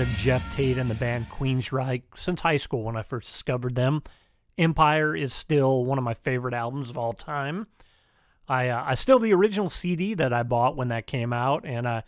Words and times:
of 0.00 0.08
Geoff 0.08 0.56
Tate 0.56 0.78
and 0.78 0.88
the 0.88 0.94
band 0.94 1.26
Queensryche 1.26 2.02
since 2.16 2.40
high 2.40 2.56
school 2.56 2.84
when 2.84 2.96
I 2.96 3.02
first 3.02 3.32
discovered 3.32 3.74
them. 3.74 4.02
Empire 4.56 5.14
is 5.14 5.32
still 5.32 5.84
one 5.84 5.98
of 5.98 6.04
my 6.04 6.14
favorite 6.14 6.54
albums 6.54 6.90
of 6.90 6.98
all 6.98 7.12
time. 7.12 7.66
I 8.48 8.68
uh, 8.68 8.84
I 8.86 8.94
still 8.94 9.18
the 9.18 9.34
original 9.34 9.70
CD 9.70 10.14
that 10.14 10.32
I 10.32 10.42
bought 10.42 10.76
when 10.76 10.88
that 10.88 11.06
came 11.06 11.32
out, 11.32 11.64
and 11.64 11.86
I 11.86 12.04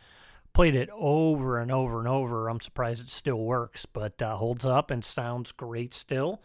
played 0.53 0.75
it 0.75 0.89
over 0.93 1.59
and 1.59 1.71
over 1.71 1.99
and 1.99 2.09
over. 2.09 2.49
I'm 2.49 2.61
surprised 2.61 3.03
it 3.03 3.09
still 3.09 3.39
works, 3.39 3.87
but 3.87 4.21
uh, 4.21 4.37
holds 4.37 4.65
up 4.65 4.91
and 4.91 5.05
sounds 5.05 5.53
great 5.53 5.95
still. 5.95 6.43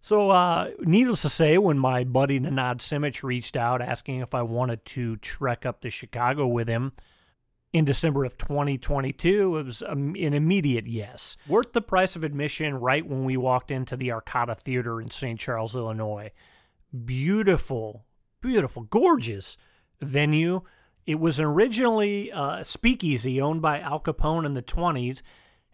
So, 0.00 0.30
uh, 0.30 0.70
needless 0.80 1.22
to 1.22 1.28
say, 1.28 1.56
when 1.56 1.78
my 1.78 2.04
buddy 2.04 2.38
Nenad 2.38 2.78
Simic 2.78 3.22
reached 3.22 3.56
out 3.56 3.80
asking 3.80 4.20
if 4.20 4.34
I 4.34 4.42
wanted 4.42 4.84
to 4.86 5.16
trek 5.16 5.64
up 5.64 5.80
to 5.80 5.90
Chicago 5.90 6.46
with 6.46 6.68
him 6.68 6.92
in 7.74 7.84
December 7.84 8.24
of 8.24 8.38
2022, 8.38 9.58
it 9.58 9.64
was 9.64 9.82
an 9.82 10.14
immediate 10.16 10.86
yes. 10.86 11.36
Worth 11.48 11.72
the 11.72 11.82
price 11.82 12.14
of 12.14 12.22
admission 12.22 12.76
right 12.76 13.06
when 13.06 13.24
we 13.24 13.36
walked 13.36 13.70
into 13.70 13.96
the 13.96 14.08
Arcada 14.08 14.56
Theater 14.56 15.00
in 15.00 15.10
St. 15.10 15.38
Charles, 15.38 15.74
Illinois. 15.74 16.30
Beautiful, 17.04 18.06
beautiful, 18.40 18.84
gorgeous 18.84 19.58
venue. 20.00 20.62
It 21.04 21.18
was 21.18 21.40
originally 21.40 22.30
a 22.32 22.64
speakeasy 22.64 23.40
owned 23.40 23.60
by 23.60 23.80
Al 23.80 24.00
Capone 24.00 24.46
in 24.46 24.54
the 24.54 24.62
20s, 24.62 25.20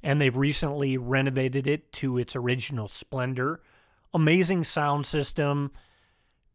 and 0.03 0.19
they've 0.19 0.37
recently 0.37 0.97
renovated 0.97 1.67
it 1.67 1.93
to 1.93 2.17
its 2.17 2.35
original 2.35 2.89
splendor 2.89 3.61
amazing 4.13 4.65
sound 4.65 5.07
system, 5.07 5.71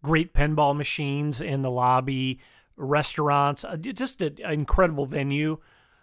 great 0.04 0.34
pinball 0.34 0.76
machines 0.76 1.42
in 1.42 1.62
the 1.62 1.72
lobby, 1.72 2.40
restaurants, 2.78 3.64
uh, 3.64 3.78
just 3.78 4.22
an 4.22 4.38
incredible 4.40 5.06
venue. 5.06 5.58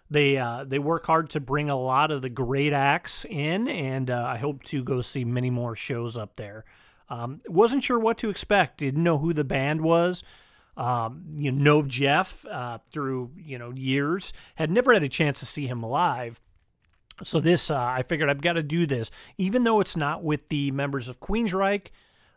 They 0.09 0.37
uh, 0.37 0.65
they 0.65 0.79
work 0.79 1.05
hard 1.05 1.29
to 1.31 1.39
bring 1.39 1.69
a 1.69 1.79
lot 1.79 2.11
of 2.11 2.21
the 2.21 2.29
great 2.29 2.73
acts 2.73 3.25
in, 3.25 3.67
and 3.67 4.11
uh, 4.11 4.25
I 4.27 4.37
hope 4.37 4.63
to 4.65 4.83
go 4.83 5.01
see 5.01 5.25
many 5.25 5.49
more 5.49 5.75
shows 5.75 6.17
up 6.17 6.35
there. 6.35 6.65
Um, 7.09 7.41
wasn't 7.47 7.83
sure 7.83 7.99
what 7.99 8.17
to 8.19 8.29
expect. 8.29 8.79
Didn't 8.79 9.03
know 9.03 9.17
who 9.17 9.33
the 9.33 9.43
band 9.43 9.81
was. 9.81 10.23
Um, 10.75 11.25
you 11.31 11.51
know 11.51 11.83
Geoff 11.83 12.45
uh, 12.47 12.79
through 12.91 13.31
you 13.37 13.57
know 13.57 13.71
years. 13.71 14.33
Had 14.55 14.71
never 14.71 14.93
had 14.93 15.03
a 15.03 15.09
chance 15.09 15.39
to 15.39 15.45
see 15.45 15.67
him 15.67 15.81
live, 15.81 16.41
so 17.21 17.39
this, 17.39 17.69
uh, 17.69 17.77
I 17.77 18.01
figured 18.01 18.29
I've 18.29 18.41
got 18.41 18.53
to 18.53 18.63
do 18.63 18.87
this, 18.87 19.11
even 19.37 19.63
though 19.63 19.79
it's 19.79 19.95
not 19.95 20.23
with 20.23 20.47
the 20.47 20.71
members 20.71 21.07
of 21.07 21.19
Queensryche. 21.19 21.87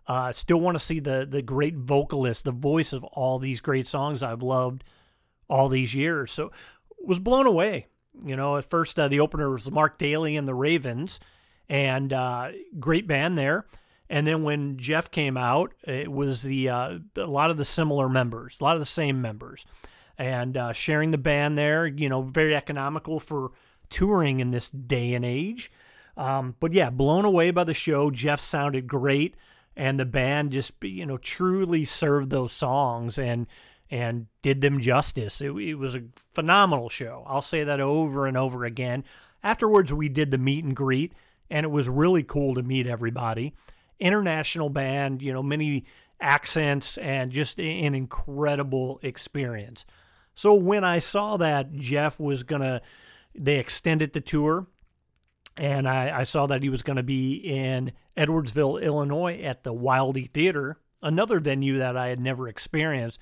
I 0.08 0.30
uh, 0.30 0.32
still 0.32 0.60
want 0.60 0.76
to 0.76 0.84
see 0.84 1.00
the 1.00 1.26
the 1.28 1.42
great 1.42 1.74
vocalist, 1.76 2.44
the 2.44 2.52
voice 2.52 2.92
of 2.92 3.02
all 3.04 3.38
these 3.38 3.60
great 3.60 3.86
songs 3.86 4.22
I've 4.22 4.42
loved 4.42 4.84
all 5.48 5.68
these 5.68 5.94
years. 5.94 6.30
So 6.32 6.52
was 7.04 7.18
blown 7.18 7.46
away. 7.46 7.86
You 8.24 8.36
know, 8.36 8.56
at 8.56 8.64
first 8.64 8.98
uh, 8.98 9.08
the 9.08 9.20
opener 9.20 9.50
was 9.50 9.70
Mark 9.70 9.98
Daly 9.98 10.36
and 10.36 10.46
the 10.46 10.54
Ravens, 10.54 11.20
and 11.68 12.12
uh, 12.12 12.52
great 12.78 13.06
band 13.06 13.36
there. 13.36 13.66
And 14.08 14.26
then 14.26 14.44
when 14.44 14.78
Geoff 14.78 15.10
came 15.10 15.36
out, 15.36 15.74
it 15.82 16.10
was 16.10 16.42
the 16.42 16.68
uh, 16.68 16.98
a 17.16 17.26
lot 17.26 17.50
of 17.50 17.56
the 17.56 17.64
similar 17.64 18.08
members, 18.08 18.60
a 18.60 18.64
lot 18.64 18.76
of 18.76 18.80
the 18.80 18.86
same 18.86 19.20
members, 19.20 19.66
and 20.16 20.56
uh, 20.56 20.72
sharing 20.72 21.10
the 21.10 21.18
band 21.18 21.58
there. 21.58 21.86
You 21.86 22.08
know, 22.08 22.22
very 22.22 22.54
economical 22.54 23.18
for 23.18 23.50
touring 23.90 24.40
in 24.40 24.50
this 24.50 24.70
day 24.70 25.14
and 25.14 25.24
age. 25.24 25.70
Um, 26.16 26.54
but 26.60 26.72
yeah, 26.72 26.90
blown 26.90 27.24
away 27.24 27.50
by 27.50 27.64
the 27.64 27.74
show. 27.74 28.10
Geoff 28.10 28.40
sounded 28.40 28.86
great, 28.86 29.34
and 29.76 30.00
the 30.00 30.06
band 30.06 30.52
just 30.52 30.72
you 30.82 31.06
know 31.06 31.18
truly 31.18 31.84
served 31.84 32.30
those 32.30 32.52
songs 32.52 33.18
and 33.18 33.46
and 33.90 34.26
did 34.42 34.60
them 34.60 34.80
justice. 34.80 35.40
It, 35.40 35.52
it 35.52 35.74
was 35.74 35.94
a 35.94 36.04
phenomenal 36.34 36.88
show. 36.88 37.24
I'll 37.26 37.42
say 37.42 37.64
that 37.64 37.80
over 37.80 38.26
and 38.26 38.36
over 38.36 38.64
again. 38.64 39.04
Afterwards, 39.42 39.92
we 39.92 40.08
did 40.08 40.30
the 40.30 40.38
meet 40.38 40.64
and 40.64 40.74
greet, 40.74 41.12
and 41.50 41.64
it 41.64 41.70
was 41.70 41.88
really 41.88 42.24
cool 42.24 42.54
to 42.56 42.62
meet 42.62 42.86
everybody. 42.86 43.54
International 44.00 44.68
band, 44.68 45.22
you 45.22 45.32
know, 45.32 45.42
many 45.42 45.84
accents, 46.20 46.98
and 46.98 47.30
just 47.30 47.60
an 47.60 47.94
incredible 47.94 48.98
experience. 49.02 49.84
So 50.34 50.54
when 50.54 50.82
I 50.84 50.98
saw 50.98 51.36
that 51.36 51.72
Geoff 51.74 52.18
was 52.18 52.42
gonna 52.42 52.82
they 53.34 53.58
extended 53.58 54.12
the 54.12 54.20
tour, 54.20 54.66
and 55.56 55.88
I, 55.88 56.20
I 56.20 56.24
saw 56.24 56.46
that 56.46 56.62
he 56.62 56.68
was 56.68 56.82
going 56.82 56.96
to 56.96 57.02
be 57.02 57.34
in 57.34 57.92
Edwardsville, 58.16 58.82
Illinois, 58.82 59.40
at 59.40 59.64
the 59.64 59.74
Wildey 59.74 60.30
Theater, 60.30 60.78
another 61.02 61.40
venue 61.40 61.78
that 61.78 61.96
I 61.96 62.08
had 62.08 62.20
never 62.20 62.48
experienced. 62.48 63.18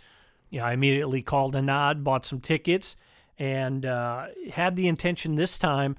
You 0.50 0.61
know, 0.61 0.67
I 0.67 0.73
immediately 0.73 1.23
called 1.23 1.55
Nenad, 1.55 2.03
bought 2.03 2.27
some 2.27 2.41
tickets, 2.41 2.97
and 3.39 3.87
uh, 3.87 4.27
had 4.53 4.77
the 4.77 4.89
intention 4.89 5.34
this 5.34 5.59
time 5.59 5.97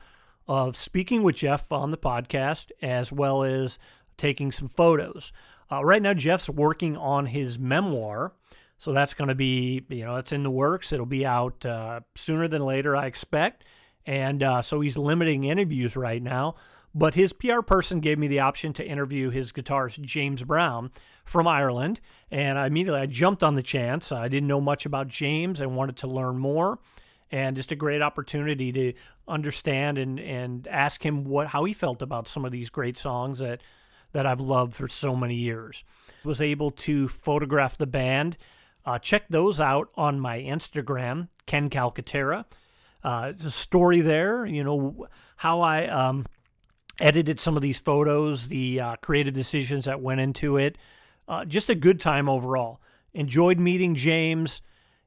of 0.47 0.77
speaking 0.77 1.23
with 1.23 1.37
Geoff 1.37 1.71
on 1.71 1.91
the 1.91 1.97
podcast 1.97 2.71
as 2.81 3.11
well 3.11 3.43
as 3.43 3.79
taking 4.17 4.51
some 4.51 4.67
photos. 4.67 5.31
Uh, 5.71 5.83
right 5.83 6.01
now, 6.01 6.13
Geoff's 6.13 6.49
working 6.49 6.95
on 6.95 7.27
his 7.27 7.57
memoir. 7.57 8.33
So 8.77 8.91
that's 8.91 9.13
going 9.13 9.29
to 9.29 9.35
be, 9.35 9.85
you 9.89 10.03
know, 10.03 10.17
it's 10.17 10.33
in 10.33 10.43
the 10.43 10.51
works. 10.51 10.91
It'll 10.91 11.05
be 11.05 11.25
out 11.25 11.65
uh, 11.65 12.01
sooner 12.13 12.47
than 12.47 12.61
later, 12.61 12.95
I 12.95 13.05
expect 13.05 13.63
and 14.05 14.43
uh, 14.43 14.61
so 14.61 14.81
he's 14.81 14.97
limiting 14.97 15.43
interviews 15.43 15.95
right 15.95 16.21
now. 16.21 16.55
But 16.93 17.15
his 17.15 17.33
PR 17.33 17.59
person 17.61 17.99
gave 17.99 18.17
me 18.17 18.27
the 18.27 18.39
option 18.39 18.71
to 18.73 18.85
interview 18.85 19.29
his 19.29 19.51
guitarist 19.51 20.01
James 20.01 20.43
Brown 20.43 20.91
from 21.25 21.45
Ireland, 21.45 21.99
and 22.31 22.57
I 22.57 22.67
immediately 22.67 23.01
I 23.01 23.05
jumped 23.05 23.43
on 23.43 23.55
the 23.55 23.63
chance. 23.63 24.13
I 24.13 24.29
didn't 24.29 24.47
know 24.47 24.61
much 24.61 24.85
about 24.85 25.09
James 25.09 25.59
I 25.59 25.65
wanted 25.65 25.97
to 25.97 26.07
learn 26.07 26.37
more, 26.37 26.79
and 27.29 27.57
just 27.57 27.73
a 27.73 27.75
great 27.75 28.01
opportunity 28.01 28.71
to 28.71 28.93
understand 29.27 29.97
and 29.97 30.19
and 30.19 30.67
ask 30.69 31.05
him 31.05 31.25
what 31.25 31.47
how 31.47 31.65
he 31.65 31.73
felt 31.73 32.01
about 32.01 32.29
some 32.29 32.45
of 32.45 32.53
these 32.53 32.69
great 32.69 32.97
songs 32.97 33.39
that 33.39 33.59
that 34.13 34.25
I've 34.25 34.39
loved 34.39 34.73
for 34.73 34.87
so 34.87 35.17
many 35.17 35.35
years. 35.35 35.83
Was 36.23 36.39
able 36.39 36.71
to 36.71 37.09
photograph 37.09 37.77
the 37.77 37.87
band. 37.87 38.37
Uh, 38.85 38.99
check 38.99 39.25
those 39.29 39.59
out 39.59 39.89
on 39.95 40.19
my 40.19 40.39
Instagram, 40.39 41.27
Ken 41.45 41.69
Calcaterra 41.69 42.45
uh, 43.05 43.33
story 43.37 44.01
there. 44.01 44.45
You 44.47 44.63
know 44.63 45.07
how 45.37 45.61
I 45.61 45.85
um, 45.85 46.25
edited 46.99 47.39
some 47.39 47.55
of 47.55 47.61
these 47.61 47.79
photos, 47.79 48.47
the 48.47 48.81
uh, 48.81 48.95
creative 48.97 49.33
decisions 49.33 49.85
that 49.85 50.01
went 50.01 50.21
into 50.21 50.57
it. 50.57 50.77
Uh, 51.27 51.45
just 51.45 51.69
a 51.69 51.75
good 51.75 51.99
time 51.99 52.27
overall. 52.27 52.81
Enjoyed 53.13 53.59
meeting 53.59 53.93
James. 53.93 54.61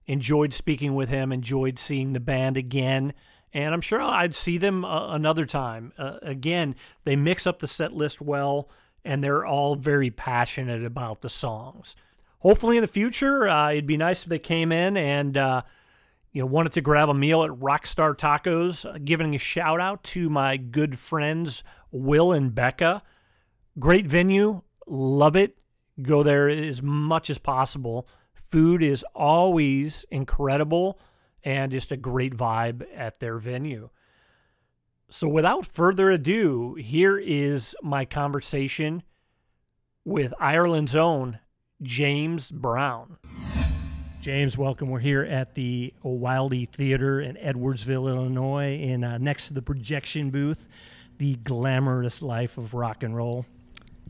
Enjoyed 0.07 0.55
speaking 0.55 0.95
with 0.95 1.09
him. 1.09 1.33
Enjoyed 1.33 1.77
seeing 1.77 2.13
the 2.13 2.21
band 2.21 2.57
again. 2.57 3.15
And 3.53 3.75
I'm 3.75 3.81
sure 3.81 4.01
I'd 4.01 4.37
see 4.37 4.59
them 4.59 4.85
uh, 4.85 5.13
another 5.13 5.45
time. 5.45 5.93
Uh, 5.99 6.19
again, 6.23 6.77
they 7.03 7.17
mix 7.17 7.49
up 7.49 7.59
the 7.59 7.67
set 7.67 7.93
list 7.93 8.21
well, 8.21 8.71
and 9.05 9.25
they're 9.25 9.45
all 9.45 9.75
very 9.75 10.11
passionate 10.11 10.85
about 10.85 11.23
the 11.23 11.29
songs. 11.29 11.97
Hopefully, 12.41 12.77
in 12.77 12.83
the 12.83 12.87
future, 12.87 13.49
uh, 13.49 13.73
it'd 13.73 13.87
be 13.87 13.97
nice 13.97 14.23
if 14.23 14.29
they 14.29 14.39
came 14.39 14.71
in 14.71 14.97
and 14.97 15.37
you 16.33 16.43
know, 16.43 16.47
wanted 16.47 16.73
to 16.73 16.81
grab 16.81 17.09
a 17.09 17.15
meal 17.15 17.43
at 17.43 17.51
Rockstar 17.51 18.17
Tacos, 18.17 18.85
uh, 18.85 18.99
giving 19.03 19.35
a 19.35 19.39
shout 19.39 19.81
out 19.81 20.03
to 20.05 20.29
my 20.29 20.57
good 20.57 20.99
friends 20.99 21.65
Will 21.91 22.33
and 22.33 22.55
Becca. 22.55 23.03
Great 23.79 24.07
venue, 24.07 24.63
love 24.87 25.37
it. 25.37 25.57
Go 26.01 26.23
there 26.23 26.49
as 26.49 26.83
much 26.83 27.31
as 27.31 27.39
possible. 27.39 28.07
Food 28.33 28.83
is 28.83 29.05
always 29.15 30.05
incredible 30.11 31.01
and 31.43 31.73
just 31.73 31.93
a 31.93 31.97
great 31.97 32.37
vibe 32.37 32.87
at 32.95 33.21
their 33.21 33.39
venue. 33.39 33.91
So, 35.11 35.27
without 35.27 35.65
further 35.65 36.11
ado, 36.11 36.75
here 36.75 37.19
is 37.19 37.75
my 37.83 38.05
conversation 38.05 39.03
with 40.05 40.35
Ireland's 40.39 40.95
own 40.95 41.39
James 41.83 42.51
Brown. 42.51 43.17
James, 44.21 44.59
welcome. 44.59 44.91
We're 44.91 44.99
here 44.99 45.23
at 45.23 45.55
the 45.55 45.95
Wildey 46.05 46.69
Theater 46.69 47.21
in 47.21 47.37
Edwardsville, 47.37 48.09
Illinois, 48.09 48.77
in 48.77 49.05
uh, 49.05 49.19
next 49.19 49.47
to 49.47 49.55
the 49.55 49.63
projection 49.63 50.31
booth, 50.31 50.67
the 51.19 51.37
glamorous 51.37 52.21
life 52.21 52.59
of 52.59 52.75
rock 52.75 53.05
and 53.05 53.15
roll. 53.15 53.47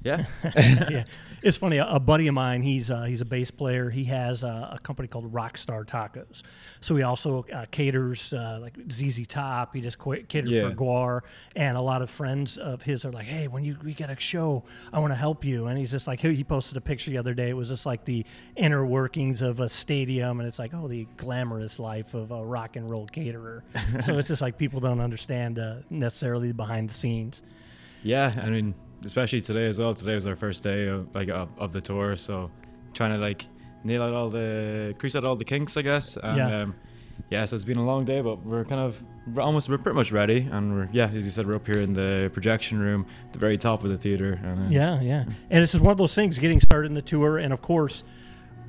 Yeah, 0.02 0.26
yeah. 0.56 1.04
It's 1.42 1.56
funny. 1.56 1.78
A, 1.78 1.86
a, 1.86 2.00
buddy 2.00 2.28
of 2.28 2.34
mine, 2.34 2.62
he's 2.62 2.90
uh, 2.90 3.02
he's 3.02 3.20
a 3.20 3.24
bass 3.24 3.50
player. 3.50 3.90
He 3.90 4.04
has 4.04 4.42
a, 4.42 4.70
a, 4.74 4.78
company 4.78 5.08
called 5.08 5.32
Rockstar 5.32 5.84
Tacos. 5.84 6.42
So 6.80 6.94
he 6.96 7.02
also 7.02 7.44
uh, 7.52 7.66
caters 7.70 8.32
uh, 8.32 8.58
like 8.60 8.76
ZZ 8.90 9.26
Top. 9.26 9.74
He 9.74 9.80
just 9.80 9.98
caters 9.98 10.50
yeah. 10.50 10.68
for 10.68 10.74
Gwar, 10.74 11.20
and 11.56 11.76
a 11.76 11.80
lot 11.80 12.02
of 12.02 12.10
friends 12.10 12.58
of 12.58 12.82
his 12.82 13.04
are 13.04 13.12
like, 13.12 13.26
"Hey, 13.26 13.48
when 13.48 13.64
you 13.64 13.76
we 13.82 13.94
get 13.94 14.10
a 14.10 14.18
show, 14.18 14.64
I 14.92 14.98
want 15.00 15.12
to 15.12 15.16
help 15.16 15.44
you." 15.44 15.66
And 15.66 15.78
he's 15.78 15.90
just 15.90 16.06
like, 16.06 16.20
he 16.20 16.44
posted 16.44 16.76
a 16.76 16.80
picture 16.80 17.10
the 17.10 17.18
other 17.18 17.34
day. 17.34 17.50
It 17.50 17.56
was 17.56 17.68
just 17.68 17.86
like 17.86 18.04
the 18.04 18.24
inner 18.56 18.86
workings 18.86 19.42
of 19.42 19.60
a 19.60 19.68
stadium, 19.68 20.40
and 20.40 20.48
it's 20.48 20.58
like, 20.58 20.72
oh, 20.74 20.88
the 20.88 21.06
glamorous 21.16 21.78
life 21.78 22.14
of 22.14 22.30
a 22.30 22.44
rock 22.44 22.76
and 22.76 22.88
roll 22.88 23.06
caterer. 23.06 23.64
so 24.02 24.16
it's 24.18 24.28
just 24.28 24.42
like 24.42 24.58
people 24.58 24.80
don't 24.80 25.00
understand 25.00 25.58
uh, 25.58 25.76
necessarily 25.90 26.52
behind 26.52 26.88
the 26.88 26.94
scenes. 26.94 27.42
Yeah, 28.04 28.32
I 28.42 28.50
mean 28.50 28.74
especially 29.04 29.40
today 29.40 29.66
as 29.66 29.78
well. 29.78 29.94
Today 29.94 30.14
was 30.14 30.26
our 30.26 30.36
first 30.36 30.62
day 30.62 30.86
of 30.88 31.14
like 31.14 31.28
of, 31.28 31.48
of 31.58 31.72
the 31.72 31.80
tour, 31.80 32.16
so 32.16 32.50
trying 32.94 33.12
to 33.12 33.18
like 33.18 33.46
nail 33.84 34.02
out 34.02 34.14
all 34.14 34.28
the 34.28 34.94
crease 34.98 35.14
out 35.16 35.24
all 35.24 35.36
the 35.36 35.44
kinks, 35.44 35.76
I 35.76 35.82
guess. 35.82 36.16
And, 36.16 36.36
yeah. 36.36 36.62
Um, 36.62 36.74
Yeah, 37.30 37.44
so 37.46 37.56
it's 37.56 37.64
been 37.64 37.78
a 37.78 37.84
long 37.84 38.04
day, 38.04 38.20
but 38.20 38.44
we're 38.46 38.64
kind 38.64 38.80
of 38.80 39.02
we're 39.34 39.42
almost 39.42 39.68
we're 39.68 39.76
pretty 39.78 39.96
much 39.96 40.12
ready, 40.12 40.48
and 40.52 40.72
we're 40.74 40.88
yeah, 40.92 41.08
as 41.08 41.24
you 41.24 41.30
said, 41.32 41.46
we're 41.46 41.56
up 41.56 41.66
here 41.66 41.80
in 41.80 41.92
the 41.92 42.30
projection 42.32 42.78
room, 42.78 43.06
the 43.32 43.38
very 43.40 43.58
top 43.58 43.82
of 43.84 43.90
the 43.90 43.98
theater. 43.98 44.38
And, 44.42 44.66
uh, 44.66 44.70
Yeah, 44.70 45.00
yeah. 45.00 45.24
And 45.50 45.62
it's 45.62 45.72
just 45.72 45.82
one 45.82 45.90
of 45.90 45.98
those 45.98 46.14
things 46.14 46.38
getting 46.38 46.60
started 46.60 46.86
in 46.86 46.94
the 46.94 47.02
tour. 47.02 47.38
And 47.38 47.52
of 47.52 47.60
course, 47.60 48.04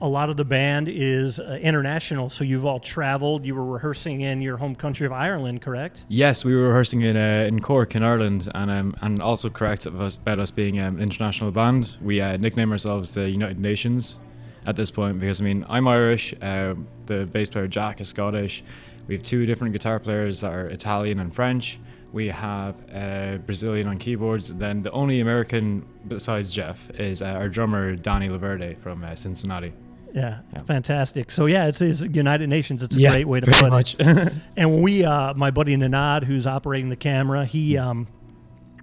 a 0.01 0.07
lot 0.07 0.29
of 0.29 0.37
the 0.37 0.45
band 0.45 0.87
is 0.89 1.39
uh, 1.39 1.59
international. 1.61 2.29
So 2.29 2.43
you've 2.43 2.65
all 2.65 2.79
traveled. 2.79 3.45
You 3.45 3.55
were 3.55 3.65
rehearsing 3.65 4.21
in 4.21 4.41
your 4.41 4.57
home 4.57 4.75
country 4.75 5.05
of 5.05 5.11
Ireland, 5.11 5.61
correct? 5.61 6.05
Yes, 6.07 6.45
we 6.45 6.55
were 6.55 6.67
rehearsing 6.69 7.01
in 7.01 7.17
uh, 7.17 7.45
in 7.47 7.59
Cork 7.59 7.95
in 7.95 8.03
Ireland, 8.03 8.49
and 8.53 8.71
um, 8.71 8.95
and 9.01 9.21
also 9.21 9.49
correct 9.49 9.85
us, 9.87 10.15
about 10.15 10.39
us 10.39 10.51
being 10.51 10.79
um, 10.79 10.97
an 10.97 11.03
international 11.03 11.51
band. 11.51 11.97
We 12.01 12.21
uh, 12.21 12.37
nickname 12.37 12.71
ourselves 12.71 13.13
the 13.13 13.29
United 13.29 13.59
Nations 13.59 14.19
at 14.65 14.75
this 14.75 14.91
point 14.91 15.19
because 15.19 15.41
I 15.41 15.43
mean 15.43 15.65
I'm 15.69 15.87
Irish, 15.87 16.33
uh, 16.41 16.75
the 17.05 17.25
bass 17.25 17.49
player 17.49 17.67
Jack 17.67 18.01
is 18.01 18.07
Scottish. 18.07 18.63
We 19.07 19.15
have 19.15 19.23
two 19.23 19.45
different 19.45 19.73
guitar 19.73 19.99
players 19.99 20.41
that 20.41 20.53
are 20.53 20.67
Italian 20.67 21.19
and 21.19 21.33
French. 21.33 21.79
We 22.11 22.27
have 22.27 22.75
a 22.93 23.39
Brazilian 23.45 23.87
on 23.87 23.97
keyboards. 23.97 24.53
Then 24.53 24.81
the 24.81 24.91
only 24.91 25.19
American 25.19 25.85
besides 26.07 26.53
Geoff 26.53 26.89
is 26.91 27.21
uh, 27.21 27.25
our 27.25 27.49
drummer 27.49 27.95
Danny 27.95 28.29
Laverde 28.29 28.79
from 28.81 29.03
uh, 29.03 29.15
Cincinnati. 29.15 29.73
Yeah, 30.13 30.39
Yeah. 30.53 30.61
fantastic. 30.63 31.29
So 31.31 31.45
yeah, 31.45 31.67
it's, 31.67 31.81
it's 31.81 32.01
United 32.01 32.47
Nations. 32.49 32.81
It's 32.83 32.95
a 32.95 32.99
Yeah, 32.99 33.11
great 33.11 33.27
way 33.27 33.39
to 33.39 33.45
very 33.45 33.61
put 33.61 33.69
much. 33.71 33.95
it. 33.99 34.33
And 34.57 34.81
we, 34.81 35.03
uh, 35.05 35.33
my 35.35 35.51
buddy 35.51 35.75
Nenad, 35.75 36.23
who's 36.23 36.47
operating 36.47 36.89
the 36.89 36.95
camera, 36.95 37.45
he, 37.45 37.77
um, 37.77 38.07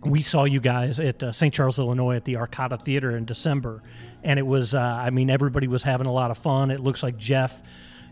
we 0.05 0.23
saw 0.23 0.45
you 0.45 0.61
guys 0.61 1.01
at 1.01 1.23
uh, 1.23 1.33
St. 1.33 1.53
Charles, 1.53 1.79
Illinois, 1.79 2.17
at 2.17 2.25
the 2.25 2.35
Arcada 2.35 2.81
Theater 2.81 3.17
in 3.17 3.25
December, 3.25 3.83
and 4.23 4.39
it 4.39 4.47
was, 4.47 4.75
uh, 4.75 4.79
I 4.81 5.11
mean, 5.11 5.31
everybody 5.31 5.67
was 5.69 5.83
having 5.83 6.07
a 6.07 6.13
lot 6.13 6.31
of 6.31 6.39
fun. 6.39 6.71
It 6.71 6.81
looks 6.81 7.03
like 7.03 7.17
Geoff 7.17 7.61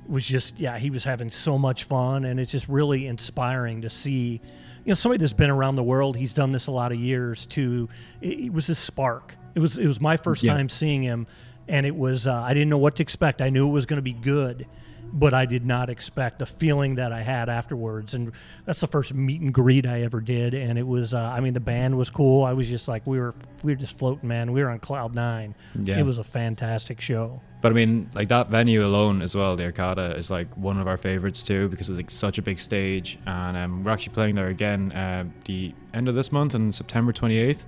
was 0.08 0.25
just, 0.25 0.58
yeah, 0.58 0.76
he 0.78 0.90
was 0.90 1.05
having 1.05 1.31
so 1.31 1.56
much 1.56 1.84
fun, 1.84 2.25
and 2.25 2.40
it's 2.40 2.50
just 2.52 2.69
really 2.69 3.06
inspiring 3.06 3.82
to 3.82 3.90
see, 3.90 4.40
you 4.84 4.90
know, 4.90 4.94
somebody 4.94 5.20
that's 5.20 5.32
been 5.32 5.50
around 5.50 5.76
the 5.76 5.82
world. 5.84 6.17
He's 6.17 6.34
done 6.34 6.50
this 6.50 6.67
a 6.67 6.72
lot 6.72 6.90
of 6.90 6.99
years. 6.99 7.46
To 7.46 7.88
it, 8.20 8.40
it 8.40 8.52
was 8.52 8.67
this 8.67 8.78
spark. 8.78 9.34
It 9.55 9.60
was, 9.60 9.78
it 9.78 9.87
was 9.87 10.00
my 10.00 10.17
first 10.17 10.43
Yeah. 10.43 10.55
time 10.55 10.69
seeing 10.69 11.02
him, 11.02 11.26
and 11.69 11.87
it 11.87 11.96
was, 11.96 12.26
uh, 12.26 12.34
I 12.34 12.55
didn't 12.55 12.69
know 12.69 12.78
what 12.78 12.96
to 12.96 13.02
expect. 13.02 13.40
I 13.40 13.50
knew 13.50 13.69
it 13.69 13.72
was 13.72 13.87
going 13.87 13.99
to 13.99 14.02
be 14.02 14.12
good 14.12 14.66
but 15.14 15.32
I 15.32 15.46
did 15.46 15.64
not 15.64 15.90
expect 15.90 16.40
the 16.40 16.46
feeling 16.46 16.96
that 16.96 17.12
I 17.12 17.22
had 17.22 17.49
afterwards. 17.49 18.14
And 18.14 18.32
that's 18.64 18.81
the 18.81 18.88
first 18.88 19.14
meet 19.14 19.40
and 19.40 19.55
greet 19.55 19.87
I 19.87 20.02
ever 20.02 20.20
did. 20.20 20.55
And 20.55 20.76
it 20.76 20.87
was, 20.87 21.14
uh, 21.14 21.20
I 21.20 21.38
mean, 21.38 21.55
the 21.55 21.61
band 21.61 21.96
was 21.96 22.11
cool. 22.11 22.44
I 22.44 22.52
was 22.52 22.69
just 22.69 22.88
like, 22.88 23.06
we 23.06 23.20
were, 23.20 23.32
we 23.62 23.72
were 23.72 23.76
just 23.76 23.96
floating, 23.96 24.28
man. 24.28 24.52
We 24.52 24.62
were 24.62 24.70
on 24.70 24.81
cloud 24.81 25.14
nine. 25.14 25.55
Yeah. 25.81 25.99
It 25.99 26.02
was 26.02 26.19
a 26.19 26.25
fantastic 26.25 27.00
show. 27.00 27.40
But 27.61 27.70
I 27.70 27.76
mean, 27.76 28.10
like 28.14 28.28
that 28.28 28.50
venue 28.50 28.84
alone 28.84 29.22
as 29.22 29.37
well, 29.37 29.55
the 29.55 29.62
Arcada 29.62 30.19
is 30.19 30.31
like 30.31 30.55
one 30.56 30.78
of 30.81 30.88
our 30.88 30.96
favorites 30.96 31.44
too 31.44 31.69
because 31.69 31.88
it's 31.88 31.96
like 31.96 32.10
such 32.10 32.37
a 32.37 32.43
big 32.43 32.58
stage, 32.58 33.19
and 33.25 33.56
um, 33.56 33.84
we're 33.84 33.90
actually 33.90 34.12
playing 34.12 34.34
there 34.34 34.49
again 34.49 34.93
uh, 34.93 35.25
the 35.46 35.72
end 35.94 36.06
of 36.10 36.14
this 36.14 36.31
month 36.31 36.55
on 36.55 36.72
September 36.72 37.10
28th. 37.10 37.64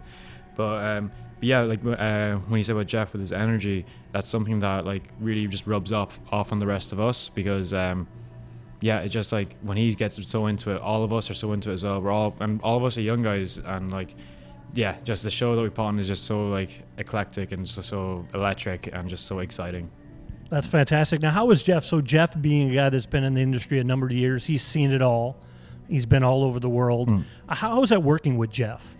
But 0.54 0.84
um, 0.84 1.12
but 1.25 1.25
yeah, 1.46 1.60
like 1.60 1.84
uh, 1.86 2.36
when 2.48 2.58
you 2.58 2.64
say 2.64 2.72
about 2.72 2.86
Geoff 2.86 3.12
with 3.12 3.20
his 3.20 3.32
energy, 3.32 3.86
that's 4.10 4.28
something 4.28 4.58
that 4.60 4.84
like 4.84 5.04
really 5.20 5.46
just 5.46 5.66
rubs 5.66 5.92
off 5.92 6.18
off 6.32 6.50
on 6.50 6.58
the 6.58 6.66
rest 6.66 6.92
of 6.92 7.00
us 7.00 7.28
because 7.28 7.72
um, 7.72 8.08
yeah, 8.80 8.98
it 8.98 9.10
just 9.10 9.30
like 9.30 9.56
when 9.62 9.76
he 9.76 9.94
gets 9.94 10.24
so 10.26 10.46
into 10.46 10.72
it, 10.72 10.80
all 10.80 11.04
of 11.04 11.12
us 11.12 11.30
are 11.30 11.34
so 11.34 11.52
into 11.52 11.70
it 11.70 11.74
as 11.74 11.84
well. 11.84 12.02
We're 12.02 12.10
all 12.10 12.34
and 12.40 12.60
all 12.62 12.76
of 12.76 12.84
us 12.84 12.98
are 12.98 13.00
young 13.00 13.22
guys, 13.22 13.58
and 13.58 13.92
like 13.92 14.16
yeah, 14.74 14.96
just 15.04 15.22
the 15.22 15.30
show 15.30 15.54
that 15.54 15.62
we 15.62 15.68
put 15.68 15.82
on 15.82 16.00
is 16.00 16.08
just 16.08 16.24
so 16.24 16.48
like 16.48 16.82
eclectic 16.98 17.52
and 17.52 17.66
so, 17.66 17.80
so 17.80 18.26
electric 18.34 18.88
and 18.92 19.08
just 19.08 19.26
so 19.26 19.38
exciting. 19.38 19.88
That's 20.50 20.66
fantastic. 20.66 21.22
Now, 21.22 21.30
how 21.30 21.46
was 21.46 21.62
Geoff? 21.62 21.84
So, 21.84 22.00
Geoff, 22.00 22.40
being 22.40 22.70
a 22.70 22.74
guy 22.74 22.88
that's 22.88 23.06
been 23.06 23.24
in 23.24 23.34
the 23.34 23.40
industry 23.40 23.80
a 23.80 23.84
number 23.84 24.06
of 24.06 24.12
years, 24.12 24.46
he's 24.46 24.62
seen 24.62 24.92
it 24.92 25.02
all. 25.02 25.36
He's 25.88 26.06
been 26.06 26.22
all 26.22 26.44
over 26.44 26.60
the 26.60 26.68
world. 26.68 27.08
Mm. 27.08 27.24
How 27.48 27.82
is 27.82 27.90
that 27.90 28.02
working 28.04 28.38
with 28.38 28.50
Geoff? 28.50 28.96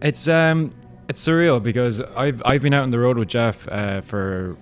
It's 0.00 0.28
um 0.28 0.72
it's 1.08 1.26
surreal 1.26 1.62
because 1.62 2.00
I've 2.00 2.42
I've 2.44 2.62
been 2.62 2.74
out 2.74 2.82
on 2.82 2.90
the 2.90 2.98
road 2.98 3.18
with 3.18 3.28
Geoff 3.28 3.68
uh, 3.68 4.00
for 4.00 4.56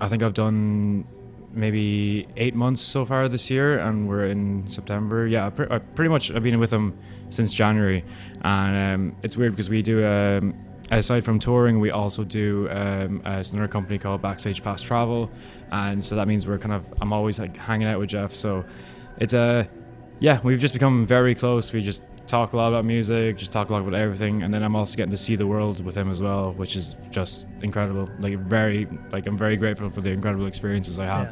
I 0.00 0.08
think 0.08 0.22
I've 0.22 0.34
done 0.34 1.04
maybe 1.52 2.28
eight 2.36 2.54
months 2.54 2.80
so 2.80 3.04
far 3.04 3.28
this 3.28 3.50
year, 3.50 3.78
and 3.78 4.08
we're 4.08 4.26
in 4.26 4.68
September. 4.68 5.26
Yeah, 5.26 5.50
pretty 5.50 6.08
much 6.08 6.30
I've 6.30 6.42
been 6.42 6.58
with 6.58 6.72
him 6.72 6.96
since 7.28 7.52
January, 7.52 8.04
and 8.42 8.94
um, 8.94 9.16
it's 9.22 9.36
weird 9.36 9.52
because 9.52 9.68
we 9.68 9.82
do 9.82 10.06
um, 10.06 10.54
aside 10.90 11.24
from 11.24 11.38
touring, 11.38 11.80
we 11.80 11.90
also 11.90 12.24
do 12.24 12.68
um, 12.70 13.20
uh, 13.24 13.42
another 13.52 13.68
company 13.68 13.98
called 13.98 14.22
Backstage 14.22 14.62
Pass 14.62 14.82
Travel, 14.82 15.30
and 15.70 16.04
so 16.04 16.14
that 16.16 16.28
means 16.28 16.46
we're 16.46 16.58
kind 16.58 16.74
of 16.74 16.84
I'm 17.00 17.12
always 17.12 17.38
like 17.38 17.56
hanging 17.56 17.88
out 17.88 17.98
with 17.98 18.10
Geoff. 18.10 18.34
So 18.34 18.64
it's 19.18 19.32
a 19.32 19.68
yeah, 20.20 20.40
we've 20.42 20.60
just 20.60 20.74
become 20.74 21.06
very 21.06 21.34
close. 21.34 21.72
We 21.72 21.82
just 21.82 22.02
talk 22.28 22.52
a 22.52 22.56
lot 22.56 22.68
about 22.68 22.84
music, 22.84 23.36
just 23.38 23.52
talk 23.52 23.70
a 23.70 23.72
lot 23.72 23.82
about 23.82 23.94
everything, 23.94 24.42
and 24.42 24.52
then 24.52 24.62
I'm 24.62 24.76
also 24.76 24.96
getting 24.96 25.10
to 25.10 25.16
see 25.16 25.36
the 25.36 25.46
world 25.46 25.84
with 25.84 25.96
him 25.96 26.10
as 26.10 26.22
well, 26.22 26.52
which 26.52 26.76
is 26.76 26.96
just 27.10 27.46
incredible. 27.62 28.08
Like 28.20 28.38
very, 28.38 28.86
like 29.10 29.26
I'm 29.26 29.38
very 29.38 29.56
grateful 29.56 29.90
for 29.90 30.00
the 30.00 30.10
incredible 30.10 30.46
experiences 30.46 30.98
I 30.98 31.06
have. 31.06 31.30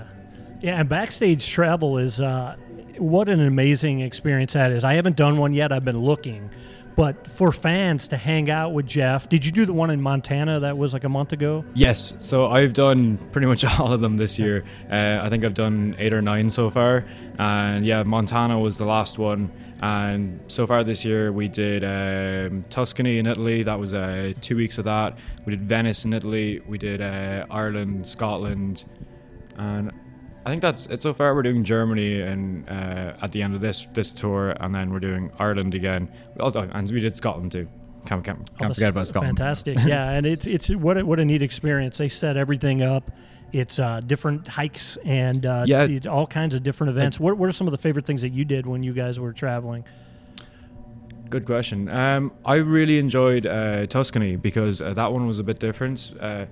Yeah. 0.60 0.72
yeah, 0.72 0.80
and 0.80 0.88
backstage 0.88 1.48
travel 1.48 1.98
is 1.98 2.20
uh, 2.20 2.56
what 2.98 3.28
an 3.28 3.40
amazing 3.40 4.00
experience 4.00 4.54
that 4.54 4.72
is. 4.72 4.84
I 4.84 4.94
haven't 4.94 5.16
done 5.16 5.36
one 5.36 5.52
yet. 5.52 5.70
I've 5.72 5.84
been 5.84 6.00
looking, 6.00 6.50
but 6.96 7.28
for 7.28 7.52
fans 7.52 8.08
to 8.08 8.16
hang 8.16 8.50
out 8.50 8.72
with 8.72 8.86
Geoff, 8.86 9.28
did 9.28 9.44
you 9.44 9.52
do 9.52 9.66
the 9.66 9.74
one 9.74 9.90
in 9.90 10.00
Montana 10.00 10.58
that 10.60 10.78
was 10.78 10.94
like 10.94 11.04
a 11.04 11.10
month 11.10 11.32
ago? 11.32 11.62
Yes, 11.74 12.14
so 12.20 12.46
I've 12.46 12.72
done 12.72 13.18
pretty 13.32 13.46
much 13.46 13.64
all 13.78 13.92
of 13.92 14.00
them 14.00 14.16
this 14.16 14.38
year. 14.38 14.64
Uh, 14.90 15.20
I 15.22 15.28
think 15.28 15.44
I've 15.44 15.54
done 15.54 15.94
eight 15.98 16.14
or 16.14 16.22
nine 16.22 16.48
so 16.48 16.70
far, 16.70 17.04
and 17.38 17.84
yeah, 17.84 18.02
Montana 18.02 18.58
was 18.58 18.78
the 18.78 18.86
last 18.86 19.18
one. 19.18 19.50
And 19.80 20.40
so 20.46 20.66
far 20.66 20.82
this 20.84 21.04
year, 21.04 21.32
we 21.32 21.48
did 21.48 21.84
um, 21.84 22.64
Tuscany 22.70 23.18
in 23.18 23.26
Italy. 23.26 23.62
That 23.62 23.78
was 23.78 23.92
uh, 23.92 24.32
two 24.40 24.56
weeks 24.56 24.78
of 24.78 24.84
that. 24.84 25.18
We 25.44 25.50
did 25.50 25.68
Venice 25.68 26.04
in 26.04 26.12
Italy. 26.14 26.60
We 26.66 26.78
did 26.78 27.02
uh, 27.02 27.44
Ireland, 27.50 28.06
Scotland, 28.06 28.84
and 29.56 29.92
I 30.46 30.50
think 30.50 30.62
that's 30.62 30.86
it. 30.86 31.02
So 31.02 31.12
far, 31.12 31.34
we're 31.34 31.42
doing 31.42 31.64
Germany 31.64 32.22
and 32.22 32.68
uh, 32.68 33.14
at 33.20 33.32
the 33.32 33.42
end 33.42 33.54
of 33.54 33.60
this 33.60 33.86
this 33.92 34.12
tour, 34.12 34.50
and 34.60 34.74
then 34.74 34.90
we're 34.90 35.00
doing 35.00 35.30
Ireland 35.38 35.74
again. 35.74 36.08
And 36.40 36.90
we 36.90 37.00
did 37.00 37.16
Scotland 37.16 37.52
too. 37.52 37.68
Can't, 38.06 38.24
can't, 38.24 38.58
can't 38.58 38.74
forget 38.74 38.90
about 38.90 39.08
Scotland. 39.08 39.36
Fantastic, 39.36 39.78
yeah, 39.84 40.10
and 40.10 40.24
it's 40.24 40.46
it's 40.46 40.70
what 40.70 40.96
a, 40.96 41.04
what 41.04 41.18
a 41.18 41.24
neat 41.24 41.42
experience. 41.42 41.98
They 41.98 42.08
set 42.08 42.36
everything 42.36 42.80
up. 42.80 43.10
It's 43.52 43.78
uh, 43.78 44.00
different 44.00 44.48
hikes 44.48 44.98
and 45.04 45.46
uh, 45.46 45.64
Yeah. 45.66 45.86
all 46.10 46.26
kinds 46.26 46.54
of 46.54 46.62
different 46.62 46.90
events. 46.90 47.18
what, 47.20 47.36
what 47.38 47.48
are 47.48 47.52
some 47.52 47.66
of 47.66 47.72
the 47.72 47.78
favorite 47.78 48.04
things 48.06 48.22
that 48.22 48.30
you 48.32 48.44
did 48.44 48.66
when 48.66 48.82
you 48.82 48.92
guys 48.92 49.18
were 49.20 49.32
traveling? 49.32 49.84
Good 51.30 51.44
question. 51.44 51.88
Um, 51.88 52.32
I 52.44 52.56
really 52.56 52.98
enjoyed 52.98 53.46
uh, 53.46 53.86
Tuscany 53.86 54.36
because 54.36 54.80
uh, 54.80 54.92
that 54.94 55.12
one 55.12 55.26
was 55.26 55.38
a 55.40 55.42
bit 55.44 55.58
different. 55.58 56.12
Uh, 56.20 56.46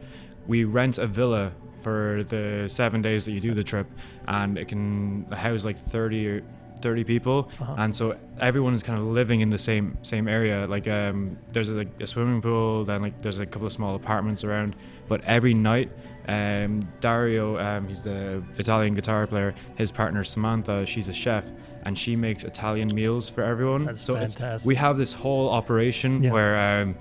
we 0.48 0.64
rent 0.64 0.98
a 0.98 1.06
villa 1.06 1.52
for 1.82 2.24
the 2.28 2.64
seven 2.68 3.00
days 3.02 3.24
that 3.26 3.32
you 3.32 3.40
do 3.40 3.54
the 3.54 3.62
trip, 3.62 3.86
and 4.26 4.58
it 4.58 4.66
can 4.68 5.26
house 5.30 5.64
like 5.64 5.78
thirty 5.78 6.26
or 6.26 6.42
thirty 6.80 7.04
people, 7.04 7.48
Uh-huh. 7.60 7.74
and 7.78 7.94
so 7.94 8.16
everyone 8.40 8.74
is 8.74 8.82
kind 8.82 8.98
of 8.98 9.04
living 9.04 9.42
in 9.42 9.50
the 9.50 9.58
same 9.58 9.96
same 10.02 10.26
area. 10.26 10.66
Like 10.66 10.88
um, 10.88 11.36
there's 11.52 11.68
a, 11.68 11.74
like 11.74 12.00
a 12.00 12.06
swimming 12.06 12.42
pool, 12.42 12.84
then 12.84 13.00
like 13.02 13.22
there's 13.22 13.38
a 13.38 13.46
couple 13.46 13.66
of 13.66 13.72
small 13.72 13.94
apartments 13.94 14.42
around. 14.44 14.74
But 15.06 15.22
every 15.24 15.54
night, 15.54 15.90
um, 16.28 16.80
Dario, 17.00 17.58
um, 17.58 17.88
he's 17.88 18.02
the 18.02 18.42
Italian 18.58 18.94
guitar 18.94 19.26
player. 19.26 19.54
His 19.76 19.90
partner 19.90 20.24
Samantha, 20.24 20.86
she's 20.86 21.08
a 21.08 21.12
chef, 21.12 21.44
and 21.84 21.98
she 21.98 22.16
makes 22.16 22.44
Italian 22.44 22.94
meals 22.94 23.28
for 23.28 23.42
everyone. 23.42 23.84
That's 23.84 24.00
so 24.00 24.14
it's- 24.16 24.34
fantastic. 24.34 24.66
we 24.66 24.74
have 24.76 24.96
this 24.96 25.12
whole 25.12 25.50
operation 25.50 26.22
Yeah. 26.22 26.32
where, 26.32 26.82
um, 26.82 26.96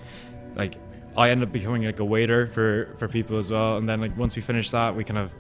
like, 0.56 0.76
I 1.16 1.30
end 1.30 1.44
up 1.44 1.52
becoming 1.52 1.84
like 1.86 2.00
a 2.00 2.06
waiter 2.06 2.48
for 2.48 2.90
for 2.98 3.08
people 3.08 3.38
as 3.38 3.50
well. 3.52 3.78
And 3.78 3.88
then 3.88 4.02
like 4.02 4.18
once 4.18 4.36
we 4.36 4.42
finish 4.42 4.72
that, 4.72 4.96
we 4.96 5.04
kind 5.04 5.20
of 5.20 5.32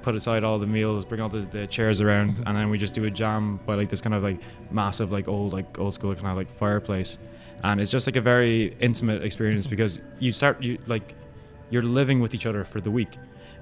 put 0.00 0.14
aside 0.14 0.42
all 0.42 0.58
the 0.58 0.66
meals, 0.66 1.04
bring 1.04 1.20
all 1.20 1.28
the, 1.28 1.40
the 1.40 1.66
chairs 1.66 2.00
around, 2.00 2.40
and 2.46 2.56
then 2.56 2.70
we 2.70 2.78
just 2.78 2.94
do 2.94 3.04
a 3.04 3.10
jam 3.10 3.60
by 3.66 3.74
like 3.74 3.90
this 3.90 4.00
kind 4.00 4.14
of 4.14 4.22
like 4.22 4.40
massive 4.70 5.12
like 5.12 5.28
old 5.28 5.52
like 5.52 5.78
old 5.78 5.92
school 5.92 6.14
kind 6.14 6.28
of 6.28 6.36
like 6.36 6.48
fireplace. 6.48 7.18
And 7.62 7.78
it's 7.78 7.90
just 7.90 8.06
like 8.06 8.16
a 8.16 8.22
very 8.22 8.74
intimate 8.80 9.22
experience 9.22 9.66
because 9.66 10.00
you 10.18 10.32
start 10.32 10.62
you 10.62 10.78
like 10.86 11.14
you're 11.68 11.82
living 11.82 12.20
with 12.20 12.34
each 12.34 12.46
other 12.46 12.64
for 12.64 12.80
the 12.80 12.90
week. 12.90 13.10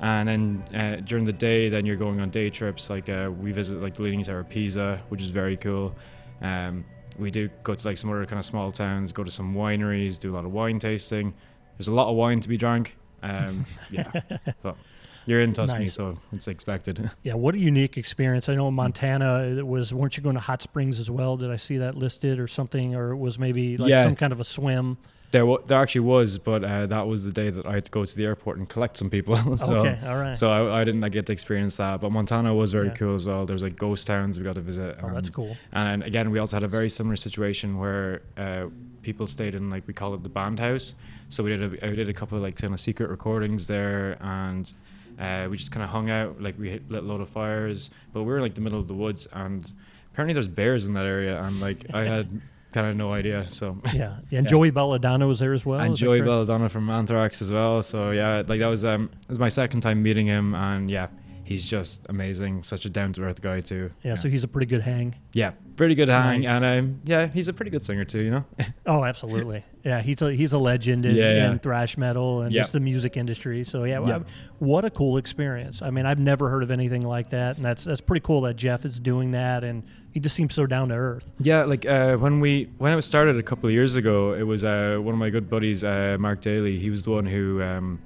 And 0.00 0.28
then 0.28 0.64
uh, 0.74 1.00
during 1.04 1.24
the 1.24 1.32
day, 1.32 1.68
then 1.68 1.86
you're 1.86 1.96
going 1.96 2.20
on 2.20 2.30
day 2.30 2.50
trips. 2.50 2.90
Like 2.90 3.08
uh, 3.08 3.30
we 3.38 3.52
visit 3.52 3.80
like 3.80 3.94
the 3.94 4.02
Leaning 4.02 4.24
Tower 4.24 4.40
of 4.40 4.48
Pisa, 4.48 5.00
which 5.08 5.20
is 5.22 5.28
very 5.28 5.56
cool. 5.56 5.94
Um, 6.42 6.84
we 7.18 7.30
do 7.30 7.48
go 7.62 7.74
to 7.74 7.88
like 7.88 7.96
some 7.96 8.10
other 8.10 8.26
kind 8.26 8.38
of 8.38 8.44
small 8.44 8.70
towns, 8.70 9.12
go 9.12 9.24
to 9.24 9.30
some 9.30 9.54
wineries, 9.54 10.20
do 10.20 10.32
a 10.32 10.36
lot 10.36 10.44
of 10.44 10.52
wine 10.52 10.78
tasting. 10.78 11.32
There's 11.78 11.88
a 11.88 11.92
lot 11.92 12.08
of 12.10 12.16
wine 12.16 12.40
to 12.40 12.48
be 12.48 12.56
drank. 12.58 12.96
Um, 13.22 13.64
yeah, 13.90 14.10
but 14.62 14.76
you're 15.24 15.40
in 15.40 15.54
Tuscany, 15.54 15.86
Nice. 15.86 15.94
so 15.94 16.18
it's 16.32 16.46
expected. 16.46 17.10
Yeah, 17.22 17.34
what 17.34 17.54
a 17.54 17.58
unique 17.58 17.96
experience. 17.96 18.48
I 18.50 18.54
know 18.54 18.70
Montana 18.70 19.44
it 19.44 19.66
was 19.66 19.92
weren't 19.94 20.16
you 20.16 20.22
going 20.22 20.34
to 20.36 20.40
hot 20.40 20.60
springs 20.62 21.00
as 21.00 21.10
well? 21.10 21.36
Did 21.38 21.50
I 21.50 21.56
see 21.56 21.78
that 21.78 21.96
listed 21.96 22.38
or 22.38 22.46
something 22.48 22.94
or 22.94 23.12
it 23.12 23.16
was 23.16 23.38
maybe 23.38 23.76
like 23.78 23.88
Yeah. 23.90 24.02
some 24.04 24.14
kind 24.14 24.32
of 24.32 24.40
a 24.40 24.44
swim? 24.44 24.98
There, 25.36 25.44
wa- 25.46 25.60
there 25.66 25.78
actually 25.78 26.00
was, 26.16 26.38
but 26.38 26.64
uh, 26.64 26.86
that 26.86 27.06
was 27.06 27.24
the 27.24 27.32
day 27.32 27.50
that 27.50 27.66
I 27.66 27.72
had 27.74 27.84
to 27.84 27.90
go 27.90 28.04
to 28.06 28.16
the 28.16 28.24
airport 28.24 28.56
and 28.58 28.66
collect 28.68 28.96
some 28.96 29.10
people. 29.10 29.36
so, 29.68 29.80
okay, 29.80 29.98
all 30.06 30.16
right. 30.16 30.36
so 30.36 30.50
I, 30.50 30.80
I 30.80 30.84
didn't 30.84 31.02
like, 31.02 31.12
get 31.12 31.26
to 31.26 31.32
experience 31.32 31.76
that. 31.76 32.00
But 32.00 32.10
Montana 32.10 32.54
was 32.54 32.72
very 32.72 32.88
Yeah. 32.88 32.94
cool 32.94 33.14
as 33.14 33.26
well. 33.26 33.44
There 33.44 33.52
was 33.54 33.62
like 33.62 33.76
ghost 33.76 34.06
towns 34.06 34.38
we 34.38 34.44
got 34.44 34.54
to 34.54 34.60
visit. 34.62 34.98
oh, 35.02 35.10
that's 35.12 35.28
and- 35.28 35.34
cool. 35.34 35.56
And 35.72 36.02
again, 36.02 36.30
we 36.30 36.38
also 36.38 36.56
had 36.56 36.62
a 36.64 36.68
very 36.68 36.88
similar 36.88 37.16
situation 37.16 37.78
where 37.78 38.22
uh, 38.38 38.66
people 39.02 39.26
stayed 39.26 39.54
in 39.54 39.68
like 39.68 39.86
we 39.86 39.92
call 39.94 40.14
it 40.14 40.22
the 40.22 40.28
band 40.30 40.58
house. 40.58 40.94
So 41.28 41.42
we 41.44 41.50
did 41.54 41.62
a, 41.82 41.86
I 41.86 41.94
did 41.94 42.08
a 42.08 42.14
couple 42.14 42.38
of 42.38 42.42
like 42.42 42.56
kind 42.56 42.72
of 42.72 42.80
secret 42.80 43.10
recordings 43.10 43.66
there, 43.66 44.16
and 44.22 44.72
uh, 45.18 45.48
we 45.50 45.56
just 45.58 45.70
kind 45.72 45.82
of 45.84 45.90
hung 45.90 46.08
out. 46.08 46.40
Like 46.40 46.58
we 46.58 46.80
lit 46.88 47.02
a 47.02 47.06
lot 47.06 47.20
of 47.20 47.28
fires, 47.28 47.90
but 48.12 48.22
we 48.22 48.28
were 48.28 48.36
in 48.36 48.42
like 48.42 48.54
the 48.54 48.60
middle 48.62 48.78
of 48.78 48.88
the 48.88 48.94
woods, 48.94 49.26
and 49.32 49.70
apparently 50.12 50.32
there's 50.34 50.48
bears 50.48 50.86
in 50.86 50.94
that 50.94 51.04
area, 51.04 51.42
and 51.42 51.60
like 51.60 51.84
I 51.92 52.04
had 52.04 52.40
kind 52.76 52.86
of 52.90 52.94
no 52.96 53.12
idea. 53.20 53.46
So 53.48 53.64
Yeah, 53.94 54.16
and 54.36 54.44
Yeah. 54.44 54.50
Joey 54.52 54.70
Belladonna 54.70 55.26
was 55.26 55.38
there 55.38 55.54
as 55.54 55.64
well. 55.64 55.80
and 55.80 55.96
Joey? 55.96 56.20
Belladonna 56.20 56.68
from 56.68 56.90
Anthrax 56.90 57.40
as 57.40 57.50
well. 57.52 57.82
So 57.82 58.10
yeah, 58.10 58.42
like 58.46 58.60
that 58.60 58.68
was 58.76 58.84
um 58.84 59.08
it 59.22 59.28
was 59.28 59.38
my 59.38 59.48
second 59.48 59.80
time 59.80 60.02
meeting 60.02 60.26
him, 60.26 60.54
and 60.54 60.90
yeah, 60.90 61.06
he's 61.46 61.64
just 61.64 62.04
amazing. 62.08 62.62
Such 62.62 62.84
a 62.84 62.90
down 62.90 63.12
to 63.14 63.22
earth 63.22 63.40
guy 63.40 63.60
too. 63.60 63.90
Yeah, 64.02 64.14
so 64.14 64.28
he's 64.28 64.44
a 64.44 64.48
pretty 64.48 64.66
good 64.66 64.82
hang. 64.82 65.14
yeah, 65.32 65.52
pretty 65.76 65.94
good 65.94 66.08
hang, 66.08 66.42
Nice. 66.42 66.48
and 66.62 66.64
um 66.64 67.00
yeah, 67.04 67.26
he's 67.28 67.48
a 67.48 67.52
pretty 67.52 67.70
good 67.70 67.84
singer 67.84 68.04
too. 68.04 68.20
You 68.22 68.30
know. 68.30 68.44
Oh, 68.86 69.04
absolutely. 69.04 69.64
Yeah, 69.84 70.02
he's 70.02 70.20
a 70.22 70.32
he's 70.32 70.52
a 70.52 70.58
legend 70.58 71.06
in, 71.06 71.14
Yeah, 71.16 71.34
yeah. 71.34 71.50
in 71.52 71.58
thrash 71.60 71.96
metal 71.96 72.42
and 72.42 72.52
Yeah. 72.52 72.60
just 72.62 72.72
the 72.72 72.80
music 72.80 73.16
industry. 73.16 73.62
So 73.64 73.84
yeah, 73.84 74.00
Yeah. 74.04 74.20
what 74.58 74.84
a 74.84 74.90
cool 74.90 75.16
experience. 75.16 75.82
I 75.82 75.90
mean, 75.90 76.06
I've 76.06 76.18
never 76.18 76.48
heard 76.50 76.62
of 76.62 76.70
anything 76.70 77.02
like 77.02 77.30
that, 77.30 77.56
and 77.56 77.64
that's 77.64 77.84
that's 77.84 78.00
pretty 78.00 78.24
cool 78.24 78.40
that 78.42 78.54
Geoff 78.56 78.84
is 78.84 78.98
doing 79.00 79.30
that, 79.32 79.62
and 79.64 79.82
he 80.12 80.18
just 80.20 80.34
seems 80.34 80.54
so 80.54 80.66
down 80.66 80.88
to 80.88 80.94
earth. 80.94 81.30
Yeah, 81.40 81.64
like 81.64 81.86
uh, 81.86 82.16
when 82.16 82.40
we 82.40 82.68
when 82.78 82.92
it 82.92 82.96
was 82.96 83.06
started 83.06 83.36
a 83.38 83.42
couple 83.42 83.68
of 83.68 83.72
years 83.72 83.94
ago, 83.96 84.34
it 84.34 84.42
was 84.44 84.64
uh, 84.64 84.98
one 85.00 85.14
of 85.14 85.18
my 85.20 85.30
good 85.30 85.48
buddies, 85.48 85.84
uh, 85.84 86.16
Mark 86.18 86.40
Daly. 86.40 86.78
He 86.78 86.90
was 86.90 87.04
the 87.04 87.10
one 87.12 87.26
who 87.26 87.62
um, 87.62 88.00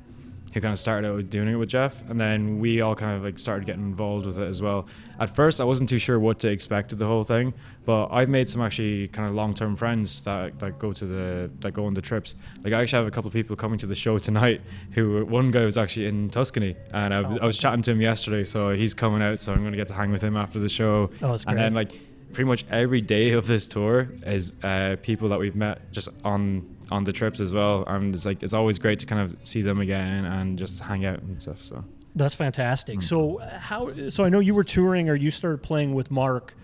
who 0.52 0.60
kind 0.60 0.72
of 0.72 0.78
started 0.78 1.08
out 1.08 1.16
with 1.16 1.30
doing 1.30 1.48
it 1.48 1.54
with 1.54 1.68
Geoff, 1.68 2.02
and 2.08 2.20
then 2.20 2.58
we 2.58 2.80
all 2.80 2.94
kind 2.94 3.16
of 3.16 3.22
like 3.22 3.38
started 3.38 3.66
getting 3.66 3.82
involved 3.82 4.26
with 4.26 4.38
it 4.38 4.46
as 4.46 4.60
well. 4.60 4.86
At 5.18 5.30
first, 5.30 5.60
I 5.60 5.64
wasn't 5.64 5.88
too 5.88 5.98
sure 5.98 6.18
what 6.18 6.38
to 6.40 6.50
expect 6.50 6.92
of 6.92 6.98
the 6.98 7.06
whole 7.06 7.24
thing, 7.24 7.54
but 7.84 8.08
I've 8.08 8.28
made 8.28 8.48
some 8.48 8.60
actually 8.60 9.08
kind 9.08 9.28
of 9.28 9.34
long 9.34 9.54
term 9.54 9.76
friends 9.76 10.22
that 10.24 10.58
that 10.58 10.78
go 10.78 10.92
to 10.92 11.06
the 11.06 11.50
that 11.60 11.72
go 11.72 11.86
on 11.86 11.94
the 11.94 12.02
trips. 12.02 12.34
Like 12.64 12.72
I 12.72 12.82
actually 12.82 12.98
have 12.98 13.06
a 13.06 13.10
couple 13.10 13.28
of 13.28 13.34
people 13.34 13.54
coming 13.54 13.78
to 13.78 13.86
the 13.86 13.94
show 13.94 14.18
tonight. 14.18 14.60
Who 14.92 15.24
one 15.26 15.50
guy 15.50 15.64
was 15.64 15.76
actually 15.78 16.06
in 16.06 16.30
Tuscany, 16.30 16.76
and 16.92 17.14
I 17.14 17.20
was, 17.20 17.38
I 17.38 17.46
was 17.46 17.56
chatting 17.56 17.82
to 17.82 17.92
him 17.92 18.00
yesterday, 18.00 18.44
so 18.44 18.70
he's 18.70 18.94
coming 18.94 19.22
out. 19.22 19.38
So 19.38 19.52
I'm 19.52 19.60
going 19.60 19.72
to 19.72 19.78
get 19.78 19.88
to 19.88 19.94
hang 19.94 20.10
with 20.10 20.22
him 20.22 20.36
after 20.36 20.58
the 20.58 20.68
show. 20.68 21.10
Oh, 21.22 21.32
that's 21.32 21.44
and 21.44 21.56
then 21.56 21.74
like 21.74 21.92
pretty 22.32 22.48
much 22.48 22.64
every 22.70 23.00
day 23.00 23.32
of 23.32 23.46
this 23.46 23.66
tour 23.66 24.08
is 24.24 24.52
uh, 24.62 24.96
people 25.02 25.28
that 25.28 25.38
we've 25.38 25.56
met 25.56 25.90
just 25.92 26.08
on 26.24 26.76
on 26.90 27.04
the 27.04 27.12
trips 27.12 27.40
as 27.40 27.52
well 27.52 27.84
and 27.86 28.14
it's 28.14 28.26
like 28.26 28.42
it's 28.42 28.54
always 28.54 28.78
great 28.78 28.98
to 28.98 29.06
kind 29.06 29.20
of 29.20 29.36
see 29.44 29.62
them 29.62 29.80
again 29.80 30.24
and 30.24 30.58
just 30.58 30.80
hang 30.80 31.04
out 31.04 31.20
and 31.22 31.40
stuff 31.40 31.62
so 31.62 31.84
That's 32.16 32.34
fantastic. 32.34 32.98
Mm. 32.98 33.04
So 33.04 33.38
how? 33.38 34.10
So 34.10 34.24
I 34.24 34.28
know 34.30 34.40
you 34.40 34.52
were 34.54 34.64
touring, 34.64 35.08
or 35.08 35.14
you 35.14 35.30
started 35.30 35.62
playing 35.62 35.94
with 35.94 36.10
Mark. 36.10 36.54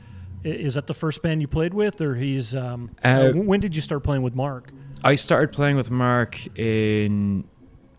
Is 0.42 0.74
that 0.74 0.86
the 0.88 0.94
first 0.94 1.22
band 1.22 1.40
you 1.40 1.46
played 1.46 1.72
with, 1.72 2.00
or 2.00 2.16
he's? 2.16 2.52
Um, 2.54 2.90
Uh, 3.04 3.08
uh, 3.08 3.32
when 3.32 3.60
did 3.60 3.76
you 3.76 3.80
start 3.82 4.02
playing 4.02 4.22
with 4.22 4.34
Mark? 4.34 4.72
i 5.04 5.14
started 5.14 5.52
playing 5.52 5.76
with 5.76 5.90
mark 5.90 6.32
in 6.58 7.44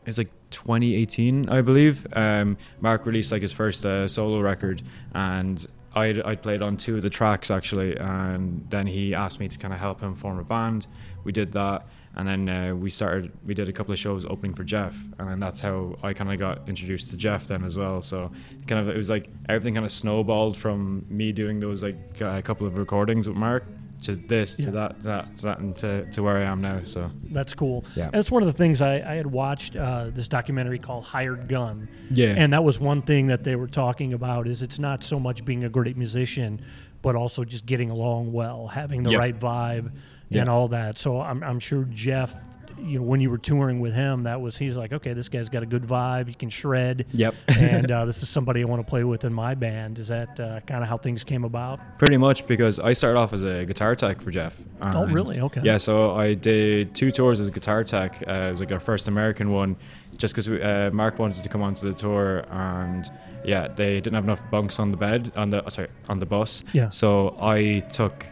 it's 0.05 0.17
like 0.17 0.31
2018 0.49 1.49
i 1.49 1.61
believe 1.61 2.07
um, 2.13 2.57
mark 2.81 3.05
released 3.05 3.31
like 3.31 3.41
his 3.41 3.53
first 3.53 3.85
uh, 3.85 4.07
solo 4.07 4.39
record 4.41 4.81
and 5.13 5.67
I'd, 5.95 6.21
I'd 6.21 6.41
played 6.43 6.61
on 6.61 6.77
two 6.77 6.95
of 6.95 7.01
the 7.01 7.09
tracks 7.09 7.49
actually 7.51 7.95
and 7.97 8.65
then 8.69 8.87
he 8.87 9.13
asked 9.15 9.39
me 9.39 9.47
to 9.47 9.57
kind 9.57 9.73
of 9.73 9.79
help 9.79 10.01
him 10.01 10.15
form 10.15 10.39
a 10.39 10.43
band 10.43 10.87
we 11.23 11.31
did 11.31 11.51
that 11.53 11.87
and 12.17 12.27
then 12.27 12.49
uh, 12.49 12.75
we 12.75 12.89
started 12.89 13.31
we 13.45 13.53
did 13.53 13.69
a 13.69 13.71
couple 13.73 13.93
of 13.93 13.99
shows 13.99 14.25
opening 14.25 14.53
for 14.53 14.63
geoff 14.63 14.95
and 15.19 15.29
then 15.29 15.39
that's 15.39 15.61
how 15.61 15.95
i 16.03 16.13
kind 16.13 16.31
of 16.31 16.37
got 16.39 16.67
introduced 16.67 17.11
to 17.11 17.17
geoff 17.17 17.47
then 17.47 17.63
as 17.63 17.77
well 17.77 18.01
so 18.01 18.31
kind 18.67 18.81
of 18.81 18.89
it 18.93 18.97
was 18.97 19.09
like 19.09 19.29
everything 19.47 19.73
kind 19.75 19.85
of 19.85 19.91
snowballed 19.91 20.57
from 20.57 21.05
me 21.09 21.31
doing 21.31 21.59
those 21.59 21.81
like 21.83 21.95
a 22.21 22.41
couple 22.41 22.65
of 22.67 22.77
recordings 22.77 23.27
with 23.27 23.37
mark 23.37 23.63
to 24.03 24.15
this 24.15 24.59
Yeah. 24.59 24.65
to 24.65 24.71
that 24.71 24.97
to 25.01 25.03
that 25.07 25.35
to 25.37 25.43
that 25.43 25.59
and 25.59 25.75
to, 25.77 26.05
to 26.11 26.21
where 26.23 26.37
i 26.37 26.43
am 26.43 26.61
now 26.61 26.81
so 26.85 27.09
That's 27.31 27.53
cool. 27.55 27.83
Yeah. 27.95 28.09
That's 28.11 28.29
one 28.29 28.43
of 28.43 28.47
the 28.47 28.53
things 28.53 28.79
I, 28.81 28.95
I 28.97 29.15
had 29.15 29.25
watched 29.25 29.75
uh, 29.75 30.11
this 30.11 30.27
documentary 30.27 30.77
called 30.79 31.03
Hired 31.03 31.47
Gun. 31.47 31.89
Yeah. 32.11 32.35
And 32.37 32.53
that 32.53 32.63
was 32.63 32.79
one 32.79 33.01
thing 33.01 33.25
that 33.27 33.43
they 33.43 33.55
were 33.55 33.67
talking 33.67 34.13
about 34.13 34.47
is 34.47 34.61
it's 34.61 34.77
not 34.79 35.03
so 35.03 35.19
much 35.19 35.43
being 35.45 35.63
a 35.63 35.69
great 35.69 35.97
musician, 35.97 36.61
but 37.01 37.15
also 37.15 37.43
just 37.43 37.65
getting 37.65 37.89
along 37.89 38.31
well, 38.33 38.67
having 38.67 39.01
the 39.03 39.09
Yep. 39.11 39.19
right 39.19 39.39
vibe 39.39 39.91
Yeah. 40.29 40.41
and 40.41 40.49
all 40.49 40.67
that. 40.69 40.97
So 40.97 41.21
I'm, 41.21 41.43
I'm 41.43 41.59
sure 41.59 41.83
Geoff, 41.85 42.33
you 42.79 42.99
know, 42.99 43.05
when 43.05 43.19
you 43.19 43.29
were 43.29 43.37
touring 43.37 43.79
with 43.79 43.93
him, 43.93 44.23
that 44.23 44.39
was 44.39 44.57
he's 44.57 44.77
like, 44.77 44.93
okay, 44.93 45.13
this 45.13 45.29
guy's 45.29 45.49
got 45.49 45.63
a 45.63 45.65
good 45.65 45.83
vibe. 45.83 46.27
He 46.27 46.33
can 46.33 46.49
shred. 46.49 47.05
Yep. 47.13 47.35
and 47.47 47.91
uh, 47.91 48.05
this 48.05 48.21
is 48.21 48.29
somebody 48.29 48.61
I 48.61 48.65
want 48.65 48.85
to 48.85 48.89
play 48.89 49.03
with 49.03 49.23
in 49.23 49.33
my 49.33 49.55
band. 49.55 49.99
Is 49.99 50.09
that 50.09 50.39
uh, 50.39 50.59
kind 50.61 50.83
of 50.83 50.89
how 50.89 50.97
things 50.97 51.23
came 51.23 51.43
about? 51.43 51.79
Pretty 51.97 52.17
much 52.17 52.45
because 52.47 52.79
I 52.79 52.93
started 52.93 53.17
off 53.19 53.33
as 53.33 53.43
a 53.43 53.65
guitar 53.65 53.95
tech 53.95 54.21
for 54.21 54.31
Geoff. 54.31 54.61
Oh, 54.81 55.07
really? 55.07 55.39
Okay. 55.39 55.61
Yeah, 55.63 55.77
so 55.77 56.11
I 56.11 56.33
did 56.33 56.93
two 56.93 57.11
tours 57.11 57.39
as 57.39 57.47
a 57.47 57.51
guitar 57.51 57.83
tech. 57.83 58.23
Uh, 58.27 58.31
it 58.31 58.51
was 58.51 58.59
like 58.59 58.71
our 58.71 58.79
first 58.79 59.07
American 59.07 59.51
one, 59.51 59.75
just 60.17 60.35
because 60.35 60.47
uh, 60.47 60.89
Mark 60.93 61.19
wanted 61.19 61.41
to 61.43 61.49
come 61.49 61.61
onto 61.61 61.87
the 61.87 61.97
tour, 61.97 62.45
and 62.49 63.09
yeah, 63.43 63.67
they 63.69 63.95
didn't 64.01 64.13
have 64.13 64.23
enough 64.23 64.41
bunks 64.51 64.79
on 64.79 64.91
the 64.91 64.97
bed 64.97 65.31
on 65.35 65.49
the 65.49 65.67
sorry 65.69 65.89
on 66.09 66.19
the 66.19 66.25
bus. 66.25 66.63
Yeah. 66.73 66.89
So 66.89 67.35
I 67.41 67.79
took 67.91 68.25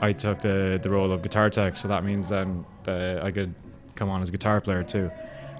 I 0.00 0.12
took 0.12 0.40
the 0.40 0.78
the 0.82 0.90
role 0.90 1.12
of 1.12 1.22
guitar 1.22 1.50
tech. 1.50 1.76
So 1.76 1.88
that 1.88 2.04
means 2.04 2.28
then 2.28 2.64
that 2.84 3.22
I 3.24 3.30
could 3.30 3.54
come 3.94 4.08
on 4.10 4.22
as 4.22 4.28
a 4.28 4.32
guitar 4.32 4.60
player 4.60 4.82
too. 4.82 5.10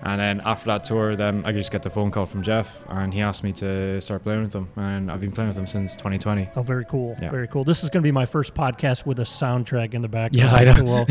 And 0.07 0.21
then 0.21 0.43
after 0.45 0.67
that 0.67 0.85
tour, 0.85 1.17
then 1.17 1.43
I 1.47 1.53
just 1.53 1.73
get 1.73 1.83
the 1.83 1.89
phone 1.89 2.11
call 2.11 2.27
from 2.27 2.43
Geoff, 2.43 2.85
and 2.91 3.15
he 3.15 3.23
asked 3.23 3.43
me 3.43 3.53
to 3.53 4.03
start 4.03 4.23
playing 4.23 4.43
with 4.43 4.53
him, 4.55 4.69
and 4.77 5.11
I've 5.11 5.21
been 5.23 5.33
playing 5.33 5.49
with 5.49 5.57
him 5.57 5.67
since 5.67 5.95
2020. 5.95 6.51
Oh, 6.57 6.63
very 6.63 6.85
cool. 6.85 7.17
Yeah. 7.23 7.31
Very 7.31 7.49
cool. 7.49 7.65
This 7.65 7.83
is 7.83 7.89
going 7.89 8.03
to 8.03 8.07
be 8.07 8.13
my 8.13 8.27
first 8.27 8.55
podcast 8.55 9.07
with 9.07 9.19
a 9.21 9.23
soundtrack 9.23 9.95
in 9.95 10.03
the 10.03 10.09
background. 10.09 10.51
Yeah, 10.51 10.55
I 10.55 10.65
know. 10.83 10.85
Well, 10.85 11.07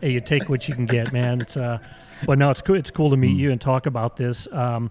hey, 0.00 0.12
you 0.12 0.20
take 0.22 0.48
what 0.48 0.66
you 0.68 0.74
can 0.74 0.86
get, 0.86 1.12
man. 1.12 1.42
It's 1.42 1.58
uh, 1.58 1.78
but 2.24 2.38
no, 2.38 2.48
it's 2.50 2.62
cool. 2.62 2.76
It's 2.76 2.90
cool 2.90 3.10
to 3.10 3.16
meet 3.18 3.36
Mm. 3.36 3.40
you 3.40 3.50
and 3.50 3.60
talk 3.60 3.84
about 3.84 4.16
this. 4.16 4.48
Um, 4.52 4.90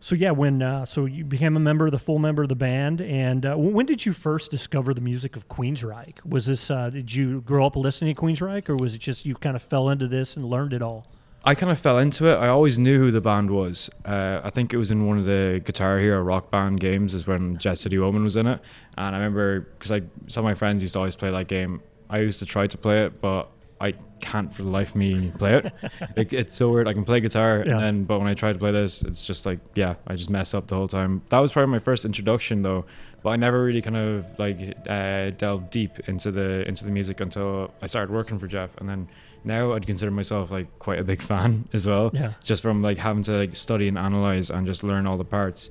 so 0.00 0.14
yeah, 0.14 0.30
when 0.30 0.62
uh, 0.62 0.84
so 0.84 1.06
you 1.06 1.24
became 1.24 1.56
a 1.56 1.60
member, 1.60 1.90
the 1.90 1.98
full 1.98 2.18
member 2.18 2.42
of 2.42 2.48
the 2.48 2.54
band, 2.54 3.00
and 3.00 3.44
uh, 3.44 3.56
when 3.56 3.86
did 3.86 4.06
you 4.06 4.12
first 4.12 4.50
discover 4.50 4.94
the 4.94 5.00
music 5.00 5.36
of 5.36 5.48
Queensryche? 5.48 6.24
Was 6.24 6.46
this 6.46 6.70
uh, 6.70 6.90
did 6.90 7.12
you 7.12 7.40
grow 7.40 7.66
up 7.66 7.76
listening 7.76 8.14
to 8.14 8.20
Queensryche, 8.20 8.68
or 8.68 8.76
was 8.76 8.94
it 8.94 8.98
just 8.98 9.26
you 9.26 9.34
kind 9.34 9.56
of 9.56 9.62
fell 9.62 9.88
into 9.88 10.06
this 10.06 10.36
and 10.36 10.44
learned 10.44 10.72
it 10.72 10.82
all? 10.82 11.06
I 11.44 11.54
kind 11.54 11.72
of 11.72 11.78
fell 11.78 11.98
into 11.98 12.26
it. 12.26 12.34
I 12.36 12.48
always 12.48 12.78
knew 12.78 12.98
who 12.98 13.10
the 13.10 13.20
band 13.20 13.50
was. 13.50 13.88
Uh, 14.04 14.40
I 14.44 14.50
think 14.50 14.74
it 14.74 14.76
was 14.76 14.90
in 14.90 15.06
one 15.06 15.18
of 15.18 15.24
the 15.24 15.62
Guitar 15.64 15.98
Hero 15.98 16.20
Rock 16.20 16.50
Band 16.50 16.80
games, 16.80 17.14
is 17.14 17.26
when 17.26 17.58
Jet 17.58 17.78
City 17.78 17.98
Woman 17.98 18.22
was 18.22 18.36
in 18.36 18.46
it. 18.46 18.60
And 18.96 19.14
I 19.14 19.18
remember 19.18 19.60
because 19.60 19.90
like 19.90 20.04
some 20.26 20.44
of 20.44 20.50
my 20.50 20.54
friends 20.54 20.82
used 20.82 20.92
to 20.94 20.98
always 20.98 21.16
play 21.16 21.30
that 21.30 21.48
game. 21.48 21.82
I 22.10 22.18
used 22.18 22.38
to 22.38 22.46
try 22.46 22.66
to 22.66 22.78
play 22.78 23.04
it, 23.04 23.20
but 23.20 23.50
I 23.80 23.92
can't 24.20 24.52
for 24.52 24.62
the 24.64 24.68
life 24.70 24.90
of 24.90 24.96
me 24.96 25.30
play 25.38 25.54
it. 25.58 25.72
it 26.16 26.32
it's 26.32 26.54
so 26.56 26.70
weird. 26.70 26.88
I 26.88 26.92
can 26.94 27.04
play 27.04 27.20
guitar, 27.20 27.62
Yeah. 27.64 27.72
and 27.74 27.80
then 27.80 28.04
but 28.04 28.18
when 28.18 28.26
I 28.28 28.34
try 28.34 28.52
to 28.52 28.58
play 28.58 28.72
this, 28.72 29.02
it's 29.02 29.24
just 29.24 29.46
like 29.46 29.60
yeah, 29.74 29.94
I 30.06 30.16
just 30.16 30.30
mess 30.30 30.54
up 30.54 30.66
the 30.66 30.74
whole 30.74 30.88
time. 30.88 31.22
That 31.28 31.38
was 31.38 31.52
probably 31.52 31.70
my 31.72 31.78
first 31.78 32.04
introduction 32.04 32.62
though. 32.62 32.84
But 33.22 33.30
I 33.30 33.36
never 33.36 33.64
really 33.64 33.82
kind 33.82 33.96
of 33.96 34.38
like 34.38 34.76
uh, 34.88 35.30
delved 35.30 35.70
deep 35.70 35.98
into 36.08 36.30
the 36.30 36.66
into 36.68 36.84
the 36.84 36.90
music 36.90 37.20
until 37.20 37.72
I 37.82 37.86
started 37.86 38.12
working 38.12 38.38
for 38.38 38.46
Geoff, 38.46 38.76
and 38.78 38.88
then 38.88 39.08
now 39.44 39.72
I'd 39.72 39.86
consider 39.86 40.10
myself 40.10 40.50
like 40.50 40.78
quite 40.78 40.98
a 40.98 41.04
big 41.04 41.20
fan 41.22 41.68
as 41.72 41.86
well. 41.86 42.10
Yeah. 42.12 42.34
Just 42.44 42.62
from 42.62 42.80
like 42.82 42.98
having 42.98 43.22
to 43.24 43.32
like 43.32 43.56
study 43.56 43.88
and 43.88 43.98
analyze 43.98 44.50
and 44.50 44.66
just 44.66 44.82
learn 44.84 45.06
all 45.06 45.16
the 45.16 45.24
parts. 45.24 45.70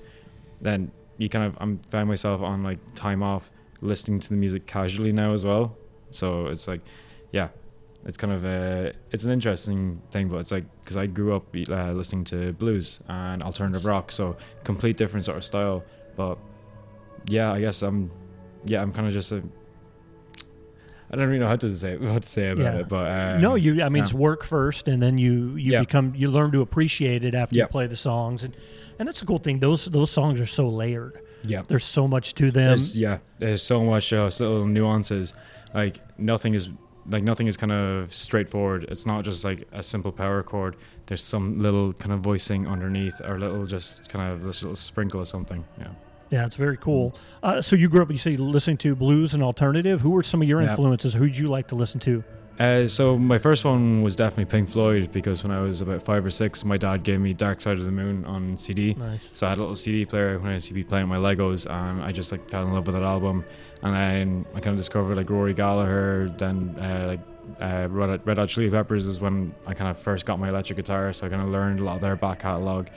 Then 0.61 0.91
you 1.17 1.29
kind 1.29 1.45
of 1.45 1.57
I'm 1.59 1.79
found 1.89 2.07
myself 2.09 2.41
on 2.41 2.63
like 2.63 2.79
time 2.95 3.23
off 3.23 3.49
listening 3.81 4.19
to 4.19 4.29
the 4.29 4.35
music 4.35 4.65
casually 4.67 5.11
now 5.11 5.31
as 5.33 5.45
well. 5.45 5.75
So 6.09 6.47
it's 6.47 6.67
like, 6.67 6.81
yeah, 7.31 7.49
it's 8.05 8.17
kind 8.17 8.31
of 8.33 8.45
a 8.45 8.93
it's 9.11 9.23
an 9.23 9.31
interesting 9.31 10.01
thing, 10.11 10.27
but 10.29 10.37
it's 10.37 10.51
like 10.51 10.65
because 10.83 10.97
I 10.97 11.07
grew 11.07 11.35
up 11.35 11.53
uh, 11.69 11.91
listening 11.91 12.23
to 12.25 12.53
blues 12.53 12.99
and 13.07 13.43
alternative 13.43 13.85
rock, 13.85 14.11
so 14.11 14.37
complete 14.63 14.97
different 14.97 15.25
sort 15.25 15.37
of 15.37 15.43
style. 15.43 15.83
But 16.15 16.37
yeah, 17.27 17.51
I 17.51 17.59
guess 17.59 17.81
I'm 17.81 18.09
yeah 18.65 18.81
I'm 18.81 18.91
kind 18.93 19.07
of 19.07 19.13
just 19.13 19.31
a 19.31 19.43
I 21.09 21.15
don't 21.15 21.27
really 21.27 21.39
know 21.39 21.47
how 21.47 21.55
to 21.55 21.73
say 21.75 21.95
what 21.95 22.23
to 22.23 22.27
say 22.27 22.49
about 22.49 22.63
Yeah. 22.63 22.79
it, 22.81 22.89
but 22.89 23.09
um, 23.35 23.41
no, 23.41 23.55
you. 23.55 23.81
I 23.81 23.87
mean, 23.87 24.01
yeah. 24.01 24.03
it's 24.03 24.13
work 24.13 24.43
first, 24.43 24.89
and 24.89 25.01
then 25.01 25.17
you 25.17 25.55
you 25.55 25.73
Yeah. 25.73 25.79
become 25.79 26.13
you 26.15 26.29
learn 26.29 26.51
to 26.51 26.61
appreciate 26.61 27.23
it 27.23 27.33
after 27.33 27.55
you 27.55 27.65
play 27.67 27.87
the 27.87 27.95
songs, 27.95 28.43
and 28.43 28.55
and 28.99 29.07
that's 29.07 29.21
the 29.21 29.25
cool 29.25 29.39
thing. 29.39 29.59
Those 29.59 29.85
those 29.85 30.11
songs 30.11 30.39
are 30.39 30.45
so 30.45 30.67
layered. 30.67 31.19
yeah. 31.45 31.61
There's 31.67 31.85
so 31.85 32.07
much 32.09 32.33
to 32.35 32.51
them. 32.51 32.69
There's, 32.69 32.97
yeah, 32.97 33.19
there's 33.39 33.63
so 33.63 33.83
much 33.85 34.11
uh, 34.11 34.25
little 34.25 34.65
nuances. 34.65 35.33
Like 35.73 35.97
nothing 36.19 36.53
is 36.55 36.69
like 37.09 37.23
nothing 37.23 37.47
is 37.47 37.57
kind 37.57 37.71
of 37.71 38.13
straightforward. 38.13 38.85
It's 38.89 39.05
not 39.05 39.23
just 39.23 39.43
like 39.43 39.67
a 39.71 39.81
simple 39.83 40.11
power 40.11 40.43
chord. 40.43 40.75
There's 41.05 41.23
some 41.23 41.59
little 41.61 41.93
kind 41.93 42.11
of 42.11 42.19
voicing 42.19 42.67
underneath, 42.67 43.21
or 43.21 43.39
little 43.39 43.65
just 43.65 44.09
kind 44.09 44.31
of 44.31 44.43
this 44.43 44.61
little 44.63 44.75
sprinkle 44.75 45.21
of 45.21 45.27
something. 45.27 45.65
Yeah. 45.79 45.89
Yeah, 46.29 46.45
it's 46.45 46.57
very 46.57 46.75
cool. 46.75 47.15
Uh, 47.41 47.61
so 47.61 47.77
you 47.77 47.87
grew 47.87 48.01
up, 48.01 48.11
you 48.11 48.17
say, 48.17 48.35
listening 48.35 48.75
to 48.79 48.95
blues 48.95 49.33
and 49.33 49.41
alternative. 49.41 50.01
Who 50.01 50.09
were 50.09 50.23
some 50.23 50.41
of 50.41 50.47
your 50.47 50.59
influences? 50.61 51.13
Who'd 51.13 51.37
you 51.37 51.47
like 51.47 51.67
to 51.69 51.75
listen 51.75 52.01
to? 52.01 52.21
Uh, 52.59 52.87
so 52.87 53.15
my 53.15 53.37
first 53.37 53.63
one 53.63 54.01
was 54.01 54.15
definitely 54.15 54.45
Pink 54.45 54.67
Floyd 54.67 55.11
because 55.11 55.43
when 55.43 55.51
I 55.51 55.61
was 55.61 55.81
about 55.81 56.01
five 56.01 56.25
or 56.25 56.31
six, 56.31 56.65
my 56.65 56.77
dad 56.77 57.03
gave 57.03 57.19
me 57.19 57.33
Dark 57.33 57.61
Side 57.61 57.77
of 57.77 57.85
the 57.85 57.91
Moon 57.91 58.25
on 58.25 58.57
CD. 58.57 58.95
Nice. 58.95 59.29
So 59.37 59.45
I 59.45 59.51
had 59.51 59.59
a 59.59 59.61
little 59.61 59.75
CD 59.75 60.05
player 60.05 60.39
when 60.39 60.51
I 60.51 60.55
used 60.55 60.67
to 60.67 60.73
be 60.73 60.83
playing 60.83 61.07
my 61.07 61.17
Legos, 61.17 61.69
and 61.69 62.01
I 62.01 62.11
just 62.11 62.31
like 62.31 62.49
fell 62.49 62.63
in 62.63 62.73
love 62.73 62.87
with 62.87 62.95
that 62.95 63.03
album. 63.03 63.45
And 63.83 63.95
then 63.95 64.45
I 64.55 64.59
kind 64.59 64.73
of 64.73 64.77
discovered 64.77 65.17
like 65.17 65.29
Rory 65.29 65.53
Gallagher, 65.53 66.29
then 66.37 66.75
uh, 66.79 67.05
like 67.07 67.19
uh, 67.61 67.87
Red, 67.89 68.25
Red 68.25 68.37
Hot 68.37 68.49
Chili 68.49 68.71
Peppers 68.71 69.05
is 69.05 69.19
when 69.19 69.53
I 69.67 69.75
kind 69.75 69.89
of 69.91 69.99
first 69.99 70.25
got 70.25 70.39
my 70.39 70.49
electric 70.49 70.77
guitar. 70.77 71.13
So 71.13 71.27
I 71.27 71.29
kind 71.29 71.41
of 71.41 71.49
learned 71.49 71.79
a 71.79 71.83
lot 71.83 71.95
of 71.95 72.01
their 72.01 72.15
back 72.15 72.39
catalog. 72.39 72.87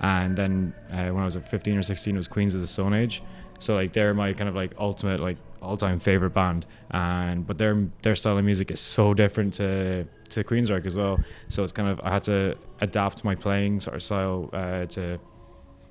And 0.00 0.34
then 0.34 0.74
uh, 0.90 1.08
when 1.08 1.18
I 1.18 1.26
was 1.26 1.36
at 1.36 1.46
15 1.46 1.76
or 1.76 1.82
16, 1.82 2.14
it 2.14 2.18
was 2.18 2.26
Queens 2.26 2.54
of 2.54 2.62
the 2.62 2.66
Stone 2.66 2.94
Age. 2.94 3.22
So 3.58 3.74
like 3.74 3.92
they're 3.92 4.14
my 4.14 4.32
kind 4.32 4.48
of 4.48 4.54
like 4.54 4.72
ultimate 4.78 5.20
like 5.20 5.36
all-time 5.62 5.98
favorite 5.98 6.30
band, 6.30 6.66
and 6.90 7.46
but 7.46 7.58
their 7.58 7.86
their 8.02 8.16
style 8.16 8.38
of 8.38 8.44
music 8.44 8.70
is 8.70 8.80
so 8.80 9.14
different 9.14 9.54
to 9.54 10.04
to 10.30 10.44
Queensryche 10.44 10.86
as 10.86 10.96
well. 10.96 11.18
So 11.48 11.62
it's 11.64 11.72
kind 11.72 11.88
of 11.88 12.00
I 12.02 12.10
had 12.10 12.22
to 12.24 12.56
adapt 12.80 13.24
my 13.24 13.34
playing 13.34 13.80
sort 13.80 13.96
of 13.96 14.02
style 14.02 14.48
uh, 14.52 14.86
to 14.86 15.18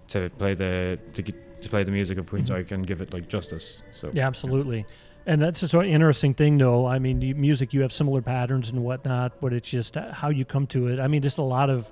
to 0.10 0.30
play 0.38 0.54
the 0.56 0.98
to, 1.14 1.22
get- 1.22 1.62
to 1.62 1.70
play 1.70 1.84
the 1.84 1.92
music 1.92 2.18
of 2.18 2.30
Queensryche 2.32 2.72
and 2.72 2.88
give 2.88 3.02
it 3.02 3.14
like 3.14 3.28
justice. 3.28 3.84
So 3.92 4.10
Yeah, 4.14 4.28
absolutely. 4.28 4.86
And 5.26 5.42
that's 5.42 5.60
just 5.60 5.74
an 5.74 5.84
interesting 5.86 6.34
thing, 6.34 6.58
though. 6.58 6.88
I 6.88 6.98
mean, 6.98 7.20
the 7.20 7.34
music, 7.36 7.74
you 7.74 7.82
have 7.82 7.92
similar 7.94 8.22
patterns 8.22 8.70
and 8.70 8.84
whatnot, 8.84 9.40
but 9.42 9.54
it's 9.54 9.68
just 9.70 9.96
uh, 9.98 10.12
how 10.14 10.30
you 10.30 10.46
come 10.46 10.66
to 10.68 10.88
it. 10.88 11.00
I 11.00 11.08
mean, 11.08 11.22
just 11.22 11.38
a 11.38 11.44
lot 11.44 11.70
of, 11.70 11.92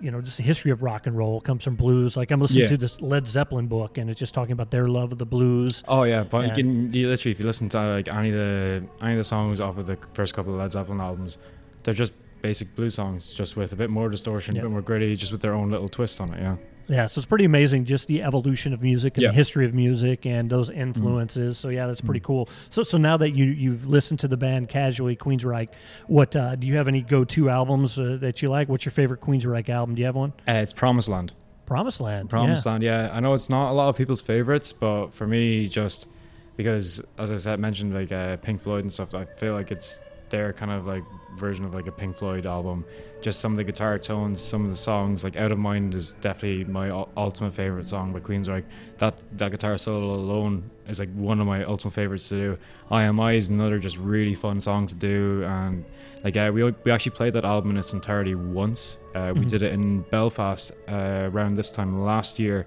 you 0.00 0.10
know, 0.10 0.20
just 0.20 0.36
the 0.36 0.42
history 0.42 0.70
of 0.70 0.82
rock 0.82 1.06
and 1.06 1.16
roll 1.16 1.40
comes 1.40 1.62
from 1.64 1.76
blues. 1.76 2.16
Like 2.16 2.30
I'm 2.30 2.40
listening 2.40 2.62
Yeah. 2.62 2.68
to 2.68 2.76
this 2.76 3.00
Led 3.00 3.26
Zeppelin 3.28 3.66
book, 3.66 3.98
and 3.98 4.08
it's 4.10 4.18
just 4.18 4.34
talking 4.34 4.52
about 4.52 4.70
their 4.70 4.88
love 4.88 5.12
of 5.12 5.18
the 5.18 5.26
blues. 5.26 5.82
Oh 5.88 6.04
yeah, 6.04 6.22
but 6.22 6.54
can 6.54 6.92
you 6.92 7.08
literally 7.08 7.32
if 7.32 7.40
you 7.40 7.46
listen 7.46 7.68
to 7.70 7.78
like 7.94 8.12
any 8.12 8.30
of 8.30 8.34
the 8.34 8.82
any 9.02 9.12
of 9.12 9.18
the 9.18 9.24
songs 9.24 9.60
off 9.60 9.78
of 9.78 9.86
the 9.86 9.98
first 10.14 10.34
couple 10.34 10.52
of 10.54 10.58
Led 10.60 10.72
Zeppelin 10.72 11.00
albums, 11.00 11.38
they're 11.84 11.94
just 11.94 12.12
basic 12.42 12.74
blues 12.74 12.94
songs, 12.94 13.30
just 13.32 13.56
with 13.56 13.72
a 13.72 13.76
bit 13.76 13.90
more 13.90 14.08
distortion, 14.08 14.56
a 14.56 14.62
bit 14.62 14.70
more 14.70 14.80
gritty, 14.80 15.14
just 15.16 15.30
with 15.32 15.42
their 15.42 15.52
own 15.52 15.70
little 15.70 15.88
twist 15.88 16.20
on 16.20 16.32
it. 16.32 16.40
Yeah. 16.40 16.56
Yeah, 16.90 17.06
so 17.06 17.20
it's 17.20 17.26
pretty 17.26 17.44
amazing 17.44 17.84
just 17.84 18.08
the 18.08 18.22
evolution 18.22 18.72
of 18.72 18.82
music 18.82 19.14
and 19.16 19.22
Yeah. 19.22 19.28
the 19.30 19.34
history 19.36 19.64
of 19.64 19.72
music 19.72 20.26
and 20.26 20.50
those 20.50 20.68
influences. 20.70 21.56
So 21.56 21.68
yeah, 21.68 21.86
that's 21.86 22.00
pretty 22.00 22.18
cool. 22.20 22.48
So 22.68 22.82
so 22.82 22.98
now 22.98 23.16
that 23.18 23.30
you 23.30 23.44
you've 23.44 23.86
listened 23.86 24.18
to 24.20 24.28
the 24.28 24.36
band 24.36 24.68
casually, 24.68 25.14
Queensryche, 25.14 25.68
what 26.08 26.34
uh, 26.34 26.56
do 26.56 26.66
you 26.66 26.76
have 26.76 26.88
any 26.88 27.02
go 27.02 27.24
to 27.24 27.48
albums 27.48 27.96
uh, 27.98 28.18
that 28.20 28.42
you 28.42 28.48
like? 28.48 28.68
What's 28.68 28.84
your 28.84 28.92
favorite 28.92 29.20
Queensryche 29.20 29.68
album? 29.68 29.94
Do 29.94 30.00
you 30.00 30.06
have 30.06 30.16
one? 30.16 30.32
Uh, 30.48 30.52
it's 30.54 30.72
Promised 30.72 31.08
Land. 31.08 31.32
Promised 31.64 32.00
Land. 32.00 32.28
Promised 32.28 32.66
yeah. 32.66 32.72
Land, 32.72 32.82
yeah. 32.82 33.10
I 33.12 33.20
know 33.20 33.34
it's 33.34 33.48
not 33.48 33.70
a 33.70 33.74
lot 33.74 33.88
of 33.88 33.96
people's 33.96 34.20
favorites, 34.22 34.72
but 34.72 35.10
for 35.10 35.24
me, 35.28 35.68
just 35.68 36.08
because, 36.56 37.00
as 37.16 37.30
I 37.30 37.36
said, 37.36 37.60
mentioned 37.60 37.94
like 37.94 38.10
uh, 38.10 38.36
Pink 38.38 38.60
Floyd 38.60 38.82
and 38.82 38.92
stuff, 38.92 39.14
I 39.14 39.26
feel 39.26 39.54
like 39.54 39.70
it's 39.70 40.02
their 40.30 40.52
kind 40.52 40.70
of 40.70 40.86
like 40.86 41.04
version 41.36 41.64
of 41.64 41.74
like 41.74 41.86
a 41.86 41.92
Pink 41.92 42.16
Floyd 42.16 42.46
album. 42.46 42.84
Just 43.20 43.40
some 43.40 43.52
of 43.52 43.58
the 43.58 43.64
guitar 43.64 43.98
tones, 43.98 44.40
some 44.40 44.64
of 44.64 44.70
the 44.70 44.76
songs, 44.76 45.22
like 45.24 45.36
Out 45.36 45.52
of 45.52 45.58
Mind 45.58 45.94
is 45.94 46.14
definitely 46.22 46.64
my 46.64 46.88
ul- 46.90 47.10
ultimate 47.16 47.52
favorite 47.52 47.86
song 47.86 48.12
by 48.12 48.20
Queensryche. 48.20 48.64
That 48.98 49.22
that 49.36 49.50
guitar 49.50 49.76
solo 49.76 50.14
alone 50.14 50.70
is 50.88 50.98
like 50.98 51.12
one 51.14 51.38
of 51.40 51.46
my 51.46 51.62
ultimate 51.64 51.92
favorites 51.92 52.28
to 52.30 52.34
do. 52.36 52.58
I 52.90 53.02
Am 53.02 53.20
I 53.20 53.32
is 53.32 53.50
another 53.50 53.78
just 53.78 53.98
really 53.98 54.34
fun 54.34 54.58
song 54.58 54.86
to 54.86 54.94
do, 54.94 55.44
and 55.44 55.84
like 56.24 56.36
uh, 56.36 56.50
we 56.52 56.64
we 56.64 56.90
actually 56.90 57.12
played 57.12 57.34
that 57.34 57.44
album 57.44 57.72
in 57.72 57.76
its 57.76 57.92
entirety 57.92 58.34
once. 58.34 58.96
Uh, 59.14 59.32
we 59.34 59.42
Mhm. 59.42 59.48
did 59.48 59.62
it 59.62 59.72
in 59.72 60.00
Belfast 60.10 60.72
uh, 60.88 61.28
around 61.32 61.54
this 61.54 61.70
time 61.70 62.02
last 62.02 62.38
year, 62.38 62.66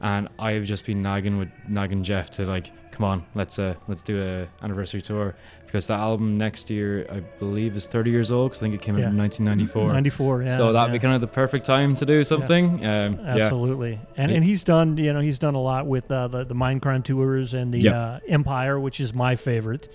and 0.00 0.28
I've 0.38 0.64
just 0.64 0.86
been 0.86 1.02
nagging 1.02 1.38
with 1.38 1.48
nagging 1.68 2.02
Geoff 2.04 2.30
to 2.30 2.46
like, 2.46 2.70
come 2.90 3.04
on, 3.04 3.24
let's 3.34 3.58
uh 3.58 3.74
let's 3.88 4.02
do 4.02 4.22
a 4.22 4.64
anniversary 4.64 5.02
tour 5.02 5.34
because 5.66 5.86
that 5.88 6.00
album 6.00 6.38
next 6.38 6.70
year 6.70 7.06
I 7.10 7.20
believe 7.20 7.76
is 7.76 7.86
30 7.86 8.10
years 8.10 8.30
old. 8.30 8.52
Cause 8.52 8.58
I 8.58 8.62
think 8.62 8.74
it 8.74 8.82
came 8.82 8.96
out 8.96 9.02
in 9.02 9.16
1994. 9.16 9.92
94, 9.92 10.42
yeah. 10.42 10.48
so 10.48 10.72
that'd 10.72 10.88
yeah. 10.88 10.92
be 10.92 10.98
kind 10.98 11.14
of 11.14 11.20
the 11.20 11.26
perfect 11.26 11.66
time 11.66 11.94
to 11.96 12.06
do 12.06 12.24
something. 12.24 12.84
Um, 12.84 13.18
yeah, 13.20 13.36
Absolutely, 13.36 14.00
and 14.16 14.30
Yeah. 14.30 14.36
and 14.36 14.44
he's 14.44 14.64
done 14.64 14.96
you 14.96 15.12
know 15.12 15.20
he's 15.20 15.38
done 15.38 15.54
a 15.54 15.60
lot 15.60 15.86
with 15.86 16.10
uh, 16.10 16.28
the 16.28 16.44
the 16.44 16.54
Mindcrime 16.54 17.04
tours 17.04 17.54
and 17.54 17.72
the 17.72 17.88
uh, 17.88 18.20
Empire, 18.28 18.80
which 18.80 19.00
is 19.00 19.12
my 19.14 19.36
favorite. 19.36 19.88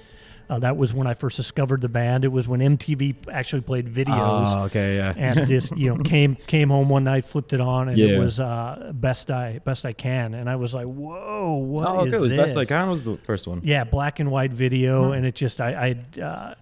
Uh, 0.50 0.60
that 0.60 0.78
was 0.78 0.94
when 0.94 1.08
I 1.08 1.14
first 1.14 1.38
discovered 1.38 1.82
the 1.82 1.90
band. 1.90 2.24
It 2.24 2.32
was 2.32 2.48
when 2.48 2.60
MTV 2.60 3.28
actually 3.32 3.62
played 3.62 3.88
videos. 3.92 4.56
Oh, 4.56 4.64
okay, 4.64 4.98
yeah. 4.98 5.14
and 5.16 5.48
just 5.48 5.76
you 5.78 5.94
know 5.94 6.04
came 6.04 6.36
came 6.36 6.70
home 6.70 6.90
one 6.90 7.04
night, 7.04 7.26
flipped 7.26 7.54
it 7.54 7.62
on, 7.62 7.90
and 7.90 7.98
it 7.98 8.20
was 8.20 8.40
uh, 8.40 8.92
best 8.94 9.32
I 9.32 9.60
best 9.60 9.86
I 9.86 9.94
can, 9.94 10.34
and 10.34 10.50
I 10.50 10.56
was 10.56 10.74
like, 10.74 10.86
whoa, 10.86 11.56
what 11.56 11.88
oh, 11.88 12.02
is 12.02 12.08
okay. 12.08 12.18
It 12.18 12.22
was 12.22 12.30
this? 12.30 12.54
Best 12.54 12.58
I 12.58 12.66
Can 12.66 12.90
was 12.90 13.06
the 13.06 13.18
first 13.18 13.48
one. 13.48 13.62
Yeah, 13.64 13.84
black 13.84 14.20
and 14.20 14.30
white 14.32 14.54
video, 14.54 15.08
Hmm. 15.08 15.14
and 15.14 15.26
it 15.26 15.36
just 15.36 15.62
I 15.62 15.96
I. 16.18 16.22
Uh, 16.22 16.56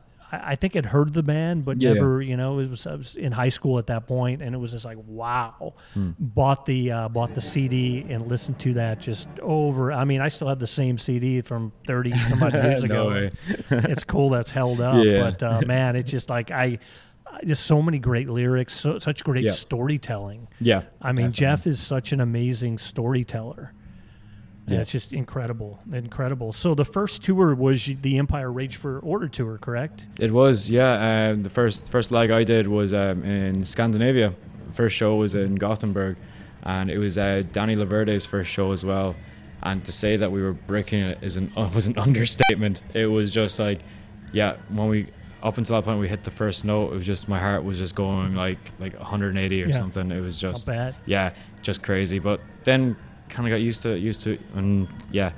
I 0.43 0.55
think 0.55 0.75
I'd 0.75 0.85
heard 0.85 1.13
the 1.13 1.23
band, 1.23 1.65
but 1.65 1.81
Yeah. 1.81 1.93
never, 1.93 2.21
you 2.21 2.35
know, 2.37 2.59
it 2.59 2.69
was, 2.69 2.87
I 2.87 2.95
was 2.95 3.15
in 3.15 3.31
high 3.31 3.49
school 3.49 3.77
at 3.77 3.87
that 3.87 4.07
point, 4.07 4.41
and 4.41 4.55
it 4.55 4.57
was 4.57 4.71
just 4.71 4.85
like, 4.85 4.97
wow. 5.05 5.73
Hmm. 5.93 6.11
Bought 6.19 6.65
the 6.65 6.91
uh, 6.91 7.09
bought 7.09 7.33
the 7.33 7.41
CD 7.41 8.05
and 8.09 8.27
listened 8.27 8.59
to 8.59 8.73
that 8.73 8.99
just 8.99 9.27
over. 9.41 9.91
I 9.91 10.03
mean, 10.05 10.21
I 10.21 10.29
still 10.29 10.47
have 10.47 10.59
the 10.59 10.67
same 10.67 10.97
CD 10.97 11.41
from 11.41 11.71
thirty 11.85 12.11
some 12.29 12.41
odd 12.41 12.53
years 12.53 12.83
ago. 12.83 13.29
it's 13.69 14.03
cool 14.03 14.29
that's 14.29 14.49
held 14.51 14.81
up, 14.81 15.03
Yeah. 15.03 15.21
but 15.31 15.43
uh, 15.43 15.61
man, 15.67 15.95
it's 15.95 16.09
just 16.11 16.29
like 16.29 16.51
I, 16.51 16.79
I- 17.27 17.43
just 17.45 17.65
so 17.65 17.81
many 17.81 17.97
great 17.99 18.29
lyrics, 18.29 18.79
so, 18.79 18.99
such 18.99 19.23
great 19.23 19.43
Yeah. 19.45 19.51
storytelling. 19.51 20.47
Yeah. 20.59 20.83
I 21.01 21.07
mean, 21.13 21.31
definitely. 21.31 21.31
Geoff 21.33 21.67
is 21.67 21.79
such 21.79 22.11
an 22.11 22.21
amazing 22.21 22.77
storyteller. 22.77 23.73
Yeah. 24.69 24.79
it's 24.79 24.91
just 24.91 25.11
incredible, 25.11 25.79
incredible. 25.91 26.53
So 26.53 26.73
the 26.73 26.85
first 26.85 27.23
tour 27.23 27.53
was 27.53 27.89
the 28.01 28.17
Empire 28.17 28.51
Rage 28.51 28.77
for 28.77 28.99
Order 28.99 29.27
tour, 29.27 29.57
correct? 29.57 30.05
It 30.21 30.31
was, 30.31 30.69
yeah. 30.69 31.29
Um, 31.31 31.43
the 31.43 31.49
first 31.49 31.91
first 31.91 32.11
leg 32.11 32.31
I 32.31 32.43
did 32.43 32.67
was 32.67 32.93
um, 32.93 33.23
in 33.23 33.63
Scandinavia. 33.65 34.33
First 34.71 34.95
show 34.95 35.15
was 35.15 35.35
in 35.35 35.55
Gothenburg, 35.55 36.17
and 36.63 36.89
it 36.89 36.97
was 36.97 37.17
uh, 37.17 37.43
Danny 37.51 37.75
Laverde's 37.75 38.25
first 38.25 38.49
show 38.49 38.71
as 38.71 38.85
well. 38.85 39.15
And 39.61 39.83
to 39.85 39.91
say 39.91 40.17
that 40.17 40.31
we 40.31 40.41
were 40.41 40.53
breaking 40.53 40.99
it 41.01 41.19
is 41.21 41.35
an 41.37 41.51
was 41.75 41.87
an 41.87 41.97
understatement. 41.97 42.81
It 42.93 43.07
was 43.07 43.31
just 43.31 43.59
like, 43.59 43.79
yeah, 44.31 44.55
when 44.69 44.87
we 44.87 45.07
up 45.41 45.57
until 45.57 45.75
that 45.75 45.83
point 45.83 45.99
we 45.99 46.07
hit 46.07 46.23
the 46.23 46.31
first 46.31 46.63
note, 46.63 46.93
it 46.93 46.95
was 46.95 47.05
just 47.05 47.27
my 47.27 47.37
heart 47.39 47.65
was 47.65 47.77
just 47.77 47.95
going 47.95 48.33
like 48.33 48.59
like 48.79 48.97
180 48.97 49.63
or 49.63 49.67
Yeah. 49.67 49.73
something. 49.75 50.09
It 50.11 50.21
was 50.21 50.39
just 50.39 50.65
bad. 50.65 50.95
yeah, 51.05 51.33
just 51.61 51.83
crazy. 51.83 52.19
But 52.19 52.39
then 52.63 52.95
kind 53.33 53.47
of 53.47 53.51
got 53.51 53.61
used 53.61 53.81
to 53.83 53.89
it, 53.95 53.99
used 53.99 54.21
to 54.23 54.33
it, 54.33 54.41
and 54.55 54.87
yeah, 55.11 55.31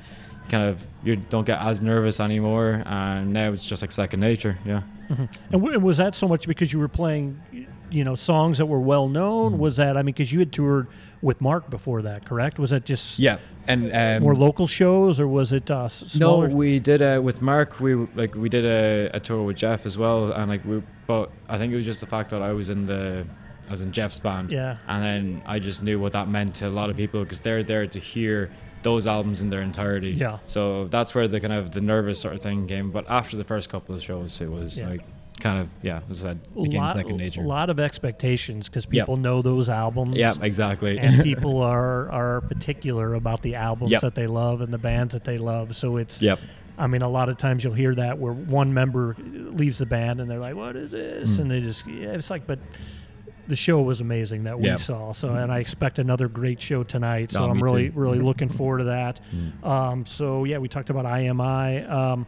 kind 0.50 0.68
of 0.70 0.86
you 1.04 1.16
don't 1.16 1.46
get 1.46 1.60
as 1.60 1.82
nervous 1.82 2.20
anymore, 2.20 2.84
and 2.86 3.32
now 3.32 3.52
it's 3.52 3.66
just 3.66 3.82
like 3.82 3.92
second 3.92 4.20
nature. 4.20 4.58
Yeah. 4.66 4.82
And 5.10 5.30
w- 5.52 5.80
was 5.80 5.98
that 5.98 6.16
so 6.16 6.28
much 6.28 6.48
because 6.48 6.74
you 6.74 6.80
were 6.80 6.88
playing, 6.88 7.40
you 7.92 8.04
know, 8.04 8.16
songs 8.16 8.58
that 8.58 8.66
were 8.66 8.80
well 8.80 9.08
known? 9.08 9.52
Mm-hmm. 9.54 9.62
Was 9.62 9.78
that 9.78 9.98
I 9.98 10.02
mean, 10.02 10.14
because 10.14 10.32
you 10.32 10.40
had 10.40 10.52
toured 10.52 10.88
with 11.22 11.42
Mark 11.42 11.70
before 11.70 12.02
that, 12.04 12.26
correct? 12.26 12.60
Was 12.60 12.72
that 12.72 12.86
just 12.86 13.20
Yeah, 13.20 13.38
and 13.68 13.92
um, 13.94 14.24
more 14.24 14.36
local 14.36 14.68
shows, 14.68 15.20
or 15.20 15.28
was 15.28 15.54
it 15.54 15.70
uh, 15.72 15.86
s- 15.86 16.20
no, 16.20 16.40
we 16.40 16.80
did 16.80 17.02
uh, 17.02 17.22
with 17.24 17.42
Mark. 17.42 17.80
We 17.80 17.96
like 18.16 18.34
we 18.36 18.50
did 18.50 18.66
a, 18.66 19.16
a 19.16 19.20
tour 19.20 19.44
with 19.44 19.58
Jeff 19.58 19.86
as 19.86 19.98
well, 19.98 20.32
and 20.32 20.50
like 20.50 20.66
we. 20.66 20.82
But 21.08 21.30
I 21.48 21.58
think 21.60 21.72
it 21.72 21.76
was 21.76 21.86
just 21.86 22.00
the 22.02 22.08
fact 22.08 22.32
that 22.32 22.42
I 22.42 22.52
was 22.52 22.70
in 22.72 22.88
the, 22.88 23.28
I 23.68 23.72
was 23.72 23.82
in 23.82 23.92
Geoff's 23.92 24.20
band. 24.20 24.52
Yeah. 24.52 24.78
And 24.88 25.04
then 25.04 25.42
I 25.46 25.60
just 25.60 25.84
knew 25.84 26.00
what 26.00 26.12
that 26.14 26.28
meant 26.28 26.56
to 26.56 26.68
a 26.68 26.70
lot 26.70 26.90
of 26.90 26.98
people 26.98 27.24
because 27.24 27.40
they're 27.42 27.64
there 27.64 27.88
to 27.88 28.00
hear 28.00 28.52
those 28.84 29.08
albums 29.08 29.42
in 29.42 29.50
their 29.50 29.62
entirety. 29.62 30.12
Yeah. 30.12 30.38
So 30.46 30.86
that's 30.88 31.16
where 31.16 31.28
the 31.28 31.40
kind 31.40 31.54
of 31.54 31.72
the 31.74 31.82
nervous 31.82 32.20
sort 32.20 32.36
of 32.36 32.42
thing 32.42 32.68
came. 32.68 32.92
But 32.92 33.10
after 33.10 33.36
the 33.38 33.44
first 33.44 33.70
couple 33.70 33.96
of 33.96 34.04
shows, 34.04 34.40
it 34.42 34.50
was 34.52 34.80
Yeah. 34.80 34.90
like 34.90 35.02
kind 35.42 35.60
of 35.60 35.68
yeah, 35.82 36.00
as 36.10 36.24
I 36.24 36.30
said, 36.30 36.40
became 36.56 36.80
lot, 36.82 36.94
second 36.94 37.18
nature. 37.18 37.42
A 37.42 37.46
lot 37.48 37.70
of 37.70 37.80
expectations 37.80 38.70
because 38.70 38.86
Yep. 38.90 39.06
people 39.06 39.18
know 39.18 39.42
those 39.42 39.70
albums. 39.70 40.16
Yeah, 40.16 40.34
exactly. 40.42 40.98
and 41.00 41.24
people 41.32 41.62
are 41.62 42.10
are 42.12 42.42
particular 42.42 43.16
about 43.16 43.42
the 43.42 43.56
albums 43.56 43.92
Yep. 43.92 44.02
that 44.02 44.16
they 44.16 44.28
love 44.28 44.62
and 44.62 44.72
the 44.72 44.78
bands 44.78 45.14
that 45.14 45.24
they 45.24 45.38
love. 45.40 45.76
So 45.76 45.98
it's 45.98 46.22
yep. 46.22 46.40
I 46.78 46.88
mean, 46.88 47.02
a 47.02 47.10
lot 47.10 47.30
of 47.30 47.38
times 47.38 47.64
you'll 47.64 47.74
hear 47.74 47.96
that 47.96 48.20
where 48.20 48.34
one 48.34 48.74
member 48.74 49.16
leaves 49.20 49.78
the 49.80 49.86
band 49.86 50.20
and 50.20 50.30
they're 50.30 50.40
like, 50.40 50.56
"What 50.56 50.76
is 50.76 50.92
this?" 50.92 51.38
Mm. 51.38 51.40
And 51.40 51.52
they 51.52 51.62
just 51.62 51.88
yeah, 51.88 52.10
it's 52.12 52.30
like, 52.30 52.46
but 52.46 52.60
the 53.48 53.56
show 53.56 53.82
was 53.82 54.02
amazing 54.02 54.44
that 54.46 54.60
we 54.60 54.68
Yeah. 54.70 54.78
saw. 54.78 55.12
So, 55.14 55.30
and 55.34 55.52
I 55.52 55.60
expect 55.60 56.00
another 56.00 56.28
great 56.28 56.62
show 56.62 56.84
tonight. 56.84 57.32
So 57.32 57.44
I'm 57.44 57.60
really 57.62 57.90
too. 57.90 58.00
really 58.00 58.20
looking 58.20 58.50
forward 58.50 58.80
to 58.80 58.84
that. 58.86 59.20
Mm. 59.36 59.66
Um, 59.66 60.06
so 60.06 60.44
yeah, 60.46 60.58
we 60.58 60.68
talked 60.68 60.90
about 60.90 61.06
I 61.06 61.22
Am 61.22 61.40
I. 61.42 61.84
Um, 61.86 62.26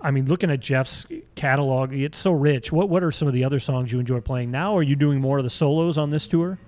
I 0.00 0.10
mean, 0.10 0.26
looking 0.26 0.50
at 0.50 0.60
Geoff's 0.60 1.06
catalog, 1.34 1.92
it's 1.94 2.18
so 2.18 2.32
rich. 2.32 2.70
What 2.72 2.88
what 2.88 3.02
are 3.02 3.10
some 3.12 3.26
of 3.28 3.34
the 3.34 3.44
other 3.44 3.58
songs 3.60 3.90
you 3.92 3.98
enjoy 4.00 4.20
playing 4.20 4.50
now? 4.50 4.76
Are 4.76 4.82
you 4.82 4.96
doing 4.96 5.20
more 5.20 5.38
of 5.38 5.44
the 5.44 5.50
solos 5.50 5.96
on 5.98 6.10
this 6.10 6.26
tour, 6.28 6.58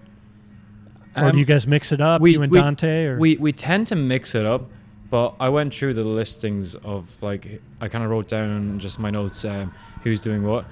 or 1.17 1.25
Um, 1.25 1.33
do 1.33 1.39
you 1.39 1.45
guys 1.45 1.67
mix 1.67 1.93
it 1.93 2.01
up, 2.01 2.21
we- 2.23 2.33
you 2.33 2.43
and 2.43 2.51
we- 2.51 2.59
Dante? 2.59 3.05
Or 3.07 3.19
We 3.19 3.37
we 3.37 3.53
tend 3.53 3.87
to 3.89 3.97
mix 3.97 4.35
it 4.35 4.47
up, 4.47 4.71
but 5.11 5.35
I 5.39 5.49
went 5.51 5.75
through 5.75 5.95
the 5.95 6.05
listings 6.05 6.75
of 6.77 7.23
like 7.23 7.61
I 7.81 7.89
kind 7.89 8.05
of 8.05 8.11
wrote 8.11 8.29
down 8.29 8.79
just 8.79 8.99
my 8.99 9.11
notes 9.11 9.45
um, 9.45 9.73
who's 10.03 10.21
doing 10.21 10.43
what. 10.43 10.65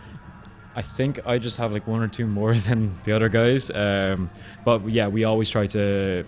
I 0.76 0.82
think 0.82 1.26
I 1.26 1.38
just 1.38 1.56
have 1.58 1.72
like 1.72 1.86
one 1.86 2.02
or 2.02 2.08
two 2.08 2.26
more 2.26 2.54
than 2.68 2.98
the 3.04 3.12
other 3.12 3.28
guys. 3.28 3.70
Um, 3.70 4.30
but 4.64 4.90
yeah, 4.90 5.08
we 5.08 5.24
always 5.24 5.50
try 5.50 5.66
to 5.68 6.24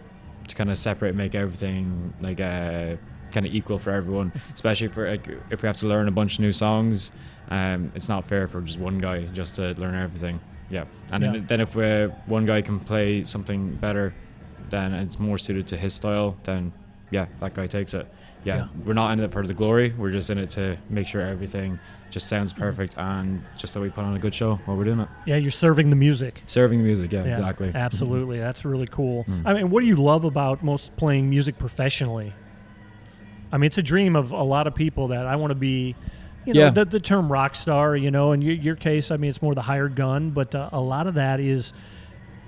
to 0.49 0.55
kind 0.55 0.71
of 0.71 0.79
separate, 0.79 1.15
make 1.15 1.35
everything 1.35 2.15
like 2.21 2.41
uh, 2.41 2.97
kind 3.33 3.47
of 3.47 3.55
equal 3.55 3.79
for 3.79 3.91
everyone. 3.91 4.33
Especially 4.55 4.89
for 4.89 5.11
like, 5.11 5.29
if 5.51 5.63
we 5.63 5.67
have 5.67 5.77
to 5.79 5.87
learn 5.89 6.09
a 6.09 6.13
bunch 6.13 6.35
of 6.35 6.41
new 6.41 6.53
songs, 6.53 7.11
um, 7.51 7.91
it's 7.95 8.09
not 8.09 8.25
fair 8.25 8.47
for 8.49 8.61
just 8.61 8.79
one 8.79 8.99
guy 8.99 9.23
just 9.27 9.57
to 9.57 9.75
learn 9.75 9.95
everything. 9.95 10.41
Yeah, 10.71 10.85
and 11.11 11.23
Yeah. 11.23 11.41
Then, 11.47 11.61
if 11.61 11.77
uh, 11.77 12.09
one 12.27 12.47
guy 12.47 12.63
can 12.63 12.81
play 12.81 13.25
something 13.25 13.75
better, 13.75 14.15
then 14.71 14.93
it's 14.93 15.19
more 15.19 15.39
suited 15.39 15.67
to 15.69 15.77
his 15.77 15.95
style. 15.95 16.37
Then 16.45 16.73
yeah, 17.11 17.27
that 17.41 17.55
guy 17.55 17.67
takes 17.67 17.95
it. 17.95 18.07
Yeah, 18.45 18.57
Yeah. 18.57 18.67
we're 18.85 18.93
not 18.95 19.13
in 19.13 19.21
it 19.21 19.33
for 19.33 19.47
the 19.47 19.55
glory. 19.55 19.93
We're 19.97 20.11
just 20.13 20.31
in 20.31 20.39
it 20.39 20.51
to 20.51 20.77
make 20.89 21.07
sure 21.07 21.21
everything 21.21 21.79
just 22.11 22.29
sounds 22.29 22.53
perfect 22.53 22.97
and 22.97 23.43
just 23.59 23.75
that 23.75 23.81
we 23.81 23.91
put 23.91 24.05
on 24.05 24.15
a 24.15 24.19
good 24.19 24.35
show 24.35 24.57
while 24.65 24.77
we're 24.77 24.85
doing 24.85 25.01
it. 25.01 25.09
Yeah, 25.27 25.37
you're 25.37 25.51
serving 25.51 25.91
the 25.91 25.97
music. 25.97 26.43
Serving 26.47 26.79
the 26.79 26.85
music, 26.85 27.13
yeah, 27.13 27.25
Yeah, 27.25 27.31
exactly. 27.31 27.73
Absolutely. 27.75 28.39
That's 28.39 28.65
really 28.65 28.87
cool. 28.87 29.25
Mm. 29.25 29.43
I 29.45 29.53
mean, 29.55 29.71
what 29.71 29.81
do 29.81 29.87
you 29.87 29.97
love 29.97 30.25
about 30.25 30.63
most 30.63 30.97
playing 30.97 31.29
music 31.29 31.59
professionally? 31.59 32.33
I 33.53 33.59
mean, 33.59 33.67
it's 33.67 33.79
a 33.79 33.83
dream 33.83 34.15
of 34.17 34.31
a 34.33 34.43
lot 34.43 34.67
of 34.67 34.75
people 34.75 35.09
that 35.09 35.27
I 35.27 35.37
want 35.37 35.51
to 35.51 35.55
be, 35.57 35.95
you 36.45 36.55
know, 36.55 36.61
Yeah. 36.61 36.71
the, 36.71 36.85
the 36.85 37.01
term 37.01 37.31
rock 37.31 37.55
star, 37.57 37.97
you 37.97 38.11
know, 38.11 38.33
in 38.33 38.41
your, 38.43 38.55
your 38.55 38.77
case, 38.77 39.11
I 39.11 39.17
mean, 39.17 39.29
it's 39.31 39.43
more 39.43 39.55
the 39.55 39.63
hired 39.63 39.97
gun, 39.97 40.31
but 40.31 40.55
uh, 40.55 40.71
a 40.73 40.81
lot 40.81 41.07
of 41.09 41.15
that 41.15 41.41
is, 41.41 41.73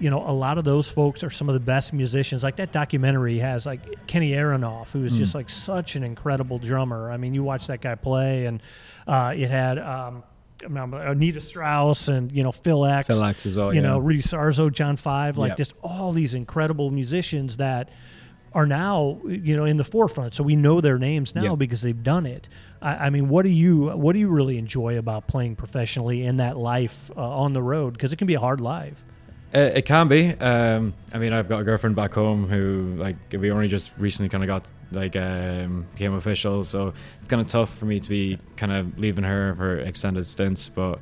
you 0.00 0.10
know, 0.10 0.22
a 0.24 0.32
lot 0.32 0.58
of 0.58 0.64
those 0.64 0.88
folks 0.88 1.24
are 1.24 1.30
some 1.30 1.48
of 1.48 1.54
the 1.54 1.60
best 1.60 1.92
musicians. 1.92 2.42
Like 2.44 2.56
that 2.56 2.72
documentary 2.72 3.38
has 3.38 3.66
like 3.66 4.06
Kenny 4.06 4.32
Aronoff, 4.32 4.90
who 4.90 5.04
is 5.04 5.16
just 5.16 5.34
like 5.34 5.50
such 5.50 5.96
an 5.96 6.04
incredible 6.04 6.58
drummer. 6.58 7.10
I 7.10 7.16
mean, 7.16 7.34
you 7.34 7.42
watch 7.42 7.66
that 7.66 7.80
guy 7.80 7.96
play, 7.96 8.46
and 8.46 8.62
uh, 9.06 9.34
it 9.36 9.50
had 9.50 9.78
um, 9.78 10.22
Anita 10.62 11.40
Strauss 11.40 12.08
and 12.08 12.30
you 12.32 12.42
know 12.42 12.52
Phil 12.52 12.84
X, 12.84 13.08
Phil 13.08 13.24
X 13.24 13.46
as 13.46 13.56
well, 13.56 13.74
you 13.74 13.80
yeah. 13.80 13.88
know 13.88 13.98
Rudy 13.98 14.22
Sarzo, 14.22 14.72
John 14.72 14.96
Five, 14.96 15.38
like 15.38 15.50
Yep. 15.50 15.58
just 15.58 15.74
all 15.82 16.12
these 16.12 16.34
incredible 16.34 16.90
musicians 16.90 17.56
that 17.56 17.90
are 18.54 18.66
now 18.66 19.20
you 19.26 19.56
know 19.56 19.64
in 19.64 19.76
the 19.76 19.84
forefront. 19.84 20.34
So 20.34 20.42
we 20.44 20.56
know 20.56 20.80
their 20.80 20.98
names 20.98 21.34
now 21.34 21.54
because 21.56 21.82
they've 21.82 22.02
done 22.02 22.26
it. 22.26 22.48
I, 22.80 23.06
I 23.06 23.10
mean, 23.10 23.28
what 23.28 23.42
do 23.42 23.50
you 23.50 23.88
what 23.90 24.12
do 24.12 24.18
you 24.18 24.28
really 24.28 24.58
enjoy 24.58 24.98
about 24.98 25.26
playing 25.26 25.56
professionally 25.56 26.24
in 26.24 26.38
that 26.38 26.56
life 26.56 27.10
uh, 27.16 27.20
on 27.20 27.52
the 27.52 27.62
road? 27.62 27.94
Because 27.94 28.12
it 28.12 28.16
can 28.16 28.26
be 28.26 28.34
a 28.34 28.40
hard 28.40 28.60
life. 28.60 29.04
Uh, 29.54 29.60
it 29.60 29.86
can 29.86 30.08
be. 30.08 30.30
Um, 30.34 30.92
I 31.12 31.18
mean, 31.18 31.32
I've 31.32 31.48
got 31.48 31.60
a 31.60 31.64
girlfriend 31.64 31.96
back 31.96 32.12
home 32.12 32.46
who, 32.48 32.94
like, 32.98 33.16
we 33.32 33.50
only 33.50 33.68
just 33.68 33.96
recently 33.98 34.28
kind 34.28 34.44
of 34.44 34.48
got, 34.48 34.70
like, 34.92 35.16
um, 35.16 35.86
became 35.94 36.12
official. 36.14 36.64
So 36.64 36.92
it's 37.18 37.28
kind 37.28 37.40
of 37.40 37.46
tough 37.48 37.74
for 37.78 37.86
me 37.86 37.98
to 37.98 38.08
be 38.10 38.38
kind 38.56 38.72
of 38.72 38.98
leaving 38.98 39.24
her 39.24 39.54
for 39.54 39.78
extended 39.78 40.26
stints. 40.26 40.68
But, 40.68 40.98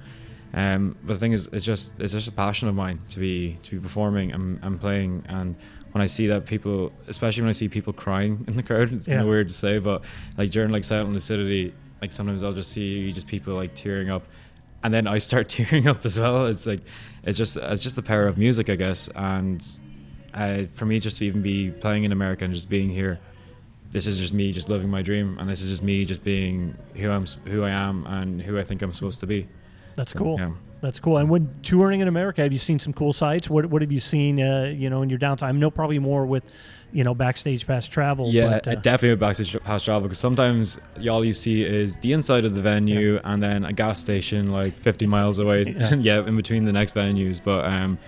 um, 0.55 0.97
but 1.03 1.15
the 1.15 1.19
thing 1.19 1.33
is, 1.33 1.49
it's 1.53 1.65
just 1.65 1.99
it's 1.99 2.13
just 2.13 2.29
a 2.29 2.33
passion 2.33 2.69
of 2.69 2.75
mine 2.77 3.01
to 3.11 3.19
be 3.19 3.59
to 3.65 3.71
be 3.73 3.79
performing 3.81 4.31
and, 4.33 4.61
and 4.63 4.81
playing. 4.81 5.25
And 5.29 5.57
when 5.91 6.01
I 6.03 6.07
see 6.07 6.29
that 6.29 6.47
people, 6.47 6.93
especially 7.09 7.43
when 7.43 7.49
I 7.49 7.53
see 7.53 7.69
people 7.69 7.93
crying 7.93 8.45
in 8.49 8.57
the 8.57 8.63
crowd, 8.63 8.93
it's 8.93 9.07
kind 9.09 9.17
Yeah. 9.17 9.23
of 9.23 9.29
weird 9.29 9.49
to 9.49 9.55
say, 9.55 9.79
but 9.81 10.03
like 10.39 10.53
during 10.53 10.71
like 10.71 10.85
Silent 10.85 11.13
Lucidity, 11.13 11.75
like 12.01 12.13
sometimes 12.13 12.45
I'll 12.45 12.53
just 12.53 12.71
see 12.71 13.11
just 13.13 13.27
people 13.27 13.55
like 13.55 13.75
tearing 13.75 14.09
up 14.09 14.23
and 14.87 14.95
then 14.95 15.07
I 15.09 15.19
start 15.19 15.49
tearing 15.57 15.89
up 15.89 16.07
as 16.07 16.17
well. 16.19 16.47
It's 16.47 16.65
like 16.65 16.81
it's 17.25 17.37
just 17.37 17.57
it's 17.57 17.83
just 17.83 17.97
the 17.97 18.03
power 18.03 18.27
of 18.29 18.39
music, 18.39 18.71
I 18.71 18.77
guess. 18.77 19.09
And 19.17 19.61
uh, 20.33 20.63
for 20.73 20.87
me, 20.87 21.01
just 21.01 21.19
to 21.19 21.25
even 21.27 21.43
be 21.43 21.71
playing 21.73 22.05
in 22.05 22.13
America 22.13 22.45
and 22.45 22.55
just 22.55 22.69
being 22.69 22.89
here, 22.89 23.19
this 23.91 24.07
is 24.07 24.17
just 24.19 24.33
me 24.33 24.53
just 24.53 24.69
living 24.69 24.89
my 24.89 25.03
dream, 25.03 25.39
and 25.41 25.51
this 25.51 25.61
is 25.61 25.71
just 25.71 25.83
me 25.83 26.05
just 26.05 26.23
being 26.23 26.77
who 26.95 27.11
I'm, 27.11 27.27
who 27.47 27.65
I 27.65 27.71
am, 27.71 28.07
and 28.07 28.41
who 28.41 28.59
I 28.59 28.63
think 28.63 28.81
I'm 28.83 28.93
supposed 28.93 29.19
to 29.21 29.27
be. 29.27 29.49
That's 29.97 30.13
So, 30.13 30.19
cool. 30.21 30.37
yeah. 30.39 30.53
That's 30.87 31.01
cool. 31.01 31.19
And 31.19 31.29
when 31.29 31.53
touring 31.65 31.99
in 31.99 32.07
America, 32.07 32.43
have 32.43 32.53
you 32.53 32.61
seen 32.61 32.79
some 32.79 32.93
cool 32.93 33.13
sites? 33.13 33.51
What 33.51 33.67
What 33.67 33.83
have 33.83 33.91
you 33.91 33.99
seen? 33.99 34.41
Uh, 34.41 34.67
you 34.67 34.89
know, 34.89 35.03
in 35.03 35.11
your 35.11 35.19
downtime? 35.19 35.49
I 35.49 35.51
know 35.51 35.69
probably 35.69 35.99
more 35.99 36.25
with, 36.25 36.45
you 36.93 37.03
know, 37.03 37.13
backstage 37.13 37.67
pass 37.67 37.89
travel. 37.89 38.31
Yeah, 38.31 38.51
but, 38.51 38.69
uh, 38.69 38.75
definitely 38.77 39.11
a 39.11 39.17
backstage 39.17 39.61
pass 39.65 39.83
travel 39.83 40.03
because 40.03 40.21
sometimes 40.21 40.79
all 41.11 41.25
you 41.25 41.35
see 41.35 41.65
is 41.65 41.97
the 41.97 42.13
inside 42.13 42.45
of 42.45 42.55
the 42.55 42.63
venue 42.63 43.19
and 43.25 43.43
then 43.43 43.65
a 43.65 43.73
gas 43.73 44.01
station 44.01 44.51
like 44.51 44.75
50 44.75 45.07
miles 45.07 45.41
away. 45.41 45.65
Yeah. 45.77 45.95
Yeah, 46.09 46.25
in 46.25 46.37
between 46.37 46.65
the 46.67 46.73
next 46.73 46.95
venues. 46.95 47.41
But 47.43 47.65
um, 47.65 47.99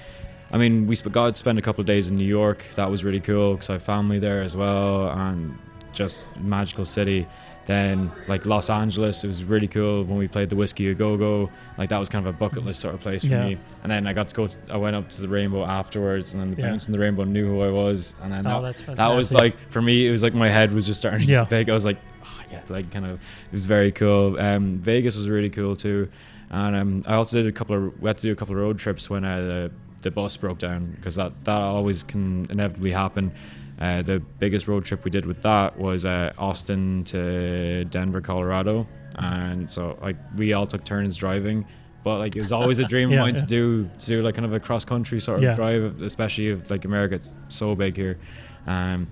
I 0.53 0.57
mean, 0.57 0.87
we 0.87 0.95
sp- 0.95 1.11
got 1.11 1.35
to 1.35 1.37
spend 1.37 1.59
a 1.59 1.63
couple 1.63 1.81
of 1.81 1.87
days 1.89 2.09
in 2.11 2.17
New 2.17 2.25
York. 2.25 2.65
That 2.77 2.89
was 2.93 3.03
really 3.03 3.21
cool 3.21 3.55
because 3.55 3.71
I 3.71 3.73
have 3.73 3.83
family 3.83 4.21
there 4.21 4.41
as 4.41 4.57
well 4.57 5.11
and 5.11 5.59
just 5.93 6.29
magical 6.37 6.85
city. 6.85 7.27
Then 7.69 8.11
like 8.29 8.47
Los 8.47 8.71
Angeles, 8.71 9.23
it 9.25 9.29
was 9.29 9.45
really 9.45 9.69
cool 9.69 10.03
when 10.05 10.17
we 10.17 10.27
played 10.27 10.49
the 10.49 10.57
Whisky 10.57 10.89
a 10.89 10.95
Go 10.95 11.19
Go. 11.19 11.51
Like 11.77 11.91
that 11.91 11.99
was 11.99 12.09
kind 12.09 12.27
of 12.27 12.35
a 12.35 12.39
bucket 12.39 12.65
list 12.65 12.81
sort 12.81 12.95
of 12.95 13.01
place 13.03 13.25
for 13.25 13.33
Yeah. 13.33 13.45
me. 13.47 13.59
And 13.83 13.93
then 13.93 14.07
I 14.07 14.15
got 14.15 14.29
to 14.29 14.35
go. 14.35 14.47
To, 14.47 14.57
I 14.73 14.79
went 14.79 14.97
up 14.97 15.11
to 15.11 15.21
the 15.21 15.29
Rainbow 15.29 15.67
afterwards, 15.67 16.33
and 16.33 16.41
then 16.41 16.55
the 16.55 16.63
Yeah. 16.63 16.71
Bounce 16.71 16.87
in 16.87 16.93
the 16.93 16.99
Rainbow 16.99 17.25
knew 17.25 17.47
who 17.47 17.61
I 17.61 17.71
was. 17.71 18.15
And 18.23 18.33
then 18.33 18.47
Oh, 18.47 18.63
that, 18.63 18.97
that 18.97 19.09
was 19.09 19.35
like 19.35 19.55
for 19.69 19.83
me, 19.83 20.07
it 20.07 20.11
was 20.11 20.23
like 20.23 20.33
my 20.33 20.49
head 20.49 20.73
was 20.73 20.87
just 20.87 20.99
starting 20.99 21.27
to 21.27 21.31
Yeah. 21.31 21.41
get 21.43 21.51
big. 21.51 21.69
I 21.69 21.75
was 21.75 21.85
like, 21.85 21.99
oh, 22.25 22.41
yeah, 22.51 22.63
like 22.71 22.91
kind 22.91 23.05
of. 23.05 23.13
It 23.13 23.53
was 23.53 23.67
very 23.67 23.93
cool. 23.93 24.41
Um, 24.41 24.79
Vegas 24.79 25.15
was 25.19 25.29
really 25.29 25.51
cool 25.51 25.77
too, 25.77 26.09
and 26.51 26.75
um, 26.75 27.05
I 27.07 27.17
also 27.17 27.37
did 27.37 27.47
a 27.47 27.53
couple 27.53 27.77
of. 27.77 28.01
We 28.01 28.09
had 28.09 28.17
to 28.17 28.23
do 28.23 28.33
a 28.33 28.37
couple 28.37 28.55
of 28.55 28.63
road 28.63 28.79
trips 28.79 29.11
when 29.11 29.27
uh, 29.27 29.37
the 29.41 29.71
the 30.01 30.11
bus 30.11 30.39
broke 30.39 30.57
down 30.59 30.93
because 30.97 31.17
that 31.17 31.33
that 31.45 31.59
always 31.61 32.03
can 32.03 32.47
inevitably 32.49 32.93
happen. 32.93 33.31
Uh, 33.81 34.03
the 34.03 34.19
biggest 34.41 34.67
road 34.67 34.85
trip 34.85 35.05
we 35.05 35.11
did 35.11 35.25
with 35.25 35.41
that 35.43 35.79
was 35.79 36.05
uh, 36.05 36.33
Austin 36.37 37.05
to 37.05 37.85
Denver, 37.85 38.21
Colorado, 38.21 38.87
and 39.17 39.69
so 39.71 39.97
like 40.03 40.17
we 40.37 40.53
all 40.53 40.67
took 40.67 40.85
turns 40.85 41.17
driving. 41.17 41.65
But 42.05 42.19
like 42.19 42.37
it 42.37 42.41
was 42.43 42.53
always 42.53 42.79
a 42.81 42.85
dream 42.93 43.11
Yeah, 43.11 43.19
of 43.19 43.23
mine 43.23 43.35
yeah. 43.35 43.41
to 43.43 43.47
do 43.47 43.91
to 44.01 44.07
do 44.07 44.23
like 44.23 44.35
kind 44.35 44.47
of 44.47 44.53
a 44.53 44.61
cross 44.61 44.85
country 44.85 45.21
sort 45.21 45.39
of 45.39 45.45
Yeah. 45.45 45.55
drive, 45.55 46.03
especially 46.03 46.49
if 46.49 46.71
like 46.71 46.85
America, 46.85 47.17
it's 47.17 47.37
so 47.49 47.75
big 47.75 47.97
here. 47.97 48.19
Um, 48.67 49.07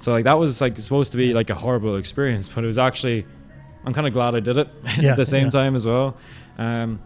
so 0.00 0.12
like 0.12 0.24
that 0.24 0.38
was 0.38 0.60
like 0.60 0.78
supposed 0.78 1.12
to 1.12 1.18
be 1.18 1.32
like 1.32 1.48
a 1.50 1.54
horrible 1.54 1.96
experience, 1.96 2.48
but 2.48 2.62
it 2.64 2.66
was 2.66 2.78
actually 2.78 3.24
I'm 3.86 3.94
kind 3.94 4.06
of 4.06 4.12
glad 4.12 4.34
I 4.34 4.40
did 4.40 4.58
it 4.58 4.68
Yeah, 4.98 5.12
at 5.12 5.16
the 5.16 5.24
same 5.26 5.44
yeah. 5.46 5.50
time 5.50 5.74
as 5.76 5.86
well. 5.86 6.16
Um, 6.58 7.00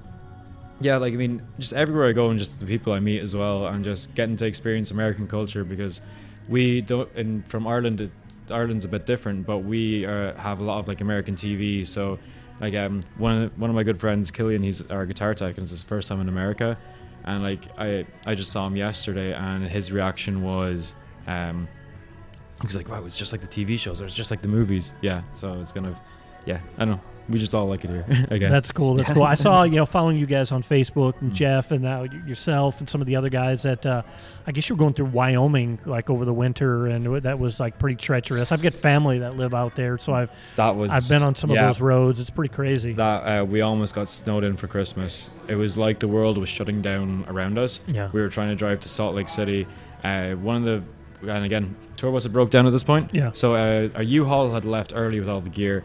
yeah, 0.81 0.97
like 0.97 1.13
I 1.15 1.17
mean, 1.17 1.43
just 1.61 1.73
everywhere 1.73 2.09
I 2.09 2.13
go 2.13 2.31
and 2.31 2.39
just 2.41 2.59
the 2.59 2.67
people 2.67 2.93
I 2.93 2.99
meet 2.99 3.21
as 3.21 3.37
well, 3.37 3.67
and 3.69 3.85
just 3.85 4.15
getting 4.17 4.37
to 4.39 4.47
experience 4.47 4.91
American 4.91 5.29
culture 5.29 5.63
because 5.65 6.01
we 6.49 6.81
don't. 6.81 7.09
And 7.15 7.47
from 7.47 7.67
Ireland, 7.67 8.01
it, 8.01 8.11
Ireland's 8.51 8.85
a 8.85 8.89
bit 8.89 9.07
different, 9.07 9.47
but 9.47 9.59
we 9.59 10.07
uh, 10.07 10.35
have 10.37 10.61
a 10.61 10.65
lot 10.65 10.79
of 10.79 10.89
like 10.89 11.01
American 11.01 11.37
TV. 11.37 11.87
So, 11.87 12.19
like 12.61 12.75
um, 12.75 13.03
one 13.17 13.45
of, 13.45 13.59
one 13.59 13.71
of 13.71 13.77
my 13.77 13.83
good 13.83 14.01
friends, 14.01 14.31
Killian, 14.31 14.63
he's 14.63 14.87
our 14.91 15.07
guitar 15.07 15.35
tech, 15.35 15.57
and 15.57 15.65
it's 15.65 15.71
his 15.71 15.83
first 15.83 16.09
time 16.09 16.21
in 16.21 16.29
America. 16.29 16.79
And 17.25 17.43
like 17.43 17.61
I, 17.79 18.07
I 18.27 18.35
just 18.35 18.53
saw 18.53 18.67
him 18.67 18.77
yesterday, 18.77 19.33
and 19.33 19.65
his 19.65 19.91
reaction 19.91 20.43
was, 20.43 20.95
um, 21.27 21.69
he 22.61 22.67
was 22.67 22.77
like, 22.77 22.89
"Wow, 22.89 23.05
it's 23.07 23.17
just 23.19 23.33
like 23.33 23.41
the 23.41 23.47
TV 23.47 23.79
shows, 23.79 24.01
or 24.01 24.07
it's 24.07 24.15
just 24.15 24.31
like 24.31 24.43
the 24.43 24.49
movies." 24.49 24.93
Yeah, 25.01 25.23
so 25.33 25.55
it's 25.61 25.73
kind 25.73 25.87
of, 25.87 25.97
yeah, 26.45 26.61
I 26.77 26.85
don't 26.85 26.97
know. 26.97 27.01
We 27.29 27.39
just 27.39 27.55
all 27.55 27.67
like 27.67 27.85
it 27.85 27.91
here, 27.91 28.05
I 28.31 28.39
guess. 28.39 28.51
That's 28.51 28.71
cool. 28.71 28.95
That's 28.95 29.11
cool. 29.11 29.23
I 29.23 29.35
saw 29.35 29.63
you 29.65 29.77
know 29.77 29.87
following 29.87 30.19
you 30.19 30.27
guys 30.27 30.53
on 30.53 30.63
Facebook 30.63 31.21
and 31.21 31.33
Mm. 31.33 31.35
Geoff 31.35 31.71
and 31.71 31.83
now 31.83 32.03
yourself 32.03 32.81
and 32.81 32.89
some 32.89 33.01
of 33.01 33.07
the 33.07 33.17
other 33.17 33.31
guys 33.31 33.63
that 33.63 33.87
uh, 33.87 34.03
I 34.47 34.53
guess 34.53 34.69
you 34.69 34.77
were 34.77 34.79
going 34.79 34.93
through 34.95 35.07
Wyoming 35.07 35.79
like 35.87 36.11
over 36.11 36.25
the 36.25 36.35
winter 36.35 36.87
and 36.87 37.23
that 37.23 37.39
was 37.39 37.61
like 37.61 37.79
pretty 37.79 37.97
treacherous. 37.97 38.53
I've 38.53 38.63
got 38.63 38.75
family 38.75 39.21
that 39.21 39.37
live 39.37 39.55
out 39.55 39.75
there, 39.75 39.97
so 39.97 40.13
I've 40.13 40.31
that 40.57 40.77
was. 40.77 40.91
I've 40.91 41.09
been 41.09 41.23
on 41.23 41.35
some 41.35 41.51
yeah. 41.51 41.63
of 41.69 41.75
those 41.77 41.81
roads. 41.81 42.21
It's 42.21 42.31
pretty 42.31 42.55
crazy. 42.55 42.93
that 42.93 43.41
uh, 43.41 43.45
we 43.45 43.63
almost 43.63 43.95
got 43.95 44.09
snowed 44.09 44.45
in 44.45 44.57
for 44.57 44.67
Christmas. 44.69 45.31
It 45.49 45.57
was 45.57 45.79
like 45.79 46.01
the 46.01 46.09
world 46.09 46.37
was 46.39 46.49
shutting 46.49 46.83
down 46.83 47.25
around 47.29 47.59
us. 47.59 47.81
Yeah. 47.87 48.11
We 48.13 48.21
were 48.21 48.29
trying 48.29 48.49
to 48.51 48.57
drive 48.57 48.81
to 48.81 48.89
Salt 48.89 49.15
Lake 49.15 49.29
City. 49.29 49.67
Uh, 50.03 50.33
one 50.35 50.57
of 50.57 50.65
the 50.65 50.83
and 51.31 51.45
again, 51.45 51.75
tour 51.97 52.13
bus 52.13 52.25
had 52.25 52.33
broke 52.33 52.51
down 52.51 52.67
at 52.67 52.73
this 52.73 52.83
point. 52.83 53.15
Yeah. 53.15 53.33
So 53.33 53.55
uh, 53.55 53.89
our 53.95 54.03
U-Haul 54.03 54.53
had 54.53 54.65
left 54.65 54.93
early 54.95 55.19
with 55.21 55.29
all 55.29 55.41
the 55.41 55.49
gear. 55.51 55.85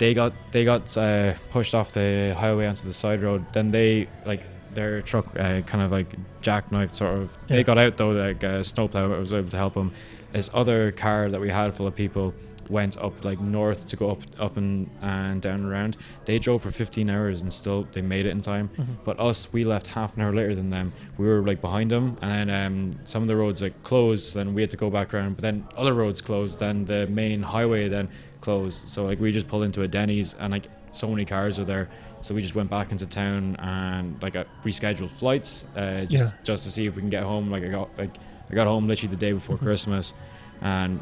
They 0.00 0.14
got 0.14 0.32
they 0.50 0.64
got 0.64 0.96
uh, 0.96 1.34
pushed 1.50 1.74
off 1.74 1.92
the 1.92 2.34
highway 2.36 2.66
onto 2.66 2.88
the 2.88 2.94
side 2.94 3.22
road. 3.22 3.44
Then 3.52 3.70
they 3.70 4.08
like 4.24 4.42
their 4.72 5.02
truck 5.02 5.26
uh, 5.38 5.60
kind 5.60 5.84
of 5.84 5.92
like 5.92 6.08
jackknifed 6.40 6.94
sort 6.94 7.18
of. 7.18 7.38
Yeah. 7.48 7.56
They 7.56 7.64
got 7.64 7.76
out 7.76 7.98
though. 7.98 8.12
Like 8.12 8.42
uh, 8.42 8.62
snowplow 8.62 9.18
was 9.18 9.34
able 9.34 9.50
to 9.50 9.56
help 9.58 9.74
them. 9.74 9.92
This 10.32 10.48
other 10.54 10.90
car 10.90 11.28
that 11.28 11.38
we 11.38 11.50
had 11.50 11.74
full 11.74 11.86
of 11.86 11.94
people 11.94 12.32
went 12.70 12.96
up 12.98 13.24
like 13.24 13.40
north 13.40 13.86
to 13.88 13.96
go 13.96 14.10
up 14.12 14.22
up 14.38 14.56
and 14.56 14.88
and 15.02 15.42
down 15.42 15.64
around. 15.64 15.96
They 16.24 16.38
drove 16.38 16.62
for 16.62 16.70
15 16.70 17.10
hours 17.10 17.42
and 17.42 17.52
still 17.52 17.86
they 17.92 18.00
made 18.02 18.26
it 18.26 18.30
in 18.30 18.40
time. 18.40 18.70
Mhm. 18.78 18.86
But 19.04 19.18
us, 19.18 19.52
we 19.52 19.64
left 19.64 19.88
half 19.88 20.16
an 20.16 20.22
hour 20.22 20.32
later 20.32 20.54
than 20.54 20.70
them. 20.70 20.92
We 21.18 21.26
were 21.26 21.42
like 21.42 21.60
behind 21.60 21.90
them, 21.90 22.16
and 22.22 22.48
then 22.48 22.66
um, 22.66 22.90
some 23.04 23.22
of 23.22 23.28
the 23.28 23.36
roads 23.36 23.60
like 23.62 23.82
closed. 23.82 24.34
Then 24.34 24.54
we 24.54 24.60
had 24.62 24.70
to 24.70 24.76
go 24.76 24.88
back 24.90 25.12
around. 25.12 25.34
But 25.36 25.42
then 25.42 25.64
other 25.76 25.94
roads 25.94 26.20
closed. 26.20 26.58
Then 26.60 26.84
the 26.84 27.06
main 27.08 27.42
highway 27.42 27.88
then 27.88 28.08
closed. 28.40 28.88
So 28.88 29.04
like 29.04 29.18
we 29.20 29.32
just 29.32 29.48
pulled 29.48 29.64
into 29.64 29.82
a 29.82 29.88
Denny's, 29.88 30.34
and 30.38 30.52
like 30.52 30.68
so 30.92 31.08
many 31.08 31.24
cars 31.24 31.58
were 31.58 31.64
there. 31.64 31.88
So 32.22 32.34
we 32.34 32.42
just 32.42 32.54
went 32.54 32.68
back 32.70 32.92
into 32.92 33.06
town 33.06 33.56
and 33.60 34.20
like 34.22 34.36
uh, 34.36 34.44
rescheduled 34.62 35.10
flights, 35.10 35.64
uh, 35.76 36.04
just 36.04 36.34
Yeah. 36.34 36.40
just 36.44 36.64
to 36.64 36.70
see 36.70 36.86
if 36.86 36.94
we 36.96 37.00
can 37.02 37.10
get 37.10 37.22
home. 37.22 37.50
Like 37.50 37.64
I 37.64 37.68
got 37.68 37.88
like 37.98 38.14
I 38.50 38.54
got 38.54 38.66
home 38.66 38.86
literally 38.88 39.10
the 39.14 39.20
day 39.26 39.32
before 39.32 39.56
Christmas, 39.58 40.12
and 40.60 41.00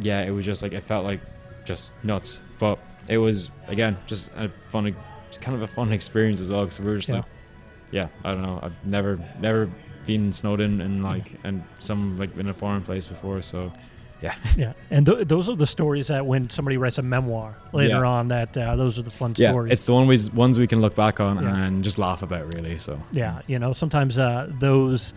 yeah, 0.00 0.22
it 0.22 0.30
was 0.30 0.44
just 0.44 0.62
like 0.62 0.72
it 0.72 0.82
felt 0.82 1.04
like 1.04 1.20
just 1.64 1.92
nuts. 2.02 2.40
But 2.58 2.78
it 3.08 3.18
was 3.18 3.50
again 3.68 3.96
just 4.06 4.30
a 4.36 4.48
fun, 4.70 4.94
kind 5.40 5.54
of 5.56 5.62
a 5.62 5.66
fun 5.66 5.92
experience 5.98 6.40
as 6.40 6.50
well 6.50 6.62
because 6.64 6.80
we 6.80 6.86
were 6.86 6.96
just 6.96 7.08
Yeah. 7.08 7.16
like, 7.16 7.24
yeah, 7.90 8.08
I 8.24 8.32
don't 8.32 8.42
know, 8.42 8.58
I've 8.62 8.86
never 8.86 9.18
never 9.40 9.68
been 10.06 10.32
snowed 10.32 10.60
in 10.60 10.80
and 10.80 11.02
like 11.04 11.32
and 11.44 11.62
some 11.78 12.18
like 12.18 12.36
in 12.36 12.48
a 12.48 12.54
foreign 12.54 12.82
place 12.82 13.06
before, 13.06 13.42
so 13.42 13.72
yeah. 14.22 14.34
Yeah, 14.56 14.72
and 14.90 15.04
th- 15.04 15.26
those 15.28 15.48
are 15.48 15.56
the 15.56 15.66
stories 15.66 16.06
that 16.06 16.24
when 16.24 16.48
somebody 16.48 16.76
writes 16.76 16.98
a 16.98 17.02
memoir 17.02 17.56
later 17.72 18.00
Yeah. 18.00 18.06
on, 18.06 18.28
that 18.28 18.56
uh, 18.56 18.76
those 18.76 18.98
are 18.98 19.02
the 19.02 19.10
fun 19.10 19.34
Yeah, 19.36 19.50
stories. 19.50 19.72
it's 19.72 19.84
the 19.86 19.92
one 19.94 20.06
we, 20.06 20.16
ones 20.32 20.58
we 20.60 20.66
can 20.68 20.80
look 20.80 20.94
back 20.94 21.18
on 21.20 21.42
Yeah. 21.42 21.56
and 21.56 21.82
just 21.84 21.98
laugh 21.98 22.22
about, 22.22 22.52
really. 22.54 22.78
So 22.78 23.00
Yeah, 23.10 23.40
you 23.48 23.58
know, 23.58 23.72
sometimes 23.72 24.18
uh, 24.20 24.48
those 24.60 25.12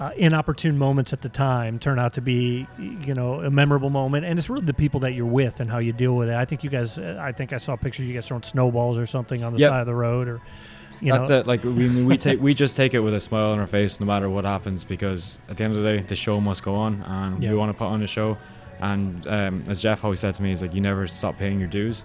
uh, 0.00 0.10
inopportune 0.16 0.78
moments 0.78 1.12
at 1.12 1.20
the 1.20 1.28
time 1.28 1.78
turn 1.78 1.98
out 1.98 2.14
to 2.14 2.20
be, 2.22 2.66
you 2.78 3.12
know, 3.14 3.34
a 3.40 3.50
memorable 3.50 3.90
moment, 3.90 4.24
and 4.24 4.38
it's 4.38 4.48
really 4.48 4.64
the 4.64 4.72
people 4.74 4.98
that 5.00 5.12
you're 5.12 5.26
with 5.26 5.60
and 5.60 5.70
how 5.70 5.76
you 5.78 5.92
deal 5.92 6.16
with 6.16 6.28
it. 6.30 6.34
I 6.34 6.44
think 6.46 6.64
you 6.64 6.70
guys, 6.70 6.98
uh, 6.98 7.18
I 7.20 7.32
think 7.32 7.52
I 7.52 7.58
saw 7.58 7.76
pictures 7.76 8.06
you 8.06 8.14
guys 8.14 8.26
throwing 8.26 8.42
snowballs 8.42 8.96
or 8.96 9.06
something 9.06 9.44
on 9.44 9.52
the 9.52 9.58
Yep. 9.58 9.70
side 9.70 9.80
of 9.80 9.86
the 9.86 9.94
road, 9.94 10.26
or 10.26 10.40
you 11.02 11.08
know 11.10 11.16
that's 11.16 11.28
know, 11.28 11.38
it. 11.40 11.46
Like 11.46 11.62
we 11.64 12.04
we 12.04 12.16
take 12.26 12.40
we 12.40 12.54
just 12.54 12.76
take 12.76 12.94
it 12.94 13.00
with 13.00 13.12
a 13.14 13.20
smile 13.20 13.50
on 13.50 13.58
our 13.58 13.66
face, 13.66 14.00
no 14.00 14.06
matter 14.06 14.30
what 14.30 14.44
happens, 14.44 14.84
because 14.84 15.38
at 15.50 15.58
the 15.58 15.64
end 15.64 15.76
of 15.76 15.82
the 15.82 15.88
day, 15.96 16.00
the 16.00 16.16
show 16.16 16.40
must 16.40 16.62
go 16.62 16.74
on, 16.74 17.02
and 17.02 17.42
Yeah. 17.42 17.50
we 17.50 17.56
want 17.56 17.70
to 17.70 17.76
put 17.78 17.86
on 17.86 18.02
a 18.02 18.06
show. 18.06 18.38
And 18.80 19.26
um, 19.28 19.64
as 19.68 19.82
Geoff 19.82 20.02
always 20.04 20.20
said 20.20 20.34
to 20.36 20.42
me, 20.42 20.48
he's 20.48 20.62
like, 20.62 20.72
"You 20.74 20.80
never 20.80 21.06
stop 21.06 21.36
paying 21.38 21.58
your 21.58 21.68
dues." 21.68 22.04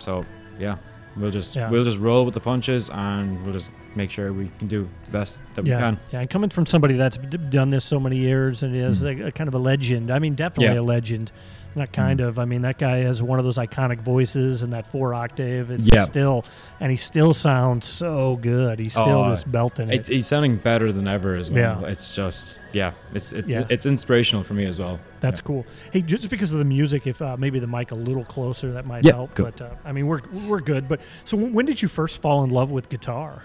So 0.00 0.24
yeah, 0.58 0.76
we'll 1.20 1.30
just 1.30 1.54
Yeah. 1.56 1.70
we'll 1.70 1.84
just 1.84 1.98
roll 1.98 2.24
with 2.24 2.34
the 2.34 2.40
punches, 2.40 2.90
and 2.90 3.42
we'll 3.44 3.52
just 3.52 3.70
make 3.96 4.10
sure 4.10 4.32
we 4.32 4.50
can 4.58 4.68
do 4.68 4.88
the 5.04 5.10
best 5.10 5.38
that 5.54 5.66
yeah, 5.66 5.76
we 5.76 5.80
can. 5.82 5.98
yeah. 6.12 6.20
And 6.20 6.30
coming 6.30 6.50
from 6.50 6.66
somebody 6.66 6.94
that's 6.94 7.16
done 7.50 7.70
this 7.70 7.84
so 7.84 7.98
many 8.00 8.16
years 8.16 8.62
and 8.62 8.74
is 8.74 9.02
Mhm. 9.02 9.22
a, 9.24 9.26
a 9.26 9.30
kind 9.30 9.48
of 9.48 9.54
a 9.54 9.58
legend. 9.58 10.10
I 10.10 10.18
mean, 10.18 10.34
definitely 10.34 10.74
Yeah. 10.74 10.80
a 10.80 10.82
legend. 10.82 11.32
Not 11.76 11.92
kind 11.92 12.18
Mhm. 12.18 12.26
of. 12.26 12.38
I 12.40 12.46
mean, 12.46 12.62
that 12.62 12.78
guy 12.78 12.96
has 12.98 13.22
one 13.22 13.38
of 13.38 13.44
those 13.44 13.56
iconic 13.56 14.00
voices 14.00 14.62
and 14.62 14.72
that 14.72 14.86
four 14.88 15.14
octave. 15.14 15.70
It's 15.70 15.88
Yeah. 15.92 16.04
still, 16.04 16.44
and 16.80 16.90
he 16.90 16.96
still 16.96 17.32
sounds 17.32 17.86
so 17.86 18.38
good. 18.42 18.80
He's 18.80 18.92
still 18.92 19.04
Oh, 19.24 19.30
just 19.30 19.50
belting 19.50 19.88
it. 19.88 20.08
He's 20.08 20.26
sounding 20.26 20.56
better 20.56 20.92
than 20.92 21.06
ever 21.06 21.36
as 21.36 21.48
well. 21.48 21.80
Yeah. 21.82 21.88
It's 21.88 22.12
just 22.14 22.58
yeah, 22.72 22.92
it's 23.14 23.32
it's 23.32 23.48
Yeah. 23.48 23.64
it's 23.68 23.86
inspirational 23.86 24.42
for 24.42 24.54
me 24.54 24.64
as 24.64 24.78
well. 24.80 24.98
That's 25.20 25.38
Yeah. 25.40 25.44
cool. 25.46 25.66
Hey, 25.92 26.02
just 26.02 26.28
because 26.28 26.50
of 26.50 26.58
the 26.58 26.64
music, 26.64 27.06
if 27.06 27.22
uh, 27.22 27.36
maybe 27.38 27.60
the 27.60 27.66
mic 27.68 27.92
a 27.92 27.94
little 27.94 28.24
closer, 28.24 28.72
that 28.72 28.88
might 28.88 29.04
help. 29.04 29.34
cool. 29.36 29.44
But 29.46 29.60
uh, 29.62 29.68
I 29.84 29.92
mean, 29.92 30.06
we're 30.08 30.20
we're 30.48 30.60
good. 30.60 30.88
But 30.88 31.00
so, 31.24 31.36
when 31.36 31.66
did 31.66 31.82
you 31.82 31.86
first 31.88 32.20
fall 32.20 32.42
in 32.42 32.50
love 32.50 32.72
with 32.72 32.88
guitar? 32.88 33.42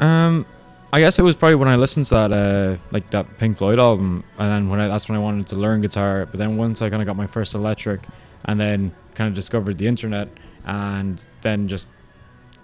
Um, 0.00 0.46
I 0.94 1.00
guess 1.00 1.18
it 1.18 1.22
was 1.22 1.34
probably 1.36 1.54
when 1.54 1.68
I 1.68 1.76
listened 1.76 2.06
to 2.06 2.14
that, 2.14 2.32
uh, 2.32 2.76
like 2.90 3.08
that 3.10 3.38
Pink 3.38 3.56
Floyd 3.56 3.78
album, 3.78 4.24
and 4.38 4.50
then 4.50 4.68
when 4.68 4.78
I, 4.78 4.88
that's 4.88 5.08
when 5.08 5.16
I 5.16 5.20
wanted 5.22 5.46
to 5.48 5.56
learn 5.56 5.80
guitar. 5.80 6.26
But 6.26 6.38
then 6.38 6.56
once 6.58 6.82
I 6.82 6.90
kind 6.90 7.00
of 7.00 7.06
got 7.06 7.16
my 7.16 7.26
first 7.26 7.54
electric, 7.54 8.02
and 8.44 8.60
then 8.60 8.92
kind 9.14 9.26
of 9.28 9.34
discovered 9.34 9.78
the 9.78 9.86
internet, 9.86 10.28
and 10.66 11.24
then 11.40 11.66
just 11.68 11.88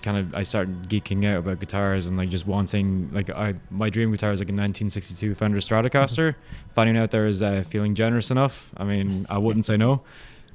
kind 0.03 0.17
of 0.19 0.35
I 0.35 0.43
started 0.43 0.89
geeking 0.89 1.25
out 1.25 1.39
about 1.39 1.59
guitars 1.59 2.07
and 2.07 2.17
like 2.17 2.29
just 2.29 2.47
wanting 2.47 3.11
like 3.13 3.31
I 3.31 3.55
my 3.71 3.91
dream 3.91 4.13
guitar 4.13 4.31
is 4.31 4.41
like 4.41 4.49
a 4.49 4.53
1962 4.53 5.35
Fender 5.35 5.59
Stratocaster. 5.59 6.35
Finding 6.75 6.97
out 6.99 7.11
there 7.11 7.27
is 7.27 7.43
uh, 7.43 7.65
feeling 7.67 7.95
generous 7.95 8.31
enough. 8.31 8.71
I 8.77 8.85
mean, 8.85 9.27
I 9.31 9.39
wouldn't 9.39 9.65
say 9.65 9.77
no, 9.79 10.03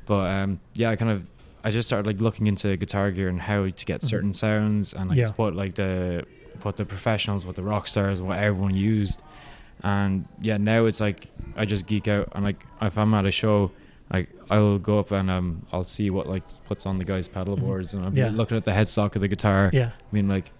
but 0.06 0.30
um, 0.30 0.60
yeah, 0.76 0.92
I 0.92 0.96
kind 0.96 1.10
of 1.12 1.24
I 1.64 1.72
just 1.72 1.90
started 1.90 2.06
like 2.06 2.22
looking 2.22 2.46
into 2.46 2.78
guitar 2.78 3.10
gear 3.10 3.30
and 3.30 3.42
how 3.42 3.64
to 3.68 3.86
get 3.86 4.02
Mhm. 4.02 4.06
certain 4.06 4.34
sounds 4.34 4.94
and 4.94 5.10
like 5.10 5.18
Yeah. 5.18 5.32
what 5.38 5.56
like 5.56 5.74
the 5.76 6.26
what 6.66 6.78
the 6.78 6.86
professionals, 6.86 7.46
what 7.46 7.56
the 7.56 7.64
rock 7.64 7.88
stars, 7.88 8.22
what 8.22 8.38
everyone 8.40 8.76
used. 8.76 9.22
And 9.84 10.26
yeah, 10.40 10.58
now 10.58 10.86
it's 10.86 11.02
like 11.02 11.30
I 11.58 11.66
just 11.66 11.88
geek 11.88 12.08
out 12.08 12.30
and 12.34 12.44
like 12.44 12.64
if 12.82 12.98
I'm 12.98 13.14
at 13.14 13.26
a 13.26 13.32
show, 13.32 13.72
like 14.12 14.30
I'll 14.50 14.80
go 14.80 15.00
up 15.00 15.12
and 15.12 15.30
um 15.30 15.66
I'll 15.74 15.84
see 15.84 16.10
what 16.10 16.28
like 16.28 16.44
puts 16.66 16.86
on 16.86 16.98
the 17.00 17.06
guy's 17.06 17.28
pedal 17.28 17.58
Mhm. 17.58 17.62
boards 17.62 17.94
and 17.94 18.06
I'm 18.06 18.16
Yeah. 18.16 18.30
looking 18.30 18.56
at 18.58 18.64
the 18.66 18.72
headstock 18.72 19.16
of 19.16 19.22
the 19.22 19.28
guitar. 19.28 19.70
Yeah, 19.74 19.88
I 19.96 20.16
mean 20.16 20.28
like 20.28 20.52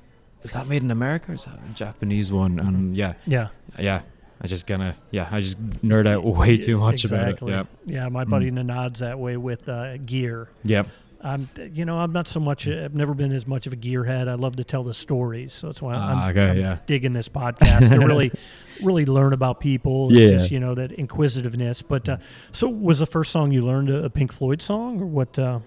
is 0.44 0.52
that 0.54 0.68
made 0.68 0.84
in 0.84 0.92
America 0.92 1.32
or 1.32 1.36
is 1.36 1.46
that 1.46 1.56
a 1.58 1.74
Japanese 1.74 2.32
one? 2.32 2.60
And 2.60 2.98
yeah, 2.98 3.14
yeah. 3.26 3.48
yeah. 3.80 4.02
I 4.42 4.48
just 4.48 4.68
gonna 4.68 4.96
yeah, 5.12 5.30
I 5.32 5.40
just 5.40 5.58
nerd 5.82 6.06
out 6.06 6.26
way 6.40 6.58
too 6.58 6.78
much 6.78 7.06
exactly. 7.06 7.54
about 7.54 7.68
it. 7.88 7.94
Yeah, 7.94 8.10
my 8.10 8.26
buddy 8.26 8.52
Mm. 8.52 8.56
buddy 8.56 8.68
Nenad's 8.74 9.00
that 9.00 9.18
way 9.20 9.38
with 9.38 9.70
uh, 9.70 9.96
gear. 10.00 10.50
Yep. 10.66 10.88
I'm, 11.24 11.48
you 11.72 11.86
know, 11.86 11.98
I'm 12.00 12.12
not 12.12 12.28
so 12.28 12.40
much. 12.42 12.68
I've 12.68 12.94
never 12.96 13.14
been 13.14 13.32
as 13.32 13.48
much 13.48 13.66
of 13.66 13.72
a 13.74 13.78
gearhead. 13.78 14.28
I 14.28 14.34
love 14.34 14.58
to 14.58 14.64
tell 14.66 14.84
the 14.84 14.94
stories, 14.94 15.54
so 15.54 15.68
that's 15.68 15.82
why 15.82 15.94
I'm, 15.94 16.18
Ah, 16.18 16.30
okay, 16.30 16.50
I'm 16.50 16.58
yeah. 16.58 16.78
digging 16.86 17.14
this 17.14 17.30
podcast 17.30 17.90
to 17.92 18.06
really, 18.06 18.32
really 18.84 19.06
learn 19.06 19.32
about 19.32 19.60
people. 19.62 20.12
Yeah. 20.12 20.28
just 20.28 20.52
you 20.52 20.60
know 20.60 20.76
that 20.76 20.92
inquisitiveness. 20.92 21.82
But 21.82 22.10
uh, 22.10 22.18
so, 22.52 22.68
was 22.68 23.00
the 23.00 23.06
first 23.06 23.32
song 23.32 23.52
you 23.54 23.66
learned 23.66 23.90
a, 23.90 24.10
Pink 24.10 24.34
Floyd 24.34 24.62
song, 24.62 25.00
or 25.02 25.06
what? 25.06 25.40
Uh, 25.40 25.60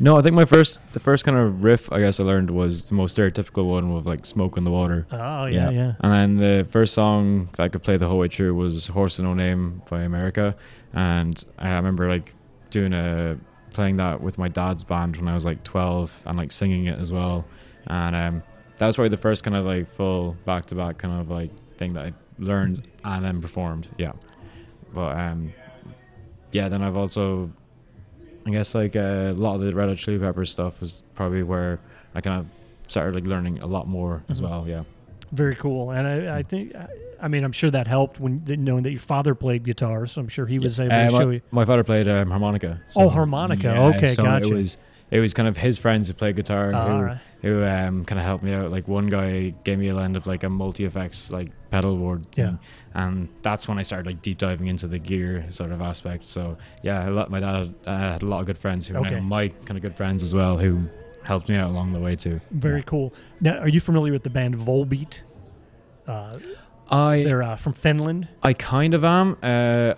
No, 0.00 0.16
I 0.16 0.22
think 0.22 0.34
my 0.34 0.44
first 0.46 0.80
the 0.92 0.98
first 1.00 1.24
kind 1.24 1.36
of 1.38 1.62
riff 1.62 1.92
I 1.92 2.00
guess 2.00 2.18
I 2.18 2.24
learned 2.24 2.50
was 2.50 2.88
the 2.88 2.94
most 2.94 3.16
stereotypical 3.16 3.66
one 3.66 3.92
with 3.94 4.06
like 4.06 4.24
smoke 4.26 4.56
in 4.56 4.64
the 4.64 4.70
water. 4.70 5.06
oh 5.12 5.44
yeah, 5.44 5.70
yeah, 5.70 5.92
And 6.00 6.10
then 6.12 6.36
the 6.38 6.64
first 6.64 6.94
song 6.94 7.48
that 7.52 7.60
I 7.60 7.68
could 7.68 7.82
play 7.82 7.96
the 7.98 8.08
whole 8.08 8.18
way 8.18 8.28
through 8.28 8.54
was 8.54 8.88
"Horse 8.88 9.18
with 9.18 9.26
No 9.26 9.34
Name" 9.34 9.82
by 9.90 10.02
America, 10.02 10.56
and 10.94 11.36
I 11.58 11.74
remember 11.74 12.08
like 12.08 12.32
doing 12.70 12.92
a 12.94 13.36
playing 13.74 13.96
that 13.98 14.20
with 14.22 14.38
my 14.38 14.48
dad's 14.48 14.84
band 14.84 15.16
when 15.18 15.28
I 15.28 15.34
was 15.34 15.44
like 15.44 15.62
12 15.64 16.22
and 16.24 16.38
like 16.38 16.52
singing 16.52 16.86
it 16.86 16.98
as 16.98 17.12
well, 17.12 17.44
and 17.86 18.16
um, 18.16 18.42
that 18.78 18.86
was 18.86 18.96
probably 18.96 19.10
the 19.10 19.16
first 19.18 19.44
kind 19.44 19.56
of 19.56 19.66
like 19.66 19.86
full 19.88 20.36
back 20.46 20.66
to 20.66 20.74
back 20.74 20.96
kind 20.98 21.20
of 21.20 21.30
like 21.30 21.50
thing 21.76 21.92
that 21.94 22.06
I 22.06 22.12
learned 22.38 22.88
and 23.04 23.24
then 23.24 23.40
performed. 23.42 23.88
Yeah, 23.98 24.12
but 24.94 25.16
um, 25.18 25.52
yeah, 26.52 26.68
then 26.68 26.82
I've 26.82 26.96
also 26.96 27.50
I 28.46 28.50
guess 28.50 28.74
like 28.74 28.94
uh, 28.96 29.00
a 29.00 29.32
lot 29.32 29.56
of 29.56 29.60
the 29.62 29.72
Red 29.74 29.88
Hot 29.88 29.98
Chili 29.98 30.18
Peppers 30.18 30.50
stuff 30.50 30.80
was 30.80 31.02
probably 31.14 31.42
where 31.42 31.80
I 32.14 32.20
kind 32.20 32.40
of 32.40 32.46
started 32.90 33.14
like 33.14 33.24
learning 33.24 33.58
a 33.60 33.66
lot 33.66 33.88
more 33.88 34.22
as 34.28 34.40
Mhm. 34.40 34.44
well. 34.44 34.68
Yeah. 34.68 34.82
Very 35.34 35.56
cool. 35.56 35.90
And 35.90 36.06
I, 36.06 36.38
I 36.38 36.42
think, 36.42 36.72
I, 37.20 37.28
mean, 37.28 37.44
I'm 37.44 37.52
sure 37.52 37.70
that 37.70 37.86
helped 37.86 38.20
when 38.20 38.44
knowing 38.46 38.82
that 38.84 38.90
your 38.90 39.00
father 39.00 39.34
played 39.34 39.64
guitar. 39.64 40.06
So 40.06 40.20
I'm 40.20 40.28
sure 40.28 40.46
he 40.46 40.58
was 40.58 40.80
able 40.80 40.92
Uh, 40.92 41.06
to 41.06 41.12
my, 41.12 41.18
show 41.18 41.30
you. 41.30 41.40
my 41.50 41.64
father 41.64 41.84
played 41.84 42.08
um, 42.08 42.30
harmonica. 42.30 42.80
Oh, 42.96 43.08
harmonica. 43.08 43.76
Okay, 43.76 44.06
so 44.06 44.22
gotcha. 44.22 44.46
It 44.46 44.52
was 44.52 44.78
it 45.10 45.20
was 45.20 45.34
kind 45.34 45.46
of 45.46 45.56
his 45.56 45.78
friends 45.78 46.08
who 46.08 46.14
played 46.14 46.34
guitar 46.34 46.72
who, 46.72 47.02
right. 47.04 47.18
who 47.42 47.62
um, 47.64 48.04
kind 48.04 48.18
of 48.18 48.24
helped 48.24 48.42
me 48.42 48.52
out. 48.52 48.70
Like 48.70 48.88
one 48.88 49.06
guy 49.06 49.50
gave 49.62 49.78
me 49.78 49.88
a 49.88 49.94
lend 49.94 50.16
of 50.16 50.26
like 50.26 50.42
a 50.42 50.48
multi 50.48 50.84
effects 50.84 51.30
like 51.30 51.50
pedal 51.70 51.96
board 51.96 52.32
thing, 52.32 52.58
and 52.94 53.28
that's 53.42 53.68
when 53.68 53.78
I 53.78 53.82
started 53.82 54.06
like 54.06 54.22
deep 54.22 54.38
diving 54.38 54.66
into 54.66 54.88
the 54.88 54.98
gear 54.98 55.44
sort 55.50 55.70
of 55.72 55.80
aspect. 55.80 56.26
So 56.26 56.56
yeah, 56.82 57.08
a 57.08 57.10
lot, 57.10 57.30
my 57.30 57.38
dad 57.40 57.74
uh, 57.86 57.98
had 57.98 58.22
a 58.22 58.26
lot 58.26 58.40
of 58.40 58.46
good 58.46 58.58
friends 58.58 58.88
who 58.88 58.96
Okay. 58.96 59.20
my 59.20 59.48
kind 59.48 59.76
of 59.76 59.82
good 59.82 59.96
friends 59.96 60.22
as 60.22 60.34
well 60.34 60.58
who 60.58 60.88
helped 61.24 61.48
me 61.48 61.56
out 61.56 61.70
along 61.70 61.92
the 61.92 62.00
way 62.00 62.16
too. 62.16 62.40
Very 62.50 62.78
Yeah. 62.78 62.84
cool. 62.86 63.14
Now, 63.40 63.58
are 63.58 63.68
you 63.68 63.80
familiar 63.80 64.12
with 64.12 64.22
the 64.22 64.30
band 64.30 64.56
Volbeat? 64.56 65.22
Uh, 66.06 66.38
I 66.90 67.22
they're 67.24 67.42
uh, 67.42 67.56
from 67.56 67.72
Finland. 67.72 68.28
I 68.42 68.52
kind 68.52 68.94
of 68.94 69.04
am. 69.04 69.36
Uh, 69.42 69.94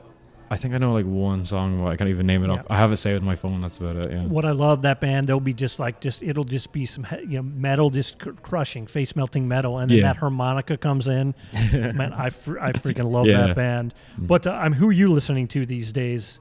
I 0.49 0.57
think 0.57 0.75
I 0.75 0.79
know 0.79 0.93
like 0.93 1.05
one 1.07 1.45
song. 1.45 1.83
But 1.83 1.89
I 1.89 1.97
can't 1.97 2.09
even 2.11 2.25
name 2.29 2.45
it 2.45 2.47
Yeah. 2.49 2.55
off. 2.61 2.67
I 2.71 2.77
have 2.77 2.93
it 2.93 2.99
saved 2.99 3.21
on 3.21 3.27
my 3.27 3.35
phone. 3.35 3.61
That's 3.61 3.79
about 3.79 3.97
it. 3.97 4.13
Yeah. 4.13 4.23
What 4.27 4.45
I 4.45 4.53
love 4.53 4.83
that 4.83 5.01
band, 5.01 5.27
they'll 5.27 5.41
be 5.41 5.53
just 5.53 5.81
like 5.81 6.01
just 6.01 6.23
it'll 6.23 6.45
just 6.45 6.71
be 6.73 6.87
some 6.87 7.05
you 7.23 7.39
know 7.39 7.43
metal, 7.43 7.91
just 7.91 8.21
cr- 8.21 8.31
crushing, 8.41 8.87
face 8.87 9.17
melting 9.17 9.49
metal, 9.49 9.79
and 9.79 9.91
then 9.91 9.99
Yeah. 9.99 10.05
that 10.13 10.19
harmonica 10.19 10.77
comes 10.77 11.09
in. 11.09 11.35
Man, 11.73 12.13
I 12.13 12.31
fr- 12.31 12.61
I 12.61 12.71
freaking 12.73 13.11
love 13.11 13.27
Yeah. 13.27 13.49
that 13.49 13.57
band. 13.57 13.93
Mm. 14.21 14.29
But 14.29 14.47
uh, 14.47 14.51
I'm 14.53 14.75
who 14.75 14.89
are 14.89 14.93
you 14.93 15.13
listening 15.13 15.49
to 15.49 15.67
these 15.67 15.91
days? 15.91 16.39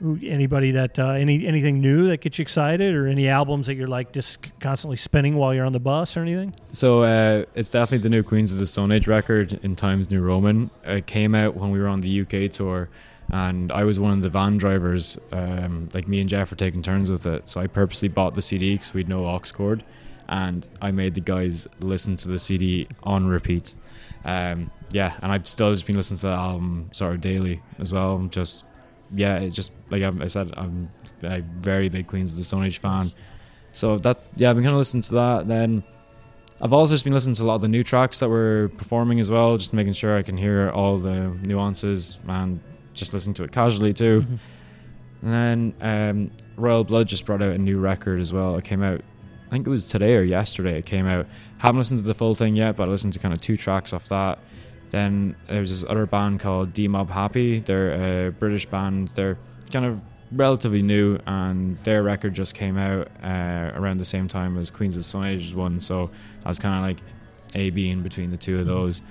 Anybody 0.00 0.70
that 0.72 0.98
uh, 0.98 1.10
any 1.10 1.46
anything 1.46 1.80
new 1.80 2.06
that 2.08 2.20
gets 2.20 2.38
you 2.38 2.42
excited, 2.42 2.94
or 2.94 3.08
any 3.08 3.28
albums 3.28 3.66
that 3.66 3.74
you're 3.74 3.88
like 3.88 4.12
just 4.12 4.38
constantly 4.60 4.96
spinning 4.96 5.34
while 5.34 5.52
you're 5.52 5.64
on 5.64 5.72
the 5.72 5.80
bus 5.80 6.16
or 6.16 6.20
anything? 6.20 6.54
So 6.70 7.02
uh, 7.02 7.44
it's 7.54 7.70
definitely 7.70 8.04
the 8.04 8.08
new 8.08 8.22
Queens 8.22 8.52
of 8.52 8.58
the 8.58 8.66
Stone 8.66 8.92
Age 8.92 9.08
record 9.08 9.58
in 9.62 9.74
Times 9.74 10.10
New 10.10 10.20
Roman. 10.20 10.70
It 10.84 11.06
came 11.06 11.34
out 11.34 11.56
when 11.56 11.70
we 11.70 11.80
were 11.80 11.88
on 11.88 12.00
the 12.00 12.20
UK 12.20 12.50
tour, 12.50 12.88
and 13.32 13.72
I 13.72 13.82
was 13.82 13.98
one 13.98 14.12
of 14.12 14.22
the 14.22 14.28
van 14.28 14.56
drivers. 14.56 15.18
Um, 15.32 15.88
like 15.92 16.06
me 16.06 16.20
and 16.20 16.28
Geoff 16.28 16.50
were 16.50 16.56
taking 16.56 16.82
turns 16.82 17.10
with 17.10 17.26
it, 17.26 17.48
so 17.48 17.60
I 17.60 17.66
purposely 17.66 18.08
bought 18.08 18.36
the 18.36 18.42
CD 18.42 18.74
because 18.74 18.94
we'd 18.94 19.08
no 19.08 19.26
aux 19.26 19.40
cord, 19.52 19.82
and 20.28 20.64
I 20.80 20.92
made 20.92 21.14
the 21.14 21.20
guys 21.20 21.66
listen 21.80 22.16
to 22.18 22.28
the 22.28 22.38
CD 22.38 22.86
on 23.02 23.26
repeat. 23.26 23.74
Um, 24.24 24.70
yeah, 24.90 25.14
and 25.22 25.32
I've 25.32 25.48
still 25.48 25.72
just 25.72 25.86
been 25.86 25.96
listening 25.96 26.20
to 26.20 26.26
that 26.26 26.36
album 26.36 26.90
sort 26.92 27.14
of 27.14 27.20
daily 27.20 27.62
as 27.78 27.92
well. 27.92 28.18
Just 28.30 28.64
yeah, 29.14 29.36
it's 29.38 29.56
just 29.56 29.72
like 29.90 30.02
I 30.02 30.12
I 30.20 30.26
said, 30.26 30.52
I'm 30.56 30.90
a 31.22 31.40
very 31.40 31.88
big 31.88 32.06
Queens 32.06 32.30
of 32.32 32.36
the 32.36 32.44
Stone 32.44 32.64
Age 32.64 32.78
fan. 32.78 33.10
So 33.72 33.98
that's 33.98 34.26
yeah, 34.36 34.50
I've 34.50 34.56
been 34.56 34.64
kind 34.64 34.74
of 34.74 34.78
listening 34.78 35.02
to 35.04 35.14
that. 35.14 35.48
Then 35.48 35.82
I've 36.60 36.72
also 36.72 36.94
just 36.94 37.04
been 37.04 37.12
listening 37.12 37.34
to 37.36 37.42
a 37.42 37.44
lot 37.44 37.56
of 37.56 37.60
the 37.60 37.68
new 37.68 37.82
tracks 37.84 38.18
that 38.20 38.28
we're 38.28 38.68
performing 38.68 39.20
as 39.20 39.30
well, 39.30 39.56
just 39.58 39.72
making 39.72 39.92
sure 39.92 40.16
I 40.16 40.22
can 40.22 40.36
hear 40.36 40.70
all 40.70 40.98
the 40.98 41.36
nuances 41.44 42.18
and 42.26 42.60
just 42.94 43.14
listening 43.14 43.34
to 43.34 43.44
it 43.44 43.52
casually 43.52 43.94
too. 43.94 44.22
Mhm. 44.22 44.38
And 45.22 45.32
then 45.32 45.74
um, 45.80 46.30
Royal 46.56 46.84
Blood 46.84 47.08
just 47.08 47.24
brought 47.24 47.42
out 47.42 47.52
a 47.52 47.58
new 47.58 47.78
record 47.78 48.20
as 48.20 48.32
well. 48.32 48.56
It 48.56 48.64
came 48.64 48.82
out, 48.82 49.00
I 49.46 49.50
think 49.50 49.66
it 49.66 49.70
was 49.70 49.88
today 49.88 50.16
or 50.16 50.22
yesterday. 50.22 50.78
It 50.78 50.86
came 50.86 51.06
out. 51.06 51.26
Haven't 51.58 51.78
listened 51.78 52.00
to 52.00 52.06
the 52.06 52.14
full 52.14 52.34
thing 52.34 52.56
yet, 52.56 52.76
but 52.76 52.88
I 52.88 52.90
listened 52.92 53.12
to 53.14 53.18
kind 53.18 53.34
of 53.34 53.40
two 53.40 53.56
tracks 53.56 53.92
off 53.92 54.08
that. 54.08 54.38
Then 54.90 55.36
there's 55.46 55.70
this 55.70 55.88
other 55.88 56.06
band 56.06 56.40
called 56.40 56.72
Demob 56.72 57.10
Happy. 57.10 57.60
They're 57.60 58.26
a 58.28 58.32
British 58.32 58.66
band. 58.66 59.08
They're 59.08 59.36
kind 59.70 59.84
of 59.84 60.00
relatively 60.32 60.82
new, 60.82 61.18
and 61.26 61.78
their 61.84 62.02
record 62.02 62.34
just 62.34 62.54
came 62.54 62.76
out 62.78 63.08
uh, 63.22 63.70
around 63.74 63.98
the 63.98 64.04
same 64.04 64.28
time 64.28 64.58
as 64.58 64.70
Queens 64.70 64.94
of 64.96 65.00
the 65.00 65.04
Stone 65.08 65.26
Age's 65.26 65.54
one. 65.54 65.80
So 65.80 66.10
I 66.44 66.48
was 66.48 66.58
kind 66.58 66.74
of 66.74 66.82
like 66.82 66.98
A 67.54 67.70
B 67.70 67.90
in 67.90 68.02
between 68.02 68.30
the 68.30 68.36
two 68.36 68.58
of 68.60 68.66
those. 68.66 69.02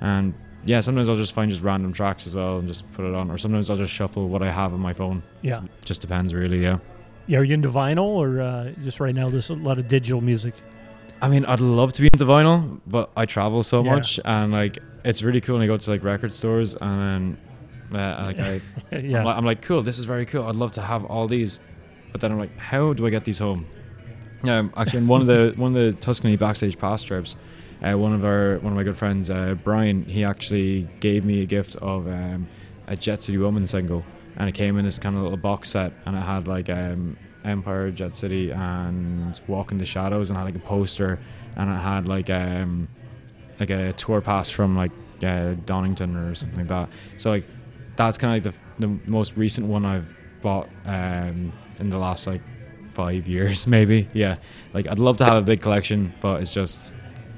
And 0.00 0.34
yeah, 0.64 0.80
sometimes 0.80 1.08
I'll 1.08 1.16
just 1.16 1.32
find 1.32 1.50
just 1.50 1.62
random 1.62 1.92
tracks 1.92 2.26
as 2.26 2.34
well 2.34 2.58
and 2.58 2.68
just 2.68 2.90
put 2.92 3.04
it 3.04 3.14
on, 3.14 3.30
or 3.30 3.38
sometimes 3.38 3.70
I'll 3.70 3.76
just 3.76 3.92
shuffle 3.92 4.28
what 4.28 4.42
I 4.42 4.50
have 4.50 4.72
on 4.72 4.80
my 4.80 4.92
phone. 4.92 5.22
Yeah. 5.42 5.62
Just 5.84 6.00
depends, 6.00 6.34
really. 6.34 6.62
Yeah. 6.62 6.78
Yeah, 7.26 7.38
are 7.38 7.44
you 7.44 7.54
into 7.54 7.70
vinyl 7.70 8.02
or 8.06 8.40
uh, 8.40 8.72
just 8.82 8.98
right 8.98 9.14
now 9.14 9.30
there's 9.30 9.50
a 9.50 9.54
lot 9.54 9.78
of 9.78 9.86
digital 9.86 10.20
music? 10.20 10.54
I 11.22 11.28
mean, 11.28 11.44
I'd 11.44 11.60
love 11.60 11.92
to 11.94 12.02
be 12.02 12.08
into 12.12 12.24
vinyl, 12.24 12.80
but 12.86 13.10
I 13.16 13.26
travel 13.26 13.62
so 13.62 13.84
Yeah. 13.84 13.94
much, 13.94 14.18
and 14.24 14.50
like 14.52 14.78
it's 15.04 15.22
really 15.22 15.40
cool 15.40 15.56
when 15.56 15.62
I 15.62 15.66
go 15.66 15.76
to 15.76 15.90
like 15.90 16.04
record 16.04 16.32
stores 16.32 16.74
and 16.74 17.36
then 17.92 18.00
uh, 18.00 18.24
like 18.26 18.38
I, 18.38 18.60
yeah. 18.98 19.18
I'm, 19.18 19.24
like, 19.24 19.36
I'm 19.36 19.44
like, 19.44 19.62
cool, 19.62 19.82
this 19.82 19.98
is 19.98 20.04
very 20.04 20.26
cool. 20.26 20.46
I'd 20.46 20.54
love 20.54 20.72
to 20.72 20.82
have 20.82 21.04
all 21.04 21.26
these, 21.26 21.60
but 22.12 22.20
then 22.20 22.32
I'm 22.32 22.38
like, 22.38 22.56
how 22.56 22.92
do 22.92 23.06
I 23.06 23.10
get 23.10 23.24
these 23.24 23.38
home? 23.38 23.66
Yeah, 24.42 24.58
um, 24.58 24.72
actually, 24.76 25.00
in 25.00 25.06
one 25.06 25.20
of 25.20 25.26
the 25.26 25.52
one 25.60 25.76
of 25.76 25.82
the 25.82 26.00
Tuscany 26.00 26.36
backstage 26.36 26.78
pass 26.78 27.02
trips, 27.02 27.36
uh, 27.82 27.94
one 27.94 28.12
of 28.12 28.24
our 28.24 28.58
one 28.58 28.72
of 28.72 28.76
my 28.76 28.84
good 28.84 28.96
friends, 28.96 29.30
uh, 29.30 29.54
Brian, 29.62 30.04
he 30.04 30.24
actually 30.24 30.88
gave 31.00 31.24
me 31.24 31.42
a 31.42 31.46
gift 31.46 31.76
of 31.76 32.06
um, 32.06 32.46
a 32.86 32.96
Jet 32.96 33.22
City 33.22 33.38
Woman 33.38 33.66
single, 33.66 34.04
and 34.36 34.48
it 34.48 34.52
came 34.52 34.78
in 34.78 34.84
this 34.84 34.98
kind 34.98 35.16
of 35.16 35.22
little 35.22 35.36
box 35.36 35.70
set, 35.70 35.92
and 36.06 36.16
it 36.16 36.20
had 36.20 36.48
like 36.48 36.70
um, 36.70 37.18
Empire, 37.44 37.90
Jet 37.90 38.16
City, 38.16 38.50
and 38.50 39.38
Walk 39.46 39.72
in 39.72 39.78
the 39.78 39.84
Shadows, 39.86 40.30
and 40.30 40.38
had 40.38 40.44
like 40.44 40.56
a 40.56 40.60
poster, 40.60 41.18
and 41.56 41.70
it 41.70 41.76
had 41.76 42.08
like 42.08 42.30
um, 42.30 42.88
like 43.60 43.70
a 43.70 43.92
tour 43.92 44.20
pass 44.20 44.48
from 44.50 44.74
like 44.76 44.90
uh, 45.22 45.54
Donington 45.66 46.16
or 46.16 46.34
something 46.34 46.58
like 46.60 46.68
that. 46.68 46.88
So 47.18 47.30
like 47.30 47.44
that's 47.96 48.16
kind 48.18 48.36
of 48.36 48.44
like 48.46 48.54
the, 48.78 48.86
the 48.86 48.98
most 49.10 49.36
recent 49.36 49.66
one 49.66 49.84
I've 49.84 50.12
bought 50.40 50.68
um, 50.86 51.52
in 51.78 51.90
the 51.90 51.98
last 51.98 52.26
like 52.26 52.40
five 52.94 53.28
years, 53.28 53.66
maybe. 53.76 54.08
Yeah, 54.14 54.36
like 54.72 54.88
I'd 54.88 54.98
love 54.98 55.18
to 55.18 55.24
have 55.24 55.36
a 55.36 55.42
big 55.42 55.60
collection, 55.60 56.12
but 56.20 56.40
it's 56.42 56.52
just 56.52 56.92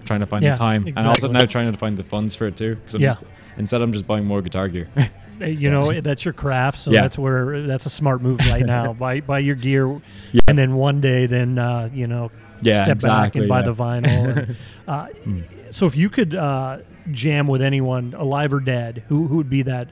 trying 0.05 0.21
to 0.21 0.27
find 0.27 0.43
Yeah, 0.45 0.53
the 0.53 0.57
time, 0.59 0.85
and 0.97 1.07
also 1.07 1.29
now 1.31 1.45
trying 1.47 1.71
to 1.73 1.79
find 1.79 1.97
the 1.97 2.05
funds 2.05 2.35
for 2.37 2.47
it 2.47 2.57
too. 2.57 2.77
Because 2.77 2.95
Yeah. 3.01 3.09
just, 3.09 3.19
instead, 3.57 3.83
I'm 3.83 3.93
just 3.93 4.07
buying 4.07 4.25
more 4.25 4.41
guitar 4.43 4.69
gear. 4.69 4.89
Uh, 5.41 5.47
you 5.47 5.71
know 5.71 6.01
that's 6.03 6.25
your 6.25 6.35
craft, 6.35 6.79
so 6.79 6.93
Yeah. 6.93 7.01
that's 7.01 7.19
where 7.19 7.67
that's 7.67 7.85
a 7.87 7.91
smart 7.91 8.23
move 8.23 8.47
right 8.47 8.65
now. 8.65 8.93
buy 8.99 9.21
buy 9.21 9.41
your 9.41 9.57
gear, 9.57 9.91
Yeah. 10.31 10.41
and 10.47 10.57
then 10.57 10.75
one 10.77 11.01
day, 11.01 11.27
then 11.27 11.59
uh, 11.59 11.89
you 11.93 12.07
know, 12.07 12.31
Yeah, 12.61 12.85
step 12.85 13.01
back 13.01 13.35
and 13.35 13.45
exactly, 13.45 13.49
buy 13.49 13.63
the 13.63 13.75
vinyl. 13.75 14.37
and, 14.37 14.57
uh, 14.87 15.07
Mm. 15.27 15.45
So 15.73 15.87
if 15.87 15.97
you 15.97 16.09
could 16.11 16.35
uh, 16.35 16.79
jam 17.11 17.49
with 17.49 17.63
anyone, 17.63 18.15
alive 18.17 18.53
or 18.53 18.61
dead, 18.61 19.05
who 19.09 19.27
who 19.27 19.37
would 19.39 19.51
be 19.51 19.63
that 19.63 19.89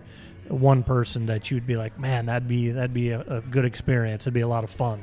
one 0.48 0.82
person 0.82 1.26
that 1.26 1.50
you'd 1.50 1.66
be 1.66 1.76
like, 1.76 1.98
man, 1.98 2.26
that'd 2.26 2.46
be 2.46 2.70
that'd 2.70 2.92
be 2.94 3.10
a, 3.10 3.20
a 3.22 3.40
good 3.40 3.64
experience. 3.64 4.24
It'd 4.24 4.34
be 4.34 4.40
a 4.42 4.48
lot 4.48 4.62
of 4.62 4.70
fun. 4.70 5.00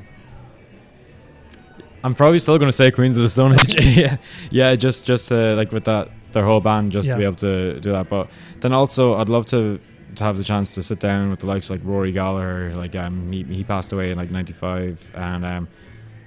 I'm 2.03 2.13
probably 2.13 2.39
still 2.39 2.57
going 2.57 2.69
to 2.69 2.75
say 2.75 2.91
Queens 2.91 3.17
of 3.17 3.23
the 3.23 3.29
Stone 3.29 3.53
Age. 3.59 3.75
yeah, 3.97 4.17
yeah, 4.51 4.75
just 4.75 5.05
just 5.05 5.31
uh, 5.31 5.55
like 5.57 5.71
with 5.71 5.85
that 5.85 6.09
their 6.31 6.45
whole 6.45 6.59
band, 6.61 6.91
just 6.91 7.07
Yeah. 7.07 7.13
to 7.13 7.17
be 7.19 7.25
able 7.25 7.35
to 7.37 7.79
do 7.79 7.91
that. 7.91 8.09
But 8.09 8.29
then 8.59 8.71
also, 8.71 9.15
I'd 9.15 9.29
love 9.29 9.45
to 9.47 9.79
to 10.15 10.23
have 10.23 10.37
the 10.37 10.43
chance 10.43 10.73
to 10.75 10.83
sit 10.83 10.99
down 10.99 11.29
with 11.29 11.39
the 11.39 11.47
likes 11.47 11.69
of, 11.69 11.77
like 11.77 11.81
Rory 11.87 12.11
Gallagher. 12.11 12.73
Like 12.75 12.95
um, 12.95 13.31
he 13.31 13.43
he 13.43 13.63
passed 13.63 13.91
away 13.93 14.11
in 14.11 14.17
like 14.17 14.29
'95, 14.31 15.11
and 15.15 15.43
um, 15.43 15.67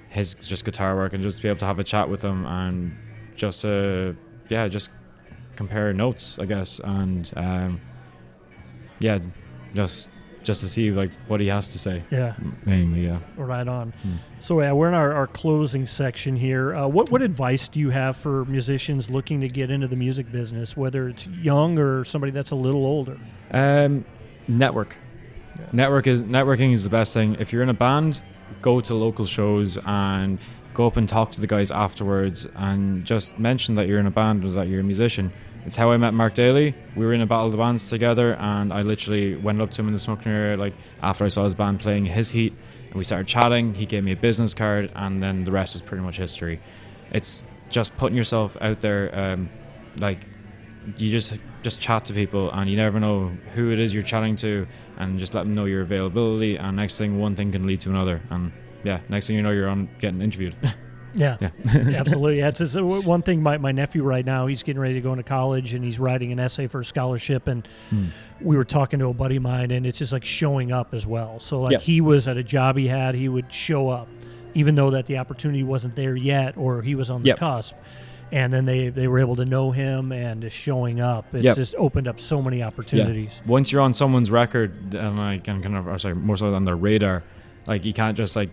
his 0.09 0.35
just 0.35 0.65
guitar 0.65 0.95
work, 0.95 1.13
and 1.13 1.23
just 1.23 1.41
be 1.41 1.47
able 1.47 1.59
to 1.59 1.65
have 1.65 1.79
a 1.79 1.83
chat 1.85 2.09
with 2.09 2.21
him, 2.21 2.45
and 2.45 2.97
just 3.35 3.63
uh, 3.63 4.11
yeah, 4.51 4.67
just 4.67 4.89
compare 5.55 5.93
notes, 5.93 6.37
I 6.37 6.45
guess, 6.45 6.79
and 6.83 7.31
um, 7.37 7.81
yeah, 8.99 9.19
just 9.73 10.11
just 10.43 10.61
to 10.61 10.67
see 10.67 10.91
like 10.91 11.11
what 11.27 11.39
he 11.39 11.47
has 11.47 11.67
to 11.69 11.79
say. 11.79 12.03
Yeah, 12.11 12.33
Mainly, 12.65 13.05
yeah. 13.05 13.19
right 13.37 13.67
on. 13.67 13.91
Hmm. 14.01 14.15
So 14.39 14.59
yeah, 14.59 14.71
we're 14.73 14.87
in 14.89 14.95
our, 14.95 15.13
our 15.13 15.27
closing 15.27 15.85
section 15.87 16.35
here. 16.35 16.75
Uh, 16.75 16.87
what 16.87 17.11
what 17.11 17.21
advice 17.21 17.69
do 17.69 17.79
you 17.79 17.91
have 17.91 18.17
for 18.17 18.43
musicians 18.45 19.09
looking 19.09 19.39
to 19.41 19.47
get 19.47 19.71
into 19.71 19.87
the 19.87 19.95
music 19.95 20.31
business, 20.31 20.75
whether 20.75 21.07
it's 21.07 21.27
young 21.27 21.77
or 21.79 22.03
somebody 22.03 22.31
that's 22.31 22.51
a 22.51 22.55
little 22.55 22.85
older? 22.85 23.17
Um, 23.51 24.03
network. 24.49 24.97
Yeah. 25.57 25.65
Network 25.71 26.07
is 26.07 26.23
networking 26.23 26.73
is 26.73 26.83
the 26.83 26.89
best 26.89 27.13
thing. 27.13 27.35
If 27.39 27.53
you're 27.53 27.63
in 27.63 27.69
a 27.69 27.73
band, 27.73 28.21
go 28.61 28.81
to 28.81 28.93
local 28.95 29.25
shows 29.25 29.77
and 29.85 30.39
go 30.73 30.87
up 30.87 30.97
and 30.97 31.07
talk 31.07 31.31
to 31.31 31.41
the 31.41 31.47
guys 31.47 31.71
afterwards, 31.71 32.47
and 32.55 33.05
just 33.05 33.37
mention 33.39 33.75
that 33.75 33.87
you're 33.87 33.99
in 33.99 34.07
a 34.07 34.11
band 34.11 34.43
or 34.45 34.49
that 34.51 34.67
you're 34.67 34.81
a 34.81 34.83
musician. 34.83 35.31
It's 35.65 35.75
how 35.75 35.91
I 35.91 35.97
met 35.97 36.13
Mark 36.13 36.33
Daly. 36.33 36.73
We 36.95 37.05
were 37.05 37.13
in 37.13 37.21
a 37.21 37.27
battle 37.27 37.45
of 37.45 37.51
the 37.51 37.57
bands 37.57 37.89
together, 37.89 38.33
and 38.35 38.73
I 38.73 38.81
literally 38.81 39.35
went 39.35 39.61
up 39.61 39.71
to 39.71 39.81
him 39.81 39.87
in 39.87 39.93
the 39.93 39.99
smoking 39.99 40.31
area, 40.31 40.57
like 40.57 40.73
after 41.01 41.23
I 41.23 41.27
saw 41.27 41.43
his 41.43 41.53
band 41.53 41.79
playing 41.79 42.05
his 42.05 42.31
heat, 42.31 42.53
and 42.87 42.95
we 42.95 43.03
started 43.03 43.27
chatting. 43.27 43.75
He 43.75 43.85
gave 43.85 44.03
me 44.03 44.11
a 44.11 44.17
business 44.17 44.53
card, 44.53 44.91
and 44.95 45.21
then 45.21 45.43
the 45.43 45.51
rest 45.51 45.73
was 45.73 45.81
pretty 45.81 46.03
much 46.03 46.17
history. 46.17 46.59
It's 47.11 47.43
just 47.69 47.95
putting 47.97 48.17
yourself 48.17 48.57
out 48.59 48.81
there, 48.81 49.17
um, 49.17 49.49
like 49.97 50.25
you 50.97 51.09
just 51.09 51.37
just 51.63 51.79
chat 51.79 52.05
to 52.05 52.13
people 52.13 52.49
and 52.51 52.69
you 52.69 52.75
never 52.75 52.99
know 52.99 53.31
who 53.53 53.71
it 53.71 53.79
is 53.79 53.93
you're 53.93 54.03
chatting 54.03 54.35
to 54.35 54.67
and 54.97 55.19
just 55.19 55.33
let 55.33 55.43
them 55.43 55.53
know 55.53 55.65
your 55.65 55.81
availability 55.81 56.55
and 56.55 56.75
next 56.75 56.97
thing 56.97 57.19
one 57.19 57.35
thing 57.35 57.51
can 57.51 57.67
lead 57.67 57.79
to 57.79 57.89
another 57.89 58.21
and 58.31 58.51
yeah 58.83 58.99
next 59.09 59.27
thing 59.27 59.35
you 59.35 59.41
know 59.41 59.51
you're 59.51 59.69
on 59.69 59.89
getting 59.99 60.21
interviewed 60.21 60.55
Yeah, 61.13 61.35
Yeah. 61.41 61.49
absolutely. 61.97 62.37
Yeah, 62.39 62.47
it's 62.47 62.59
just, 62.59 62.77
uh, 62.77 62.85
one 62.85 63.21
thing. 63.21 63.43
My, 63.43 63.57
my 63.57 63.73
nephew 63.73 64.01
right 64.01 64.25
now, 64.25 64.47
he's 64.47 64.63
getting 64.63 64.79
ready 64.81 64.93
to 64.93 65.01
go 65.01 65.11
into 65.11 65.23
college, 65.25 65.73
and 65.73 65.83
he's 65.83 65.99
writing 65.99 66.31
an 66.31 66.39
essay 66.39 66.67
for 66.67 66.79
a 66.79 66.85
scholarship. 66.85 67.49
And 67.49 67.67
we 68.39 68.55
were 68.55 68.63
talking 68.63 68.99
to 68.99 69.07
a 69.07 69.13
buddy 69.13 69.35
of 69.35 69.43
mine, 69.43 69.71
and 69.71 69.85
it's 69.85 69.99
just 69.99 70.13
like 70.13 70.23
showing 70.23 70.71
up 70.71 70.93
as 70.93 71.05
well. 71.05 71.37
So 71.41 71.59
like 71.63 71.73
Yeah. 71.73 71.79
he 71.79 71.99
was 71.99 72.29
at 72.29 72.37
a 72.37 72.43
job 72.43 72.77
he 72.77 72.87
had, 72.87 73.13
he 73.13 73.27
would 73.27 73.51
show 73.51 73.89
up, 73.89 74.07
even 74.53 74.75
though 74.75 74.91
that 74.91 75.05
the 75.07 75.17
opportunity 75.17 75.63
wasn't 75.63 75.97
there 75.97 76.15
yet, 76.15 76.55
or 76.55 76.81
he 76.81 76.95
was 76.95 77.09
on 77.09 77.23
the 77.23 77.27
Yep. 77.27 77.39
cusp. 77.39 77.75
And 78.31 78.53
then 78.53 78.63
they, 78.63 78.87
they 78.87 79.09
were 79.09 79.19
able 79.19 79.35
to 79.35 79.43
know 79.43 79.71
him 79.71 80.13
and 80.13 80.41
just 80.41 80.55
showing 80.55 81.01
up. 81.01 81.35
It 81.35 81.43
Yep. 81.43 81.57
just 81.57 81.75
opened 81.77 82.07
up 82.07 82.21
so 82.21 82.41
many 82.41 82.63
opportunities. 82.63 83.31
once 83.45 83.69
you're 83.73 83.81
on 83.81 83.93
someone's 83.93 84.31
record 84.31 84.93
and 84.95 85.17
like 85.17 85.45
and 85.49 85.61
kind 85.61 85.75
of 85.75 85.89
or 85.89 85.99
sorry 85.99 86.15
more 86.15 86.37
so 86.37 86.53
on 86.53 86.63
their 86.63 86.77
radar 86.77 87.21
like 87.67 87.83
you 87.83 87.91
can't 87.91 88.15
just 88.15 88.37
like 88.37 88.49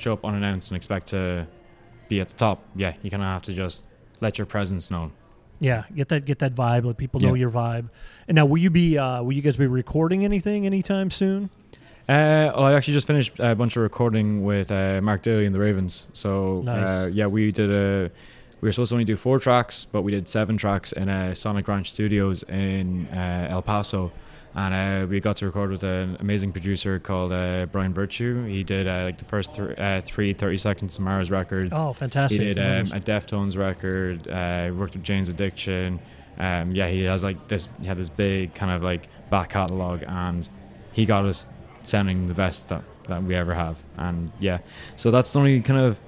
show 0.00 0.12
up 0.12 0.24
unannounced 0.24 0.70
and 0.70 0.76
expect 0.76 1.08
to 1.08 1.46
be 2.08 2.20
at 2.20 2.28
the 2.28 2.34
top 2.34 2.62
yeah 2.74 2.94
you 3.02 3.10
kind 3.10 3.22
of 3.22 3.28
have 3.28 3.42
to 3.42 3.52
just 3.52 3.86
let 4.20 4.38
your 4.38 4.46
presence 4.46 4.90
known 4.90 5.12
Yeah, 5.60 5.84
get 5.94 6.08
that 6.08 6.24
get 6.24 6.38
that 6.38 6.54
vibe. 6.54 6.84
Let 6.84 6.96
people 6.98 7.18
know 7.20 7.34
Yeah. 7.34 7.40
your 7.40 7.50
vibe. 7.50 7.88
And 8.28 8.36
now, 8.36 8.46
will 8.46 8.58
you 8.62 8.70
be 8.70 8.96
uh, 8.96 9.22
will 9.24 9.32
you 9.32 9.42
guys 9.42 9.56
be 9.56 9.66
recording 9.66 10.24
anything 10.24 10.66
anytime 10.66 11.10
soon? 11.10 11.50
Uh, 12.08 12.54
well, 12.54 12.64
I 12.64 12.74
actually 12.74 12.94
just 12.94 13.06
finished 13.08 13.32
a 13.40 13.54
bunch 13.56 13.76
of 13.76 13.82
recording 13.82 14.44
with 14.44 14.70
uh, 14.70 15.00
Mark 15.02 15.22
Daly 15.22 15.46
and 15.46 15.54
the 15.54 15.58
Ravens. 15.58 16.06
So 16.12 16.62
Nice. 16.64 16.88
uh, 16.88 17.10
yeah, 17.12 17.26
we 17.26 17.50
did 17.52 17.70
a. 17.70 18.10
We 18.60 18.68
were 18.68 18.72
supposed 18.72 18.90
to 18.90 18.94
only 18.94 19.04
do 19.04 19.16
four 19.16 19.38
tracks, 19.40 19.84
but 19.84 20.02
we 20.02 20.12
did 20.12 20.26
seven 20.28 20.56
tracks 20.56 20.92
in 20.92 21.08
uh, 21.08 21.34
Sonic 21.34 21.66
Ranch 21.68 21.90
Studios 21.92 22.44
in 22.44 23.06
uh, 23.08 23.48
El 23.50 23.62
Paso, 23.62 24.12
and 24.54 25.04
uh, 25.04 25.06
we 25.06 25.20
got 25.20 25.36
to 25.36 25.46
record 25.46 25.70
with 25.70 25.82
an 25.82 26.16
amazing 26.20 26.52
producer 26.52 26.98
called 26.98 27.32
uh, 27.32 27.66
Brian 27.66 27.94
Virtue. 27.94 28.44
He 28.46 28.64
did 28.64 28.86
uh, 28.88 29.04
like 29.04 29.18
the 29.18 29.24
first 29.24 29.54
th- 29.54 29.78
uh, 29.78 30.00
three 30.00 30.32
30 30.32 30.56
Seconds 30.56 30.96
to 30.96 31.02
Mars 31.02 31.30
records. 31.30 31.72
Oh, 31.74 31.92
fantastic! 31.92 32.40
He 32.40 32.54
did 32.54 32.58
um, 32.58 32.96
a 32.96 33.00
Deftones 33.00 33.56
record. 33.56 34.26
Uh, 34.28 34.70
worked 34.74 34.94
with 34.94 35.04
Jane's 35.04 35.28
Addiction. 35.28 36.00
Um, 36.38 36.72
yeah, 36.72 36.88
he 36.88 37.02
has 37.04 37.22
like 37.22 37.48
this. 37.48 37.68
He 37.80 37.86
had 37.86 37.98
this 37.98 38.08
big 38.08 38.54
kind 38.54 38.70
of 38.70 38.82
like 38.82 39.08
back 39.30 39.50
catalog, 39.50 40.02
and 40.06 40.48
he 40.92 41.04
got 41.04 41.24
us 41.24 41.48
sounding 41.82 42.26
the 42.26 42.34
best 42.34 42.68
that, 42.68 42.82
that 43.04 43.22
we 43.22 43.34
ever 43.34 43.54
have. 43.54 43.82
And 43.96 44.32
yeah, 44.40 44.58
so 44.96 45.10
that's 45.10 45.32
the 45.32 45.38
only 45.38 45.60
kind 45.62 45.80
of 45.80 45.98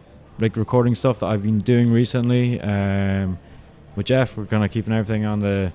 like 0.41 0.57
recording 0.57 0.95
stuff 0.95 1.21
that 1.21 1.27
I've 1.27 1.43
been 1.43 1.59
doing 1.59 1.93
recently. 1.93 2.61
Um, 2.61 3.39
with 3.97 4.07
Geoff, 4.07 4.37
we're 4.37 4.47
kind 4.47 4.65
of 4.65 4.71
keeping 4.71 4.93
everything 4.95 5.25
on 5.25 5.41
the 5.41 5.73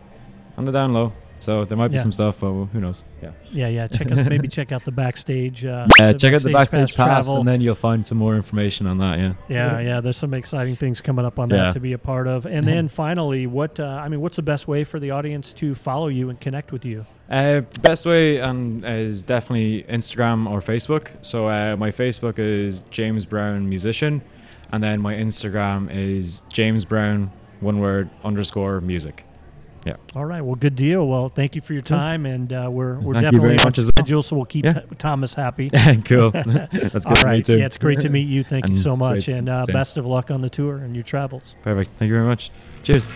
on 0.58 0.66
the 0.66 0.72
down 0.72 0.94
low. 0.94 1.14
So 1.46 1.64
there 1.64 1.78
might 1.78 1.90
be 1.90 1.96
Yeah. 1.98 2.02
some 2.02 2.12
stuff, 2.12 2.40
but 2.40 2.52
who 2.52 2.80
knows? 2.82 3.06
Yeah. 3.22 3.30
yeah, 3.52 3.68
yeah. 3.68 3.88
Check 3.88 4.12
out 4.12 4.26
maybe 4.28 4.48
check 4.48 4.72
out 4.72 4.84
the 4.84 4.92
backstage. 4.92 5.64
Uh, 5.64 5.86
Uh, 6.02 6.14
check 6.14 6.34
out 6.34 6.42
the 6.42 6.52
backstage 6.52 6.96
pass, 6.96 7.26
travel. 7.28 7.40
and 7.40 7.48
then 7.48 7.62
you'll 7.62 7.76
find 7.76 8.04
some 8.04 8.18
more 8.18 8.36
information 8.36 8.88
on 8.88 8.98
that. 8.98 9.20
Yeah. 9.20 9.34
yeah, 9.48 9.80
yeah. 9.80 10.02
There's 10.02 10.18
some 10.18 10.34
exciting 10.34 10.76
things 10.76 11.02
coming 11.02 11.24
up 11.24 11.38
on 11.38 11.50
Yeah. 11.52 11.58
that 11.58 11.74
to 11.74 11.80
be 11.80 11.94
a 11.94 12.00
part 12.00 12.28
of. 12.28 12.48
And 12.48 12.66
then 12.66 12.88
finally, 13.04 13.46
what 13.46 13.80
uh, 13.80 13.86
I 14.04 14.10
mean, 14.10 14.22
what's 14.22 14.38
the 14.38 14.42
best 14.42 14.68
way 14.68 14.84
for 14.84 15.00
the 15.00 15.12
audience 15.12 15.54
to 15.54 15.76
follow 15.76 16.08
you 16.08 16.30
and 16.32 16.40
connect 16.40 16.72
with 16.72 16.84
you? 16.84 17.06
Uh, 17.30 17.62
the 17.72 17.80
best 17.82 18.06
way 18.08 18.42
um, 18.42 18.84
is 18.84 19.24
definitely 19.24 19.84
Instagram 19.88 20.50
or 20.50 20.62
Facebook. 20.62 21.10
So 21.22 21.48
uh, 21.48 21.76
my 21.78 21.92
Facebook 21.92 22.40
is 22.40 22.82
James 22.90 23.26
Brown 23.26 23.70
Musician, 23.70 24.24
and 24.72 24.84
then 24.84 25.00
my 25.00 25.14
Instagram 25.14 25.90
is 25.92 26.42
James 26.52 26.86
Brown 26.86 27.32
one 27.62 27.80
word 27.80 28.10
underscore 28.24 28.82
music. 28.82 29.26
All 30.16 30.26
right. 30.26 30.42
Well, 30.42 30.56
good 30.56 30.76
deal. 30.76 31.08
Well, 31.08 31.30
thank 31.30 31.56
you 31.56 31.62
for 31.62 31.74
your 31.74 31.82
time, 31.82 32.26
and 32.26 32.52
uh, 32.52 32.68
we're 32.72 33.00
we're 33.00 33.14
Thank 33.14 33.26
definitely 33.26 33.58
on 33.58 33.64
much 33.64 33.78
as 33.78 33.86
well. 33.86 33.92
schedule, 33.98 34.24
so 34.24 34.36
we'll 34.36 34.46
keep 34.46 34.66
Yeah. 34.66 34.74
Th- 34.74 34.86
Thomas 34.98 35.34
happy. 35.34 35.70
cool. 36.06 36.32
That's 36.32 36.72
good 36.74 37.06
All 37.06 37.16
to 37.16 37.28
meet 37.28 37.38
you 37.38 37.44
too. 37.44 37.58
Yeah, 37.60 37.66
it's 37.66 37.78
great 37.78 38.00
to 38.02 38.10
meet 38.10 38.28
you. 38.28 38.44
Thank 38.44 38.70
you 38.70 38.76
so 38.76 38.96
much, 38.96 39.28
and 39.28 39.50
uh, 39.50 39.66
best 39.68 39.98
of 39.98 40.06
luck 40.06 40.32
on 40.32 40.42
the 40.42 40.50
tour 40.50 40.78
and 40.78 40.96
your 40.96 41.04
travels. 41.04 41.56
Perfect. 41.62 41.92
Thank 41.98 42.10
you 42.10 42.16
very 42.16 42.28
much. 42.28 42.52
Cheers. 42.84 43.10